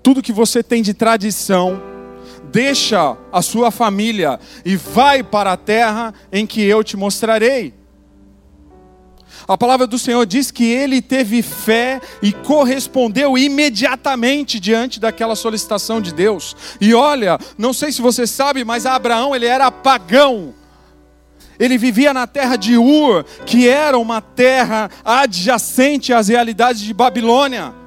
tudo 0.02 0.22
que 0.22 0.32
você 0.32 0.64
tem 0.64 0.82
de 0.82 0.94
tradição, 0.94 1.82
deixa 2.54 3.18
a 3.32 3.42
sua 3.42 3.72
família 3.72 4.40
e 4.64 4.76
vai 4.76 5.24
para 5.24 5.54
a 5.54 5.58
terra 5.58 6.14
em 6.32 6.46
que 6.46 6.62
eu 6.62 6.84
te 6.84 6.96
mostrarei. 6.96 7.74
A 9.48 9.58
palavra 9.58 9.88
do 9.88 9.98
Senhor 9.98 10.24
diz 10.26 10.52
que 10.52 10.64
ele 10.64 11.02
teve 11.02 11.42
fé 11.42 12.00
e 12.22 12.32
correspondeu 12.32 13.38
imediatamente 13.38 14.60
diante 14.60 15.00
daquela 15.00 15.36
solicitação 15.36 16.00
de 16.00 16.14
Deus. 16.14 16.56
E 16.80 16.94
olha, 16.94 17.40
não 17.58 17.74
sei 17.74 17.92
se 17.92 18.02
você 18.02 18.28
sabe, 18.28 18.64
mas 18.64 18.86
Abraão 18.86 19.36
ele 19.36 19.48
era 19.48 19.72
pagão. 19.72 20.54
Ele 21.60 21.78
vivia 21.78 22.14
na 22.14 22.28
terra 22.28 22.56
de 22.56 22.78
Ur, 22.78 23.26
que 23.46 23.68
era 23.68 23.98
uma 23.98 24.22
terra 24.22 24.90
adjacente 25.04 26.14
às 26.14 26.28
realidades 26.28 26.82
de 26.82 26.94
Babilônia. 26.94 27.83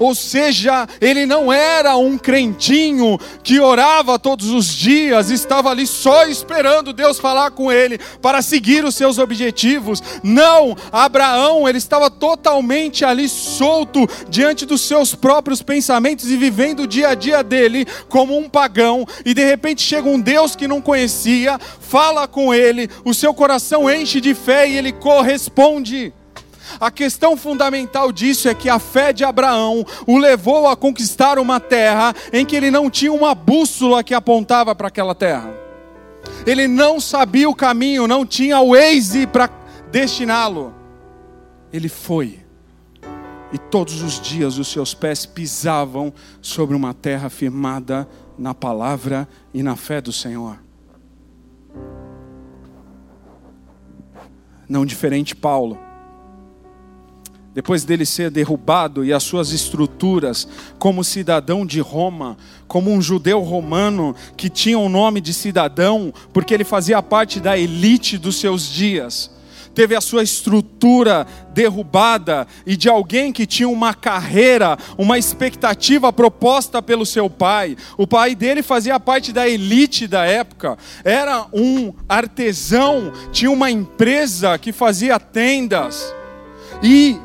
Ou 0.00 0.14
seja, 0.14 0.88
ele 0.98 1.26
não 1.26 1.52
era 1.52 1.94
um 1.98 2.16
crentinho 2.16 3.18
que 3.44 3.60
orava 3.60 4.18
todos 4.18 4.48
os 4.48 4.74
dias, 4.74 5.30
estava 5.30 5.68
ali 5.68 5.86
só 5.86 6.24
esperando 6.24 6.94
Deus 6.94 7.18
falar 7.18 7.50
com 7.50 7.70
ele 7.70 8.00
para 8.22 8.40
seguir 8.40 8.82
os 8.82 8.94
seus 8.94 9.18
objetivos. 9.18 10.02
Não, 10.22 10.74
Abraão, 10.90 11.68
ele 11.68 11.76
estava 11.76 12.10
totalmente 12.10 13.04
ali 13.04 13.28
solto 13.28 14.08
diante 14.28 14.64
dos 14.64 14.80
seus 14.80 15.14
próprios 15.14 15.60
pensamentos 15.60 16.30
e 16.30 16.36
vivendo 16.38 16.84
o 16.84 16.86
dia 16.86 17.10
a 17.10 17.14
dia 17.14 17.42
dele 17.44 17.86
como 18.08 18.38
um 18.38 18.48
pagão, 18.48 19.06
e 19.24 19.34
de 19.34 19.44
repente 19.44 19.82
chega 19.82 20.08
um 20.08 20.18
Deus 20.18 20.56
que 20.56 20.66
não 20.66 20.80
conhecia, 20.80 21.58
fala 21.58 22.26
com 22.26 22.54
ele, 22.54 22.88
o 23.04 23.12
seu 23.12 23.34
coração 23.34 23.90
enche 23.90 24.18
de 24.18 24.34
fé 24.34 24.66
e 24.66 24.78
ele 24.78 24.92
corresponde. 24.92 26.14
A 26.78 26.90
questão 26.90 27.36
fundamental 27.36 28.12
disso 28.12 28.48
é 28.48 28.54
que 28.54 28.68
a 28.68 28.78
fé 28.78 29.12
de 29.12 29.24
Abraão 29.24 29.84
o 30.06 30.18
levou 30.18 30.68
a 30.68 30.76
conquistar 30.76 31.38
uma 31.38 31.58
terra 31.58 32.14
em 32.32 32.44
que 32.44 32.54
ele 32.54 32.70
não 32.70 32.90
tinha 32.90 33.12
uma 33.12 33.34
bússola 33.34 34.04
que 34.04 34.14
apontava 34.14 34.74
para 34.74 34.88
aquela 34.88 35.14
terra. 35.14 35.52
Ele 36.46 36.68
não 36.68 37.00
sabia 37.00 37.48
o 37.48 37.54
caminho, 37.54 38.06
não 38.06 38.26
tinha 38.26 38.60
o 38.60 38.74
Waze 38.74 39.26
para 39.26 39.48
destiná-lo. 39.90 40.74
Ele 41.72 41.88
foi. 41.88 42.40
E 43.52 43.58
todos 43.58 44.02
os 44.02 44.20
dias 44.20 44.58
os 44.58 44.68
seus 44.68 44.94
pés 44.94 45.26
pisavam 45.26 46.12
sobre 46.40 46.76
uma 46.76 46.94
terra 46.94 47.28
firmada 47.28 48.08
na 48.38 48.54
palavra 48.54 49.28
e 49.52 49.62
na 49.62 49.76
fé 49.76 50.00
do 50.00 50.12
Senhor. 50.12 50.58
Não 54.68 54.86
diferente 54.86 55.34
Paulo 55.34 55.76
depois 57.60 57.84
dele 57.84 58.06
ser 58.06 58.30
derrubado 58.30 59.04
e 59.04 59.12
as 59.12 59.22
suas 59.22 59.52
estruturas, 59.52 60.48
como 60.78 61.04
cidadão 61.04 61.66
de 61.66 61.78
Roma, 61.78 62.38
como 62.66 62.90
um 62.90 63.02
judeu 63.02 63.40
romano 63.40 64.16
que 64.34 64.48
tinha 64.48 64.78
o 64.78 64.86
um 64.86 64.88
nome 64.88 65.20
de 65.20 65.34
cidadão, 65.34 66.10
porque 66.32 66.54
ele 66.54 66.64
fazia 66.64 67.02
parte 67.02 67.38
da 67.38 67.58
elite 67.58 68.16
dos 68.16 68.40
seus 68.40 68.66
dias, 68.66 69.30
teve 69.74 69.94
a 69.94 70.00
sua 70.00 70.22
estrutura 70.22 71.26
derrubada 71.52 72.46
e 72.64 72.78
de 72.78 72.88
alguém 72.88 73.30
que 73.30 73.44
tinha 73.44 73.68
uma 73.68 73.92
carreira, 73.92 74.78
uma 74.96 75.18
expectativa 75.18 76.10
proposta 76.10 76.80
pelo 76.80 77.04
seu 77.04 77.28
pai. 77.28 77.76
O 77.98 78.06
pai 78.06 78.34
dele 78.34 78.62
fazia 78.62 78.98
parte 78.98 79.34
da 79.34 79.46
elite 79.46 80.08
da 80.08 80.24
época, 80.24 80.78
era 81.04 81.46
um 81.52 81.92
artesão, 82.08 83.12
tinha 83.30 83.50
uma 83.50 83.70
empresa 83.70 84.56
que 84.56 84.72
fazia 84.72 85.20
tendas. 85.20 86.14
E 86.82 87.20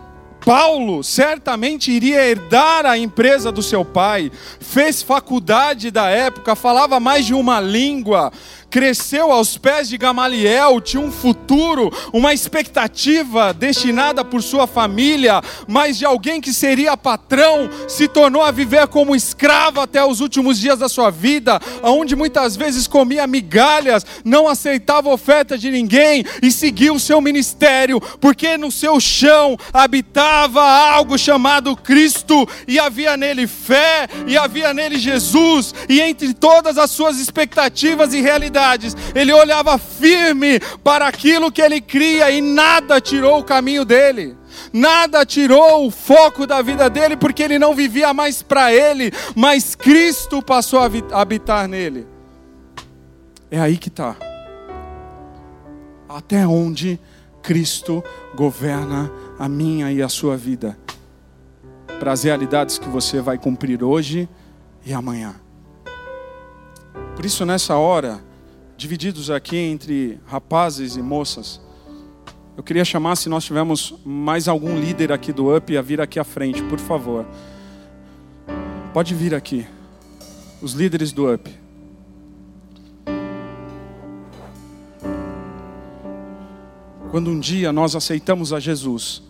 Paulo 0.46 1.04
certamente 1.04 1.92
iria 1.92 2.24
herdar 2.24 2.86
a 2.86 2.96
empresa 2.96 3.52
do 3.52 3.64
seu 3.64 3.84
pai, 3.84 4.32
fez 4.60 5.02
faculdade 5.02 5.90
da 5.90 6.08
época, 6.08 6.56
falava 6.56 7.00
mais 7.00 7.26
de 7.26 7.34
uma 7.34 7.60
língua, 7.60 8.32
cresceu 8.76 9.32
aos 9.32 9.58
pés 9.58 9.88
de 9.88 9.98
Gamaliel, 9.98 10.82
tinha 10.82 11.02
um 11.02 11.10
futuro, 11.10 11.90
uma 12.12 12.34
expectativa 12.34 13.54
destinada 13.54 14.26
por 14.26 14.44
sua 14.44 14.68
família, 14.68 15.42
mas 15.66 15.98
de 15.98 16.04
alguém 16.04 16.42
que 16.42 16.52
seria 16.52 16.98
patrão, 16.98 17.70
se 17.88 18.06
tornou 18.06 18.42
a 18.42 18.52
viver 18.52 18.86
como 18.90 19.16
escravo 19.16 19.80
até 19.80 20.04
os 20.04 20.20
últimos 20.20 20.60
dias 20.60 20.78
da 20.78 20.90
sua 20.90 21.10
vida, 21.10 21.58
onde 21.84 22.18
muitas 22.18 22.58
vezes 22.58 22.86
comia 22.86 23.26
migalhas, 23.26 24.06
não 24.26 24.46
aceitava 24.46 25.08
oferta 25.08 25.58
de 25.58 25.72
ninguém 25.72 26.26
e 26.44 26.52
seguia 26.52 26.92
o 26.92 27.00
seu 27.00 27.22
ministério, 27.22 28.02
porque 28.20 28.58
no 28.58 28.70
seu 28.70 29.00
chão 29.00 29.56
habitava 29.72 30.62
algo 30.62 31.18
chamado 31.18 31.78
Cristo 31.78 32.46
e 32.68 32.78
havia 32.78 33.16
nele 33.16 33.48
fé 33.48 34.10
e 34.28 34.38
havia 34.38 34.74
nele 34.74 35.00
Jesus, 35.00 35.74
e 35.88 36.02
entre 36.02 36.34
todas 36.34 36.78
as 36.78 36.92
suas 36.92 37.20
expectativas 37.20 38.14
e 38.14 38.20
realidades, 38.20 38.65
ele 39.14 39.32
olhava 39.34 39.78
firme 39.78 40.60
para 40.84 41.08
aquilo 41.08 41.52
que 41.52 41.62
ele 41.62 41.80
cria 41.82 42.32
e 42.32 42.42
nada 42.42 43.00
tirou 43.00 43.40
o 43.40 43.44
caminho 43.44 43.86
dele. 43.86 44.36
Nada 44.72 45.26
tirou 45.26 45.86
o 45.86 45.92
foco 45.92 46.48
da 46.48 46.62
vida 46.62 46.90
dele, 46.90 47.18
porque 47.18 47.44
ele 47.44 47.60
não 47.60 47.76
vivia 47.76 48.14
mais 48.14 48.42
para 48.42 48.74
ele, 48.74 49.12
mas 49.36 49.76
Cristo 49.76 50.42
passou 50.42 50.80
a 50.80 51.22
habitar 51.22 51.68
nele. 51.68 52.08
É 53.52 53.60
aí 53.60 53.78
que 53.78 53.90
está. 53.90 54.16
Até 56.08 56.48
onde 56.48 57.00
Cristo 57.42 58.04
governa 58.34 59.12
a 59.38 59.48
minha 59.48 59.92
e 59.92 60.02
a 60.02 60.10
sua 60.10 60.36
vida, 60.36 60.78
para 62.00 62.12
as 62.12 62.24
realidades 62.24 62.78
que 62.78 62.90
você 62.90 63.22
vai 63.22 63.38
cumprir 63.38 63.84
hoje 63.84 64.28
e 64.86 64.94
amanhã. 64.94 65.36
Por 67.16 67.26
isso, 67.26 67.46
nessa 67.46 67.76
hora, 67.78 68.20
divididos 68.78 69.30
aqui 69.30 69.58
entre 69.58 70.20
rapazes 70.26 70.96
e 70.96 71.02
moças, 71.02 71.62
eu 72.58 72.64
queria 72.64 72.86
chamar, 72.86 73.16
se 73.16 73.28
nós 73.28 73.44
tivermos 73.44 73.96
mais 74.06 74.48
algum 74.48 74.80
líder 74.80 75.12
aqui 75.12 75.34
do 75.34 75.54
UP, 75.56 75.78
a 75.78 75.82
vir 75.82 76.00
aqui 76.00 76.20
à 76.20 76.24
frente, 76.24 76.64
por 76.64 76.80
favor. 76.80 77.26
Pode 78.94 79.14
vir 79.14 79.36
aqui. 79.36 79.68
Os 80.62 80.72
líderes 80.72 81.12
do 81.12 81.34
UP. 81.34 81.50
Quando 87.12 87.30
um 87.30 87.40
dia 87.40 87.74
nós 87.74 87.96
aceitamos 87.96 88.54
a 88.54 88.60
Jesus 88.60 89.22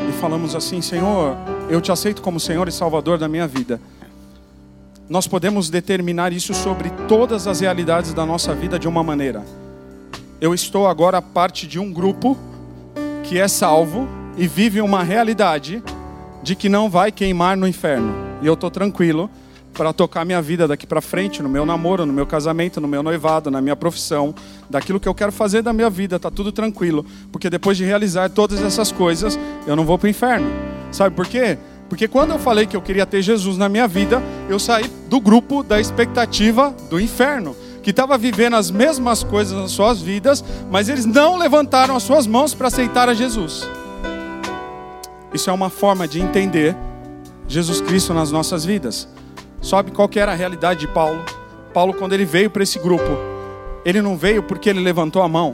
e 0.00 0.12
falamos 0.20 0.54
assim: 0.54 0.80
Senhor, 0.80 1.36
eu 1.70 1.80
te 1.80 1.92
aceito 1.92 2.22
como 2.22 2.40
Senhor 2.40 2.66
e 2.66 2.72
Salvador 2.72 3.18
da 3.18 3.28
minha 3.28 3.46
vida 3.46 3.80
nós 5.08 5.26
podemos 5.26 5.70
determinar 5.70 6.32
isso 6.32 6.52
sobre 6.52 6.90
todas 7.08 7.46
as 7.46 7.60
realidades 7.60 8.12
da 8.12 8.26
nossa 8.26 8.54
vida 8.54 8.78
de 8.78 8.86
uma 8.86 9.02
maneira. 9.02 9.42
Eu 10.40 10.54
estou 10.54 10.86
agora 10.86 11.22
parte 11.22 11.66
de 11.66 11.78
um 11.78 11.92
grupo 11.92 12.36
que 13.24 13.38
é 13.38 13.48
salvo 13.48 14.06
e 14.36 14.46
vive 14.46 14.80
uma 14.80 15.02
realidade 15.02 15.82
de 16.42 16.54
que 16.54 16.68
não 16.68 16.90
vai 16.90 17.10
queimar 17.10 17.56
no 17.56 17.66
inferno. 17.66 18.14
E 18.42 18.46
eu 18.46 18.54
estou 18.54 18.70
tranquilo 18.70 19.30
para 19.72 19.92
tocar 19.92 20.24
minha 20.24 20.42
vida 20.42 20.66
daqui 20.66 20.86
para 20.86 21.00
frente, 21.00 21.42
no 21.42 21.48
meu 21.48 21.64
namoro, 21.64 22.04
no 22.04 22.12
meu 22.12 22.26
casamento, 22.26 22.80
no 22.80 22.88
meu 22.88 23.02
noivado, 23.02 23.50
na 23.50 23.60
minha 23.60 23.76
profissão, 23.76 24.34
daquilo 24.68 24.98
que 24.98 25.08
eu 25.08 25.14
quero 25.14 25.30
fazer 25.32 25.62
da 25.62 25.72
minha 25.72 25.88
vida, 25.88 26.18
tá 26.18 26.30
tudo 26.30 26.50
tranquilo, 26.50 27.06
porque 27.30 27.48
depois 27.48 27.76
de 27.76 27.84
realizar 27.84 28.28
todas 28.28 28.60
essas 28.60 28.90
coisas, 28.90 29.38
eu 29.66 29.76
não 29.76 29.84
vou 29.84 29.96
para 29.96 30.06
o 30.06 30.10
inferno. 30.10 30.48
Sabe 30.90 31.14
por 31.14 31.26
quê? 31.26 31.58
Porque 31.88 32.06
quando 32.06 32.32
eu 32.32 32.38
falei 32.38 32.66
que 32.66 32.76
eu 32.76 32.82
queria 32.82 33.06
ter 33.06 33.22
Jesus 33.22 33.56
na 33.56 33.68
minha 33.68 33.88
vida, 33.88 34.22
eu 34.48 34.58
saí 34.58 34.86
do 35.08 35.20
grupo 35.20 35.62
da 35.62 35.80
expectativa 35.80 36.74
do 36.90 37.00
inferno, 37.00 37.56
que 37.82 37.90
estava 37.90 38.18
vivendo 38.18 38.56
as 38.56 38.70
mesmas 38.70 39.24
coisas 39.24 39.58
nas 39.58 39.70
suas 39.70 40.00
vidas, 40.00 40.44
mas 40.70 40.88
eles 40.88 41.06
não 41.06 41.36
levantaram 41.36 41.96
as 41.96 42.02
suas 42.02 42.26
mãos 42.26 42.52
para 42.52 42.68
aceitar 42.68 43.08
a 43.08 43.14
Jesus. 43.14 43.66
Isso 45.32 45.48
é 45.48 45.52
uma 45.52 45.70
forma 45.70 46.06
de 46.06 46.20
entender 46.20 46.76
Jesus 47.46 47.80
Cristo 47.80 48.12
nas 48.12 48.30
nossas 48.30 48.64
vidas. 48.64 49.08
Sabe 49.62 49.90
qual 49.90 50.08
que 50.08 50.20
era 50.20 50.32
a 50.32 50.34
realidade 50.34 50.80
de 50.80 50.88
Paulo? 50.88 51.24
Paulo, 51.72 51.94
quando 51.94 52.12
ele 52.12 52.24
veio 52.24 52.50
para 52.50 52.62
esse 52.62 52.78
grupo, 52.78 53.16
ele 53.84 54.02
não 54.02 54.16
veio 54.16 54.42
porque 54.42 54.68
ele 54.68 54.80
levantou 54.80 55.22
a 55.22 55.28
mão. 55.28 55.52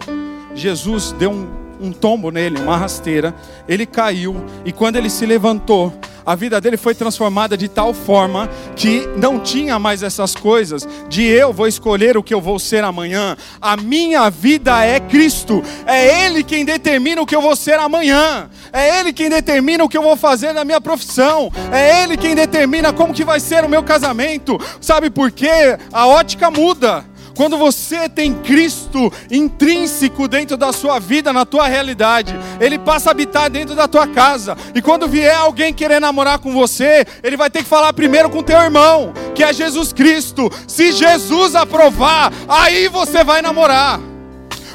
Jesus 0.54 1.12
deu 1.12 1.30
um, 1.30 1.46
um 1.80 1.92
tombo 1.92 2.30
nele, 2.30 2.60
uma 2.60 2.76
rasteira. 2.76 3.34
Ele 3.68 3.86
caiu 3.86 4.36
e 4.64 4.72
quando 4.72 4.96
ele 4.96 5.10
se 5.10 5.26
levantou, 5.26 5.92
a 6.26 6.34
vida 6.34 6.58
dele 6.60 6.76
foi 6.76 6.94
transformada 6.94 7.56
de 7.56 7.68
tal 7.68 7.92
forma 7.92 8.48
que 8.74 9.06
não 9.16 9.38
tinha 9.38 9.78
mais 9.78 10.02
essas 10.02 10.34
coisas 10.34 10.88
de 11.08 11.22
eu 11.22 11.52
vou 11.52 11.66
escolher 11.66 12.16
o 12.16 12.22
que 12.22 12.32
eu 12.32 12.40
vou 12.40 12.58
ser 12.58 12.82
amanhã. 12.82 13.36
A 13.60 13.76
minha 13.76 14.30
vida 14.30 14.84
é 14.84 14.98
Cristo. 14.98 15.62
É 15.86 16.24
Ele 16.24 16.42
quem 16.42 16.64
determina 16.64 17.20
o 17.20 17.26
que 17.26 17.36
eu 17.36 17.42
vou 17.42 17.54
ser 17.54 17.78
amanhã. 17.78 18.48
É 18.72 19.00
Ele 19.00 19.12
quem 19.12 19.28
determina 19.28 19.84
o 19.84 19.88
que 19.88 19.98
eu 19.98 20.02
vou 20.02 20.16
fazer 20.16 20.54
na 20.54 20.64
minha 20.64 20.80
profissão. 20.80 21.52
É 21.70 22.02
Ele 22.02 22.16
quem 22.16 22.34
determina 22.34 22.92
como 22.92 23.12
que 23.12 23.24
vai 23.24 23.38
ser 23.38 23.62
o 23.62 23.68
meu 23.68 23.82
casamento. 23.82 24.58
Sabe 24.80 25.10
por 25.10 25.30
quê? 25.30 25.78
A 25.92 26.06
ótica 26.06 26.50
muda. 26.50 27.04
Quando 27.36 27.58
você 27.58 28.08
tem 28.08 28.32
Cristo 28.32 29.12
intrínseco 29.30 30.28
dentro 30.28 30.56
da 30.56 30.72
sua 30.72 31.00
vida, 31.00 31.32
na 31.32 31.44
tua 31.44 31.66
realidade, 31.66 32.34
ele 32.60 32.78
passa 32.78 33.10
a 33.10 33.12
habitar 33.12 33.50
dentro 33.50 33.74
da 33.74 33.88
tua 33.88 34.06
casa. 34.06 34.56
E 34.74 34.80
quando 34.80 35.08
vier 35.08 35.34
alguém 35.34 35.74
querer 35.74 36.00
namorar 36.00 36.38
com 36.38 36.52
você, 36.52 37.04
ele 37.22 37.36
vai 37.36 37.50
ter 37.50 37.62
que 37.62 37.68
falar 37.68 37.92
primeiro 37.92 38.30
com 38.30 38.42
teu 38.42 38.60
irmão, 38.60 39.12
que 39.34 39.42
é 39.42 39.52
Jesus 39.52 39.92
Cristo. 39.92 40.50
Se 40.68 40.92
Jesus 40.92 41.56
aprovar, 41.56 42.32
aí 42.48 42.88
você 42.88 43.24
vai 43.24 43.42
namorar. 43.42 43.98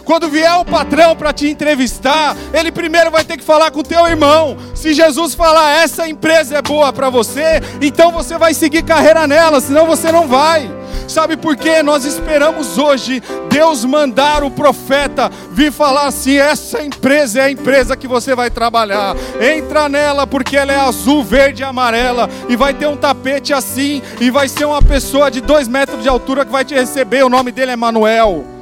Quando 0.04 0.28
vier 0.28 0.52
o 0.56 0.66
patrão 0.66 1.16
para 1.16 1.32
te 1.32 1.48
entrevistar, 1.48 2.36
ele 2.52 2.72
primeiro 2.72 3.12
vai 3.12 3.24
ter 3.24 3.38
que 3.38 3.44
falar 3.44 3.70
com 3.70 3.84
teu 3.84 4.08
irmão. 4.08 4.58
Se 4.74 4.92
Jesus 4.92 5.36
falar 5.36 5.84
essa 5.84 6.10
empresa 6.10 6.58
é 6.58 6.62
boa 6.64 6.92
para 6.92 7.12
você, 7.12 7.62
então 7.80 8.12
você 8.12 8.36
vai 8.36 8.56
seguir 8.56 8.84
carreira 8.84 9.28
nela, 9.28 9.62
senão 9.62 9.86
você 9.86 10.12
não 10.12 10.28
vai. 10.28 10.79
Sabe 11.10 11.36
por 11.36 11.58
quê? 11.58 11.82
Nós 11.82 12.06
esperamos 12.06 12.78
hoje 12.78 13.22
Deus 13.50 13.84
mandar 13.84 14.44
o 14.44 14.52
profeta 14.52 15.32
vir 15.52 15.72
falar 15.72 16.06
assim: 16.06 16.38
essa 16.38 16.84
empresa 16.84 17.40
é 17.40 17.44
a 17.46 17.52
empresa 17.52 17.98
que 17.98 18.08
você 18.08 18.36
vai 18.36 18.52
trabalhar. 18.52 19.16
Entra 19.42 19.90
nela 19.90 20.28
porque 20.28 20.56
ela 20.56 20.72
é 20.72 20.80
azul, 20.80 21.24
verde 21.24 21.64
e 21.64 21.66
amarela 21.66 22.30
e 22.48 22.56
vai 22.56 22.76
ter 22.76 22.88
um 22.88 22.96
tapete 22.96 23.54
assim 23.54 24.04
e 24.22 24.30
vai 24.30 24.48
ser 24.48 24.66
uma 24.66 24.84
pessoa 24.84 25.32
de 25.32 25.42
dois 25.42 25.68
metros 25.68 26.04
de 26.04 26.08
altura 26.08 26.46
que 26.46 26.52
vai 26.52 26.64
te 26.64 26.76
receber. 26.76 27.24
O 27.24 27.30
nome 27.30 27.52
dele 27.52 27.72
é 27.72 27.76
Manuel. 27.76 28.59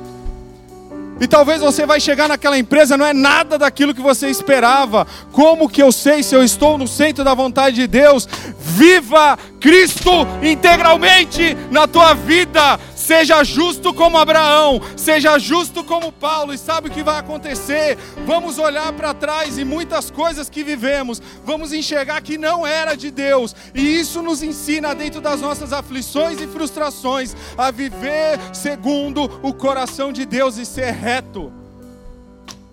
E 1.20 1.28
talvez 1.28 1.62
você 1.62 1.86
vai 1.86 2.00
chegar 2.00 2.28
naquela 2.28 2.58
empresa, 2.58 2.98
não 2.98 3.06
é 3.06 3.14
nada 3.14 3.58
daquilo 3.58 3.94
que 3.94 4.02
você 4.02 4.28
esperava. 4.30 5.08
Como 5.32 5.70
que 5.70 5.82
eu 5.82 5.92
sei 5.92 6.22
se 6.22 6.36
eu 6.36 6.44
estou 6.44 6.78
no 6.78 6.88
centro 6.88 7.24
da 7.24 7.34
vontade 7.34 7.76
de 7.78 7.88
Deus? 7.88 8.28
Viva 8.60 9.38
Cristo 9.60 10.12
integralmente 10.44 11.58
na 11.72 11.88
tua 11.88 12.14
vida. 12.14 12.80
Seja 13.08 13.42
justo 13.42 13.94
como 13.94 14.18
Abraão, 14.18 14.82
seja 14.98 15.40
justo 15.40 15.82
como 15.82 16.12
Paulo, 16.12 16.54
e 16.54 16.58
sabe 16.58 16.90
o 16.90 16.92
que 16.92 17.02
vai 17.02 17.18
acontecer? 17.18 17.98
Vamos 18.26 18.60
olhar 18.60 18.92
para 18.92 19.14
trás 19.14 19.58
e 19.58 19.64
muitas 19.64 20.12
coisas 20.12 20.50
que 20.50 20.62
vivemos, 20.62 21.22
vamos 21.46 21.72
enxergar 21.72 22.22
que 22.22 22.38
não 22.38 22.68
era 22.68 22.96
de 22.96 23.10
Deus, 23.10 23.56
e 23.74 23.98
isso 23.98 24.22
nos 24.22 24.44
ensina 24.44 24.94
dentro 24.94 25.22
das 25.22 25.40
nossas 25.40 25.72
aflições 25.72 26.42
e 26.42 26.48
frustrações 26.48 27.34
a 27.58 27.72
viver 27.72 28.38
segundo 28.52 29.40
o 29.42 29.54
coração 29.54 30.12
de 30.12 30.26
Deus 30.26 30.58
e 30.58 30.66
ser 30.66 30.92
reto. 30.92 31.50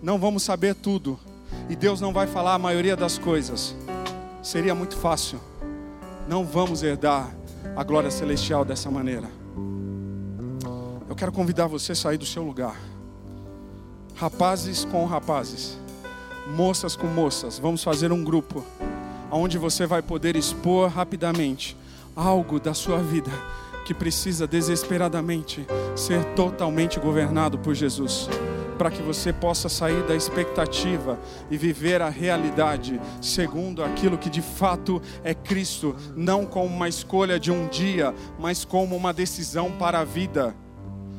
Não 0.03 0.19
vamos 0.19 0.43
saber 0.43 0.75
tudo, 0.75 1.17
e 1.71 1.77
Deus 1.77 2.01
não 2.01 2.13
vai 2.13 2.27
falar 2.27 2.55
a 2.55 2.59
maioria 2.59 2.97
das 2.97 3.19
coisas, 3.19 3.73
seria 4.43 4.75
muito 4.75 4.97
fácil. 4.97 5.41
Não 6.27 6.45
vamos 6.45 6.83
herdar 6.83 7.33
a 7.77 7.85
glória 7.85 8.11
celestial 8.11 8.65
dessa 8.65 8.91
maneira. 8.91 9.44
Eu 11.15 11.17
quero 11.17 11.31
convidar 11.31 11.69
você 11.69 11.93
a 11.93 11.95
sair 11.95 12.19
do 12.19 12.27
seu 12.27 12.43
lugar. 12.43 12.75
Rapazes 14.17 14.85
com 14.85 15.07
rapazes, 15.07 15.79
moças 16.57 16.97
com 16.97 17.07
moças, 17.07 17.57
vamos 17.57 17.85
fazer 17.85 18.11
um 18.11 18.25
grupo 18.25 18.65
onde 19.31 19.57
você 19.57 19.87
vai 19.87 20.03
poder 20.03 20.35
expor 20.35 20.91
rapidamente 20.91 21.77
algo 22.17 22.59
da 22.59 22.75
sua 22.75 22.99
vida 22.99 23.31
que 23.87 23.95
precisa 23.95 24.45
desesperadamente 24.45 25.65
ser 25.95 26.25
totalmente 26.35 26.99
governado 26.99 27.59
por 27.59 27.77
Jesus, 27.77 28.29
para 28.77 28.91
que 28.91 29.01
você 29.01 29.33
possa 29.33 29.69
sair 29.69 30.03
da 30.09 30.17
expectativa 30.17 31.17
e 31.49 31.57
viver 31.57 32.03
a 32.03 32.09
realidade 32.09 33.01
segundo 33.23 33.85
aquilo 33.85 34.19
que 34.19 34.29
de 34.29 34.43
fato 34.43 35.01
é 35.23 35.33
Cristo, 35.33 35.95
não 36.17 36.45
como 36.45 36.75
uma 36.75 36.89
escolha 36.89 37.39
de 37.39 37.53
um 37.53 37.69
dia, 37.69 38.13
mas 38.37 38.65
como 38.65 38.97
uma 38.97 39.13
decisão 39.13 39.71
para 39.71 40.01
a 40.01 40.05
vida. 40.05 40.57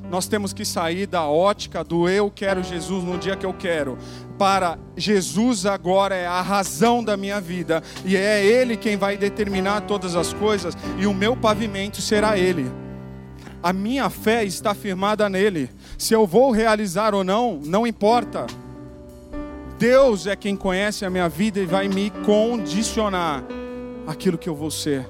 Nós 0.10 0.28
temos 0.28 0.54
que 0.54 0.64
sair 0.64 1.08
da 1.08 1.28
ótica 1.28 1.84
do 1.84 2.08
eu 2.08 2.32
quero 2.32 2.64
Jesus 2.64 3.04
no 3.04 3.18
dia 3.18 3.36
que 3.36 3.46
eu 3.46 3.54
quero, 3.54 3.98
para 4.38 4.78
Jesus 4.96 5.66
agora 5.66 6.16
é 6.16 6.28
a 6.28 6.42
razão 6.42 7.04
da 7.04 7.18
minha 7.18 7.42
vida, 7.42 7.82
e 8.04 8.16
é 8.16 8.46
Ele 8.46 8.78
quem 8.78 8.98
vai 8.98 9.18
determinar 9.18 9.82
todas 9.82 10.16
as 10.16 10.34
coisas, 10.34 10.78
e 10.98 11.08
o 11.08 11.14
meu 11.14 11.36
pavimento 11.36 12.02
será 12.02 12.38
Ele. 12.38 12.72
A 13.66 13.74
minha 13.74 14.10
fé 14.12 14.44
está 14.44 14.76
firmada 14.76 15.28
nele. 15.28 15.72
Se 15.98 16.14
eu 16.14 16.28
vou 16.28 16.52
realizar 16.52 17.16
ou 17.16 17.24
não, 17.24 17.60
não 17.66 17.88
importa. 17.88 18.46
Deus 19.80 20.28
é 20.28 20.36
quem 20.36 20.56
conhece 20.56 21.04
a 21.04 21.10
minha 21.10 21.28
vida 21.28 21.60
e 21.60 21.66
vai 21.66 21.88
me 21.88 22.12
condicionar 22.24 23.44
aquilo 24.06 24.38
que 24.38 24.48
eu 24.48 24.56
vou 24.56 24.70
ser 24.70 25.08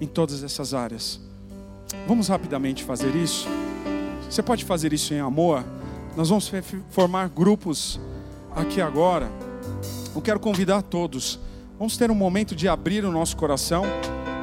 em 0.00 0.06
todas 0.06 0.42
essas 0.42 0.72
áreas. 0.72 1.20
Vamos 2.06 2.28
rapidamente 2.28 2.82
fazer 2.82 3.14
isso? 3.14 3.46
Você 4.32 4.42
pode 4.42 4.64
fazer 4.64 4.94
isso 4.94 5.12
em 5.12 5.20
amor? 5.20 5.62
Nós 6.16 6.30
vamos 6.30 6.50
formar 6.88 7.28
grupos 7.28 8.00
aqui 8.56 8.80
agora. 8.80 9.30
Eu 10.14 10.22
quero 10.22 10.40
convidar 10.40 10.80
todos. 10.80 11.38
Vamos 11.78 11.98
ter 11.98 12.10
um 12.10 12.14
momento 12.14 12.56
de 12.56 12.66
abrir 12.66 13.04
o 13.04 13.12
nosso 13.12 13.36
coração. 13.36 13.84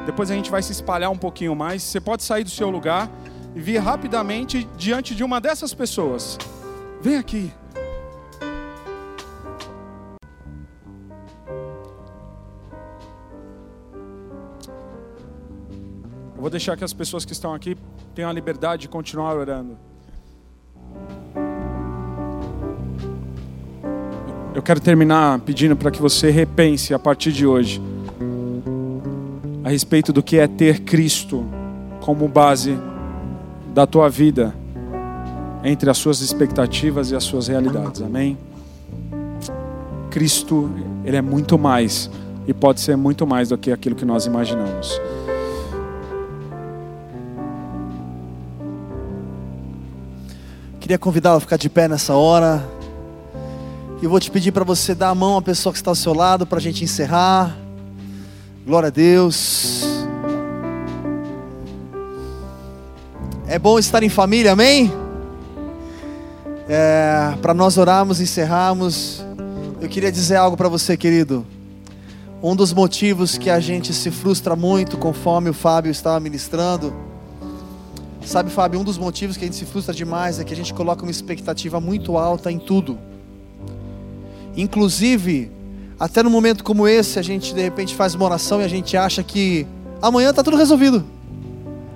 Depois 0.06 0.30
a 0.30 0.34
gente 0.36 0.48
vai 0.48 0.62
se 0.62 0.70
espalhar 0.70 1.10
um 1.10 1.18
pouquinho 1.18 1.56
mais. 1.56 1.82
Você 1.82 2.00
pode 2.00 2.22
sair 2.22 2.44
do 2.44 2.50
seu 2.50 2.70
lugar 2.70 3.10
e 3.52 3.58
vir 3.58 3.78
rapidamente 3.78 4.62
diante 4.76 5.12
de 5.12 5.24
uma 5.24 5.40
dessas 5.40 5.74
pessoas. 5.74 6.38
Vem 7.02 7.16
aqui. 7.16 7.52
Vou 16.50 16.58
deixar 16.58 16.76
que 16.76 16.82
as 16.82 16.92
pessoas 16.92 17.24
que 17.24 17.32
estão 17.32 17.54
aqui 17.54 17.76
tenham 18.12 18.28
a 18.28 18.32
liberdade 18.32 18.82
de 18.82 18.88
continuar 18.88 19.36
orando. 19.36 19.78
Eu 24.52 24.60
quero 24.60 24.80
terminar 24.80 25.38
pedindo 25.38 25.76
para 25.76 25.92
que 25.92 26.02
você 26.02 26.28
repense 26.28 26.92
a 26.92 26.98
partir 26.98 27.30
de 27.30 27.46
hoje 27.46 27.80
a 29.62 29.68
respeito 29.68 30.12
do 30.12 30.24
que 30.24 30.38
é 30.38 30.48
ter 30.48 30.80
Cristo 30.80 31.46
como 32.00 32.26
base 32.26 32.76
da 33.72 33.86
tua 33.86 34.08
vida 34.08 34.52
entre 35.62 35.88
as 35.88 35.98
suas 35.98 36.20
expectativas 36.20 37.12
e 37.12 37.14
as 37.14 37.22
suas 37.22 37.46
realidades. 37.46 38.02
Amém? 38.02 38.36
Cristo, 40.10 40.68
ele 41.04 41.16
é 41.16 41.22
muito 41.22 41.56
mais 41.56 42.10
e 42.44 42.52
pode 42.52 42.80
ser 42.80 42.96
muito 42.96 43.24
mais 43.24 43.50
do 43.50 43.56
que 43.56 43.70
aquilo 43.70 43.94
que 43.94 44.04
nós 44.04 44.26
imaginamos. 44.26 45.00
Queria 50.90 50.98
convidá-lo 50.98 51.36
a 51.36 51.40
ficar 51.40 51.56
de 51.56 51.70
pé 51.70 51.86
nessa 51.86 52.16
hora. 52.16 52.68
E 54.02 54.08
vou 54.08 54.18
te 54.18 54.28
pedir 54.28 54.50
para 54.50 54.64
você 54.64 54.92
dar 54.92 55.10
a 55.10 55.14
mão 55.14 55.36
à 55.36 55.40
pessoa 55.40 55.72
que 55.72 55.78
está 55.78 55.88
ao 55.88 55.94
seu 55.94 56.12
lado 56.12 56.44
para 56.44 56.58
a 56.58 56.60
gente 56.60 56.82
encerrar. 56.82 57.56
Glória 58.66 58.88
a 58.88 58.90
Deus. 58.90 59.84
É 63.46 63.56
bom 63.56 63.78
estar 63.78 64.02
em 64.02 64.08
família, 64.08 64.50
amém? 64.50 64.92
É, 66.68 67.36
para 67.40 67.54
nós 67.54 67.78
orarmos 67.78 68.18
e 68.18 68.24
encerrarmos, 68.24 69.24
eu 69.80 69.88
queria 69.88 70.10
dizer 70.10 70.34
algo 70.34 70.56
para 70.56 70.68
você, 70.68 70.96
querido. 70.96 71.46
Um 72.42 72.56
dos 72.56 72.72
motivos 72.72 73.38
que 73.38 73.48
a 73.48 73.60
gente 73.60 73.94
se 73.94 74.10
frustra 74.10 74.56
muito, 74.56 74.98
conforme 74.98 75.50
o 75.50 75.54
Fábio 75.54 75.92
estava 75.92 76.18
ministrando, 76.18 76.92
Sabe, 78.24 78.50
Fábio, 78.50 78.78
um 78.78 78.84
dos 78.84 78.98
motivos 78.98 79.36
que 79.36 79.44
a 79.44 79.46
gente 79.46 79.56
se 79.56 79.64
frustra 79.64 79.94
demais 79.94 80.38
é 80.38 80.44
que 80.44 80.52
a 80.52 80.56
gente 80.56 80.72
coloca 80.72 81.02
uma 81.02 81.10
expectativa 81.10 81.80
muito 81.80 82.16
alta 82.16 82.50
em 82.50 82.58
tudo. 82.58 82.98
Inclusive, 84.56 85.50
até 85.98 86.22
no 86.22 86.30
momento 86.30 86.62
como 86.62 86.86
esse, 86.86 87.18
a 87.18 87.22
gente 87.22 87.54
de 87.54 87.60
repente 87.60 87.94
faz 87.94 88.14
uma 88.14 88.24
oração 88.24 88.60
e 88.60 88.64
a 88.64 88.68
gente 88.68 88.96
acha 88.96 89.22
que 89.22 89.66
amanhã 90.00 90.30
está 90.30 90.42
tudo 90.42 90.56
resolvido. 90.56 91.04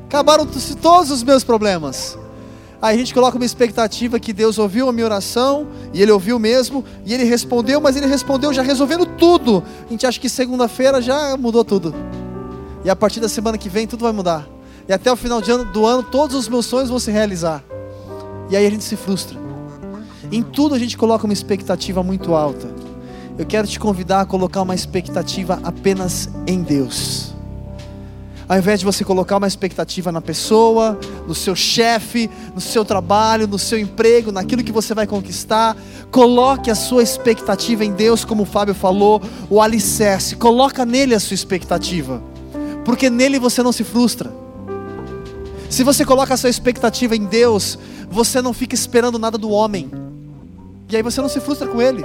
Acabaram 0.07 0.47
todos 0.81 1.11
os 1.11 1.23
meus 1.23 1.45
problemas. 1.45 2.19
Aí 2.81 2.97
a 2.97 2.99
gente 2.99 3.15
coloca 3.15 3.37
uma 3.37 3.47
expectativa 3.47 4.21
que 4.21 4.33
Deus 4.33 4.59
ouviu 4.59 4.89
a 4.89 4.93
minha 4.93 5.07
oração, 5.07 5.67
e 5.93 6.03
Ele 6.03 6.13
ouviu 6.13 6.39
mesmo, 6.39 6.85
e 7.07 7.15
Ele 7.15 7.25
respondeu, 7.25 7.81
mas 7.81 7.97
Ele 7.97 8.07
respondeu 8.07 8.53
já 8.53 8.63
resolvendo 8.63 9.07
tudo. 9.07 9.63
A 9.87 9.91
gente 9.91 10.07
acha 10.07 10.21
que 10.21 10.29
segunda-feira 10.29 11.01
já 11.01 11.37
mudou 11.37 11.65
tudo. 11.65 11.95
E 12.85 12.91
a 12.91 12.95
partir 12.95 13.21
da 13.21 13.29
semana 13.29 13.57
que 13.57 13.71
vem 13.71 13.87
tudo 13.87 14.03
vai 14.03 14.13
mudar. 14.13 14.54
E 14.89 14.93
até 14.93 15.11
o 15.11 15.17
final 15.17 15.41
ano, 15.49 15.65
do 15.65 15.87
ano, 15.87 16.03
todos 16.03 16.37
os 16.37 16.49
meus 16.49 16.67
sonhos 16.67 16.91
vão 16.91 16.99
se 16.99 17.11
realizar. 17.11 17.63
E 18.51 18.57
aí 18.57 18.67
a 18.67 18.71
gente 18.71 18.85
se 18.85 18.97
frustra. 18.97 19.39
Em 20.31 20.43
tudo 20.43 20.75
a 20.75 20.79
gente 20.79 20.97
coloca 20.97 21.25
uma 21.25 21.33
expectativa 21.33 22.03
muito 22.03 22.35
alta. 22.35 22.69
Eu 23.39 23.47
quero 23.47 23.67
te 23.67 23.81
convidar 23.81 24.21
a 24.21 24.25
colocar 24.25 24.63
uma 24.63 24.75
expectativa 24.75 25.59
apenas 25.65 26.29
em 26.47 26.63
Deus. 26.63 27.35
Ao 28.47 28.59
invés 28.59 28.79
de 28.79 28.85
você 28.85 29.03
colocar 29.05 29.39
uma 29.39 29.47
expectativa 29.47 30.13
na 30.13 30.21
pessoa, 30.21 30.99
no 31.27 31.35
seu 31.35 31.57
chefe, 31.57 32.31
no 32.55 32.61
seu 32.61 32.85
trabalho, 32.85 33.49
no 33.49 33.59
seu 33.59 33.79
emprego, 33.79 34.31
naquilo 34.31 34.63
que 34.63 34.71
você 34.71 34.93
vai 34.93 35.07
conquistar, 35.07 35.75
coloque 36.11 36.71
a 36.71 36.75
sua 36.75 37.03
expectativa 37.03 37.85
em 37.85 37.93
Deus, 37.93 38.23
como 38.23 38.43
o 38.43 38.47
Fábio 38.47 38.75
falou, 38.75 39.23
o 39.49 39.63
alicerce. 39.63 40.37
Coloca 40.37 40.85
nele 40.85 41.15
a 41.15 41.21
sua 41.21 41.35
expectativa, 41.35 42.23
porque 42.85 43.09
nele 43.09 43.39
você 43.39 43.63
não 43.63 43.73
se 43.73 43.83
frustra. 43.83 44.44
Se 45.75 45.83
você 45.83 46.05
coloca 46.05 46.33
a 46.33 46.37
sua 46.37 46.49
expectativa 46.49 47.17
em 47.17 47.25
Deus, 47.25 47.77
você 48.09 48.41
não 48.41 48.53
fica 48.53 48.77
esperando 48.77 49.19
nada 49.19 49.37
do 49.37 49.51
homem. 49.51 49.91
E 50.89 50.95
aí 50.95 51.03
você 51.03 51.21
não 51.21 51.29
se 51.29 51.41
frustra 51.41 51.67
com 51.67 51.83
ele. 51.83 52.05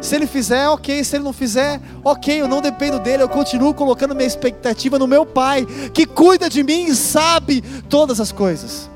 Se 0.00 0.14
ele 0.14 0.26
fizer, 0.26 0.66
ok. 0.70 1.04
Se 1.04 1.16
ele 1.16 1.24
não 1.24 1.32
fizer, 1.34 1.82
ok. 2.02 2.40
Eu 2.40 2.48
não 2.48 2.62
dependo 2.62 2.98
dele. 2.98 3.22
Eu 3.22 3.28
continuo 3.28 3.74
colocando 3.74 4.14
minha 4.14 4.26
expectativa 4.26 4.98
no 4.98 5.06
meu 5.06 5.26
Pai, 5.26 5.66
que 5.92 6.06
cuida 6.06 6.48
de 6.48 6.62
mim 6.62 6.86
e 6.86 6.96
sabe 6.96 7.60
todas 7.90 8.20
as 8.20 8.32
coisas. 8.32 8.88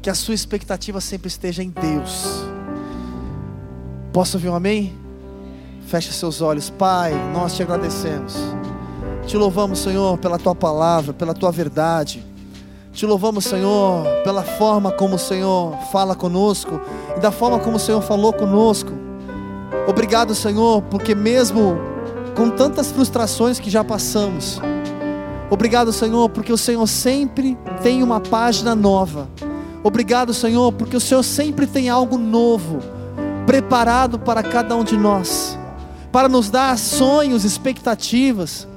Que 0.00 0.08
a 0.08 0.14
sua 0.14 0.32
expectativa 0.32 0.98
sempre 0.98 1.28
esteja 1.28 1.62
em 1.62 1.68
Deus. 1.68 2.42
Posso 4.14 4.38
ouvir 4.38 4.48
um 4.48 4.54
amém? 4.54 4.96
Feche 5.88 6.10
seus 6.10 6.40
olhos, 6.40 6.70
Pai. 6.70 7.12
Nós 7.34 7.54
te 7.54 7.62
agradecemos. 7.62 8.34
Te 9.26 9.36
louvamos, 9.36 9.78
Senhor, 9.78 10.16
pela 10.16 10.38
tua 10.38 10.54
palavra, 10.54 11.12
pela 11.12 11.34
tua 11.34 11.52
verdade. 11.52 12.31
Te 12.92 13.06
louvamos, 13.06 13.46
Senhor, 13.46 14.04
pela 14.22 14.42
forma 14.42 14.92
como 14.92 15.16
o 15.16 15.18
Senhor 15.18 15.74
fala 15.90 16.14
conosco 16.14 16.78
e 17.16 17.20
da 17.20 17.30
forma 17.32 17.58
como 17.58 17.78
o 17.78 17.80
Senhor 17.80 18.02
falou 18.02 18.34
conosco. 18.34 18.92
Obrigado, 19.88 20.34
Senhor, 20.34 20.82
porque 20.82 21.14
mesmo 21.14 21.78
com 22.36 22.50
tantas 22.50 22.92
frustrações 22.92 23.58
que 23.58 23.70
já 23.70 23.82
passamos, 23.82 24.60
obrigado, 25.48 25.90
Senhor, 25.90 26.28
porque 26.28 26.52
o 26.52 26.58
Senhor 26.58 26.86
sempre 26.86 27.56
tem 27.82 28.02
uma 28.02 28.20
página 28.20 28.74
nova. 28.74 29.26
Obrigado, 29.82 30.34
Senhor, 30.34 30.70
porque 30.74 30.96
o 30.96 31.00
Senhor 31.00 31.22
sempre 31.22 31.66
tem 31.66 31.88
algo 31.88 32.18
novo 32.18 32.80
preparado 33.46 34.18
para 34.18 34.42
cada 34.42 34.76
um 34.76 34.84
de 34.84 34.98
nós, 34.98 35.58
para 36.12 36.28
nos 36.28 36.50
dar 36.50 36.76
sonhos, 36.76 37.42
expectativas. 37.42 38.68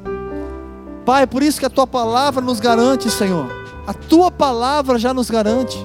Pai, 1.06 1.28
por 1.28 1.44
isso 1.44 1.60
que 1.60 1.66
a 1.66 1.70
tua 1.70 1.86
palavra 1.86 2.42
nos 2.42 2.62
garante, 2.62 3.12
Senhor 3.12 3.65
a 3.88 3.94
tua 3.94 4.32
palavra 4.32 4.98
já 4.98 5.14
nos 5.14 5.30
garante 5.30 5.78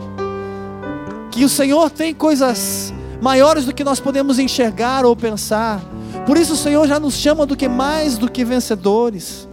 que 1.31 1.45
o 1.45 1.49
Senhor 1.49 1.91
tem 1.91 2.15
coisas 2.15 2.93
maiores 3.21 3.65
do 3.65 3.75
que 3.75 3.85
nós 3.85 4.01
podemos 4.01 4.39
enxergar 4.39 5.05
ou 5.05 5.15
pensar. 5.15 5.81
Por 6.27 6.37
isso 6.37 6.55
o 6.55 6.57
Senhor 6.57 6.87
já 6.87 6.99
nos 6.99 7.15
chama 7.15 7.47
do 7.47 7.57
que 7.57 7.69
mais 7.69 8.19
do 8.19 8.31
que 8.31 8.45
vencedores. 8.45 9.49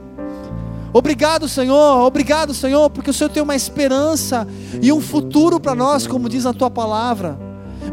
Obrigado, 0.93 1.47
Senhor. 1.47 2.05
Obrigado, 2.05 2.53
Senhor, 2.53 2.89
porque 2.89 3.09
o 3.09 3.13
Senhor 3.13 3.29
tem 3.29 3.43
uma 3.43 3.55
esperança 3.55 4.47
e 4.81 4.91
um 4.91 5.01
futuro 5.01 5.59
para 5.59 5.75
nós, 5.75 6.07
como 6.07 6.29
diz 6.29 6.45
a 6.45 6.53
tua 6.53 6.71
palavra. 6.71 7.37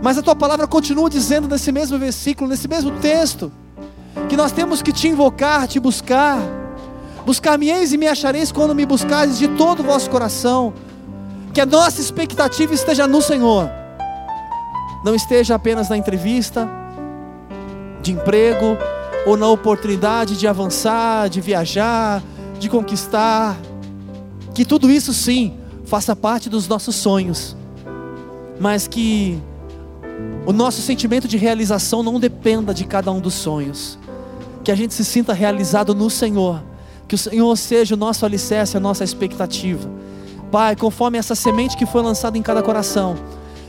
Mas 0.03 0.17
a 0.17 0.23
tua 0.23 0.37
palavra 0.37 0.67
continua 0.67 1.11
dizendo 1.11 1.49
nesse 1.49 1.71
mesmo 1.71 1.99
versículo, 1.99 2.49
nesse 2.49 2.69
mesmo 2.69 2.93
texto, 3.01 3.53
que 4.29 4.37
nós 4.37 4.53
temos 4.53 4.81
que 4.81 4.93
te 4.93 5.09
invocar, 5.09 5.67
te 5.67 5.79
buscar 5.79 6.39
Buscar-me-eis 7.25 7.93
e 7.93 7.97
me 7.97 8.07
achareis 8.07 8.53
quando 8.53 8.75
me 8.75 8.85
buscares 8.85 9.39
de 9.39 9.49
todo 9.49 9.81
o 9.81 9.83
vosso 9.83 10.11
coração. 10.11 10.75
Que 11.55 11.61
a 11.61 11.67
nossa 11.67 12.01
expectativa 12.01 12.75
esteja 12.75 13.07
no 13.07 13.23
Senhor. 13.23 13.71
Não 15.05 15.15
esteja 15.15 15.55
apenas 15.55 15.89
na 15.89 15.97
entrevista 15.97 16.69
de 18.03 18.13
emprego 18.13 18.77
ou 19.27 19.37
na 19.37 19.49
oportunidade 19.49 20.37
de 20.37 20.47
avançar, 20.47 21.29
de 21.31 21.41
viajar, 21.41 22.23
de 22.59 22.69
conquistar. 22.69 23.57
Que 24.53 24.65
tudo 24.65 24.91
isso 24.91 25.15
sim 25.15 25.55
faça 25.87 26.15
parte 26.15 26.51
dos 26.51 26.69
nossos 26.69 26.95
sonhos. 26.95 27.57
Mas 28.61 28.87
que 28.87 29.41
o 30.45 30.53
nosso 30.53 30.83
sentimento 30.83 31.27
de 31.27 31.39
realização 31.39 32.03
não 32.03 32.21
dependa 32.21 32.75
de 32.75 32.85
cada 32.85 33.11
um 33.11 33.21
dos 33.21 33.35
sonhos. 33.35 33.99
Que 34.63 34.71
a 34.71 34.75
gente 34.75 34.93
se 34.93 35.05
sinta 35.05 35.33
realizado 35.33 35.95
no 35.95 36.11
Senhor 36.11 36.74
que 37.09 37.15
o 37.15 37.19
Senhor 37.19 37.57
seja 37.57 37.95
o 37.95 37.99
nosso 37.99 38.25
alicerce, 38.25 38.77
a 38.77 38.81
nossa 38.81 39.05
expectativa. 39.05 39.89
Pai, 40.51 40.77
conforme 40.77 41.19
essa 41.19 41.35
semente 41.35 41.77
que 41.77 41.87
foi 41.87 42.03
lançada 42.03 42.39
em 42.39 42.43
cada 42.43 42.63
coração, 42.63 43.17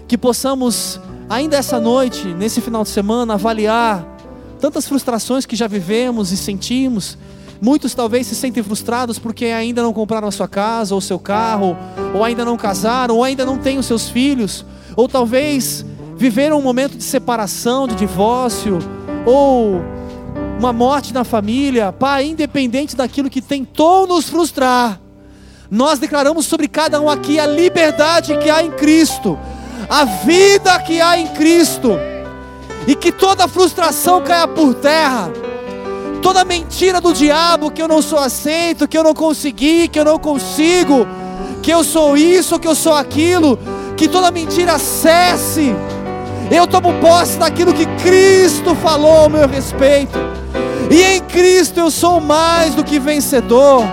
que 0.07 0.18
possamos, 0.18 0.99
ainda 1.30 1.57
essa 1.57 1.80
noite, 1.80 2.28
nesse 2.28 2.62
final 2.62 2.84
de 2.84 2.90
semana, 2.90 3.34
avaliar 3.34 4.06
tantas 4.60 4.88
frustrações 4.88 5.45
que 5.45 5.56
já 5.56 5.68
vivemos 5.68 6.32
e 6.32 6.38
sentimos, 6.38 7.18
Muitos 7.62 7.95
talvez 7.95 8.28
se 8.28 8.36
sentem 8.36 8.62
frustrados 8.62 9.18
porque 9.18 9.45
ainda 9.45 9.82
não 9.82 9.94
compraram 9.94 10.28
a 10.28 10.32
sua 10.32 10.48
casa 10.48 10.94
ou 10.94 11.02
seu 11.02 11.18
carro, 11.18 11.78
ou 12.14 12.24
ainda 12.24 12.44
não 12.44 12.57
casaram, 12.57 13.16
ou 13.16 13.24
ainda 13.24 13.45
não 13.45 13.57
têm 13.57 13.78
os 13.78 13.86
seus 13.86 14.10
filhos, 14.10 14.66
ou 14.95 15.07
talvez 15.07 15.86
viveram 16.18 16.60
um 16.60 16.62
momento 16.62 16.98
de 16.98 17.03
separação, 17.03 17.88
de 17.88 17.95
divórcio, 17.95 18.80
ou 19.26 19.82
uma 20.57 20.73
morte 20.73 21.14
na 21.14 21.23
família. 21.23 21.91
Pai, 21.91 22.27
independente 22.27 22.95
daquilo 22.95 23.30
que 23.30 23.41
tentou 23.41 24.07
nos 24.07 24.30
frustrar, 24.30 24.99
nós 25.69 25.99
declaramos 25.99 26.45
sobre 26.45 26.68
cada 26.68 26.99
um 27.02 27.10
aqui 27.10 27.40
a 27.40 27.45
liberdade 27.45 28.38
que 28.38 28.49
há 28.49 28.64
em 28.64 28.72
Cristo, 28.72 29.38
a 29.90 30.06
vida 30.06 30.80
que 30.80 31.02
há 31.02 31.18
em 31.18 31.27
Cristo, 31.27 31.91
e 32.88 32.95
que 32.95 33.11
toda 33.11 33.48
frustração 33.48 34.22
caia 34.22 34.48
por 34.48 34.73
terra 34.76 35.32
toda 36.26 36.44
mentira 36.44 36.99
do 36.99 37.14
diabo 37.14 37.69
que 37.69 37.80
eu 37.80 37.88
não 37.88 38.02
sou 38.02 38.18
aceito, 38.18 38.88
que 38.88 38.98
eu 38.98 39.03
não 39.03 39.14
consegui, 39.14 39.88
que 39.88 39.99
eu 39.99 40.03
não 40.03 40.18
consigo, 40.18 41.06
que 41.61 41.69
eu 41.69 41.84
sou 41.84 42.18
isso, 42.18 42.57
que 42.57 42.68
eu 42.68 42.73
sou 42.73 42.95
aquilo, 42.95 43.60
que 43.95 44.07
toda 44.07 44.32
mentira 44.32 44.80
cesse. 44.80 45.76
Eu 46.52 46.68
tomo 46.68 46.94
posse 47.02 47.38
daquilo 47.38 47.74
que 47.74 47.86
Cristo 48.04 48.76
falou 48.76 49.18
ao 49.18 49.30
meu 49.30 49.48
respeito. 49.48 50.18
E 50.90 51.02
em 51.02 51.22
Cristo 51.22 51.80
eu 51.80 51.90
sou 51.90 52.20
mais 52.20 52.76
do 52.76 52.84
que 52.84 53.00
vencedor. 53.00 53.84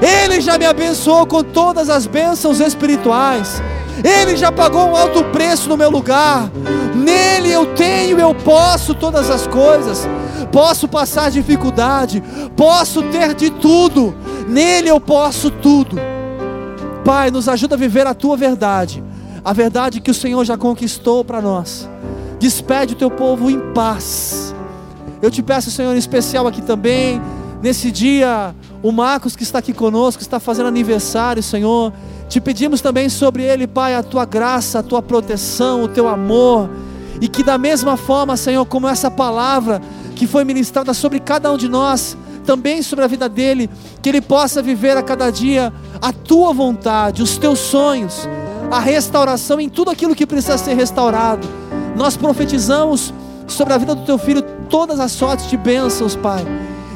Ele 0.00 0.40
já 0.40 0.58
me 0.58 0.66
abençoou 0.66 1.26
com 1.26 1.42
todas 1.42 1.88
as 1.88 2.06
bênçãos 2.06 2.60
espirituais. 2.60 3.62
Ele 4.02 4.36
já 4.36 4.50
pagou 4.50 4.88
um 4.88 4.96
alto 4.96 5.24
preço 5.24 5.68
no 5.68 5.76
meu 5.76 5.90
lugar. 5.90 6.50
Nele 6.94 7.50
eu 7.50 7.66
tenho, 7.74 8.18
eu 8.18 8.34
posso 8.34 8.94
todas 8.94 9.30
as 9.30 9.46
coisas. 9.46 10.06
Posso 10.50 10.86
passar 10.86 11.30
dificuldade, 11.30 12.22
posso 12.56 13.02
ter 13.04 13.34
de 13.34 13.50
tudo. 13.50 14.14
Nele 14.46 14.88
eu 14.88 15.00
posso 15.00 15.50
tudo. 15.50 15.96
Pai, 17.04 17.30
nos 17.30 17.48
ajuda 17.48 17.74
a 17.74 17.78
viver 17.78 18.06
a 18.06 18.14
tua 18.14 18.36
verdade, 18.36 19.02
a 19.44 19.52
verdade 19.52 20.00
que 20.00 20.10
o 20.10 20.14
Senhor 20.14 20.44
já 20.44 20.56
conquistou 20.56 21.24
para 21.24 21.40
nós. 21.40 21.88
Despede 22.42 22.94
o 22.94 22.96
teu 22.96 23.08
povo 23.08 23.48
em 23.48 23.60
paz. 23.72 24.52
Eu 25.22 25.30
te 25.30 25.40
peço, 25.40 25.70
Senhor, 25.70 25.94
em 25.94 25.96
especial 25.96 26.44
aqui 26.48 26.60
também, 26.60 27.22
nesse 27.62 27.88
dia, 27.92 28.52
o 28.82 28.90
Marcos 28.90 29.36
que 29.36 29.44
está 29.44 29.60
aqui 29.60 29.72
conosco, 29.72 30.20
está 30.20 30.40
fazendo 30.40 30.66
aniversário, 30.66 31.40
Senhor. 31.40 31.92
Te 32.28 32.40
pedimos 32.40 32.80
também 32.80 33.08
sobre 33.08 33.44
ele, 33.44 33.68
Pai, 33.68 33.94
a 33.94 34.02
tua 34.02 34.24
graça, 34.24 34.80
a 34.80 34.82
tua 34.82 35.00
proteção, 35.00 35.84
o 35.84 35.88
teu 35.88 36.08
amor. 36.08 36.68
E 37.20 37.28
que 37.28 37.44
da 37.44 37.56
mesma 37.56 37.96
forma, 37.96 38.36
Senhor, 38.36 38.66
como 38.66 38.88
essa 38.88 39.08
palavra 39.08 39.80
que 40.16 40.26
foi 40.26 40.42
ministrada 40.42 40.92
sobre 40.92 41.20
cada 41.20 41.52
um 41.52 41.56
de 41.56 41.68
nós, 41.68 42.18
também 42.44 42.82
sobre 42.82 43.04
a 43.04 43.08
vida 43.08 43.28
dele, 43.28 43.70
que 44.02 44.08
ele 44.08 44.20
possa 44.20 44.60
viver 44.60 44.96
a 44.96 45.02
cada 45.04 45.30
dia 45.30 45.72
a 46.00 46.12
tua 46.12 46.52
vontade, 46.52 47.22
os 47.22 47.38
teus 47.38 47.60
sonhos, 47.60 48.28
a 48.68 48.80
restauração 48.80 49.60
em 49.60 49.68
tudo 49.68 49.92
aquilo 49.92 50.12
que 50.12 50.26
precisa 50.26 50.58
ser 50.58 50.74
restaurado. 50.74 51.61
Nós 51.96 52.16
profetizamos 52.16 53.12
sobre 53.46 53.74
a 53.74 53.78
vida 53.78 53.94
do 53.94 54.04
teu 54.04 54.18
filho 54.18 54.42
todas 54.68 54.98
as 54.98 55.12
sortes 55.12 55.48
de 55.48 55.56
bênçãos, 55.56 56.16
Pai, 56.16 56.44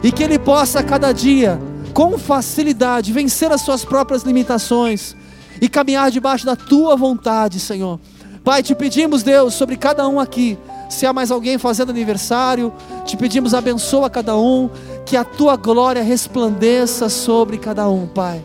e 0.03 0.11
que 0.11 0.23
ele 0.23 0.39
possa 0.39 0.83
cada 0.83 1.13
dia, 1.13 1.61
com 1.93 2.17
facilidade, 2.19 3.13
vencer 3.13 3.51
as 3.53 3.61
suas 3.61 3.85
próprias 3.85 4.23
limitações 4.23 5.15
e 5.61 5.69
caminhar 5.69 6.11
debaixo 6.11 6.47
da 6.47 6.57
tua 6.57 6.97
vontade, 6.97 7.61
Senhor. 7.61 7.99
Pai, 8.45 8.63
te 8.63 8.75
pedimos, 8.75 9.23
Deus, 9.23 9.55
sobre 9.55 9.77
cada 9.77 10.07
um 10.09 10.21
aqui. 10.21 10.57
Se 10.89 11.05
há 11.05 11.13
mais 11.13 11.31
alguém 11.31 11.59
fazendo 11.59 11.91
aniversário, 11.91 12.73
te 13.05 13.17
pedimos, 13.17 13.55
abençoa 13.55 14.09
cada 14.09 14.37
um, 14.37 14.71
que 15.05 15.17
a 15.17 15.25
tua 15.25 15.57
glória 15.57 16.03
resplandeça 16.03 17.09
sobre 17.09 17.59
cada 17.59 17.89
um, 17.89 18.07
Pai. 18.07 18.41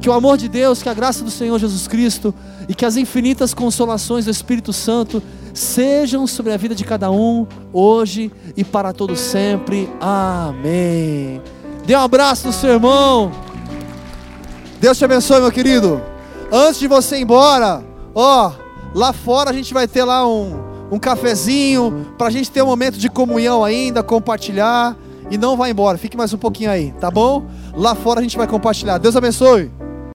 Que 0.00 0.08
o 0.08 0.12
amor 0.12 0.36
de 0.36 0.48
Deus, 0.48 0.82
que 0.82 0.88
a 0.88 0.94
graça 0.94 1.22
do 1.22 1.30
Senhor 1.30 1.58
Jesus 1.58 1.86
Cristo 1.86 2.34
e 2.70 2.74
que 2.74 2.86
as 2.86 2.96
infinitas 2.96 3.52
consolações 3.52 4.26
do 4.26 4.30
Espírito 4.30 4.72
Santo 4.72 5.20
sejam 5.52 6.24
sobre 6.24 6.52
a 6.52 6.56
vida 6.56 6.72
de 6.72 6.84
cada 6.84 7.10
um, 7.10 7.44
hoje 7.72 8.30
e 8.56 8.62
para 8.62 8.92
todo 8.92 9.16
sempre. 9.16 9.90
Amém. 10.00 11.42
Dê 11.84 11.96
um 11.96 12.00
abraço 12.00 12.46
no 12.46 12.52
seu 12.52 12.70
irmão. 12.70 13.32
Deus 14.80 14.96
te 14.96 15.04
abençoe, 15.04 15.40
meu 15.40 15.50
querido. 15.50 16.00
Antes 16.52 16.78
de 16.78 16.86
você 16.86 17.16
ir 17.16 17.22
embora, 17.22 17.82
ó, 18.14 18.52
lá 18.94 19.12
fora 19.12 19.50
a 19.50 19.52
gente 19.52 19.74
vai 19.74 19.88
ter 19.88 20.04
lá 20.04 20.24
um, 20.24 20.56
um 20.92 20.98
cafezinho 21.00 22.06
para 22.16 22.28
a 22.28 22.30
gente 22.30 22.52
ter 22.52 22.62
um 22.62 22.66
momento 22.66 22.98
de 22.98 23.10
comunhão 23.10 23.64
ainda, 23.64 24.00
compartilhar. 24.00 24.96
E 25.28 25.36
não 25.36 25.56
vá 25.56 25.68
embora, 25.68 25.98
fique 25.98 26.16
mais 26.16 26.32
um 26.32 26.38
pouquinho 26.38 26.70
aí, 26.70 26.94
tá 27.00 27.10
bom? 27.10 27.46
Lá 27.74 27.96
fora 27.96 28.20
a 28.20 28.22
gente 28.22 28.36
vai 28.36 28.46
compartilhar. 28.46 28.98
Deus 28.98 29.16
abençoe. 29.16 29.72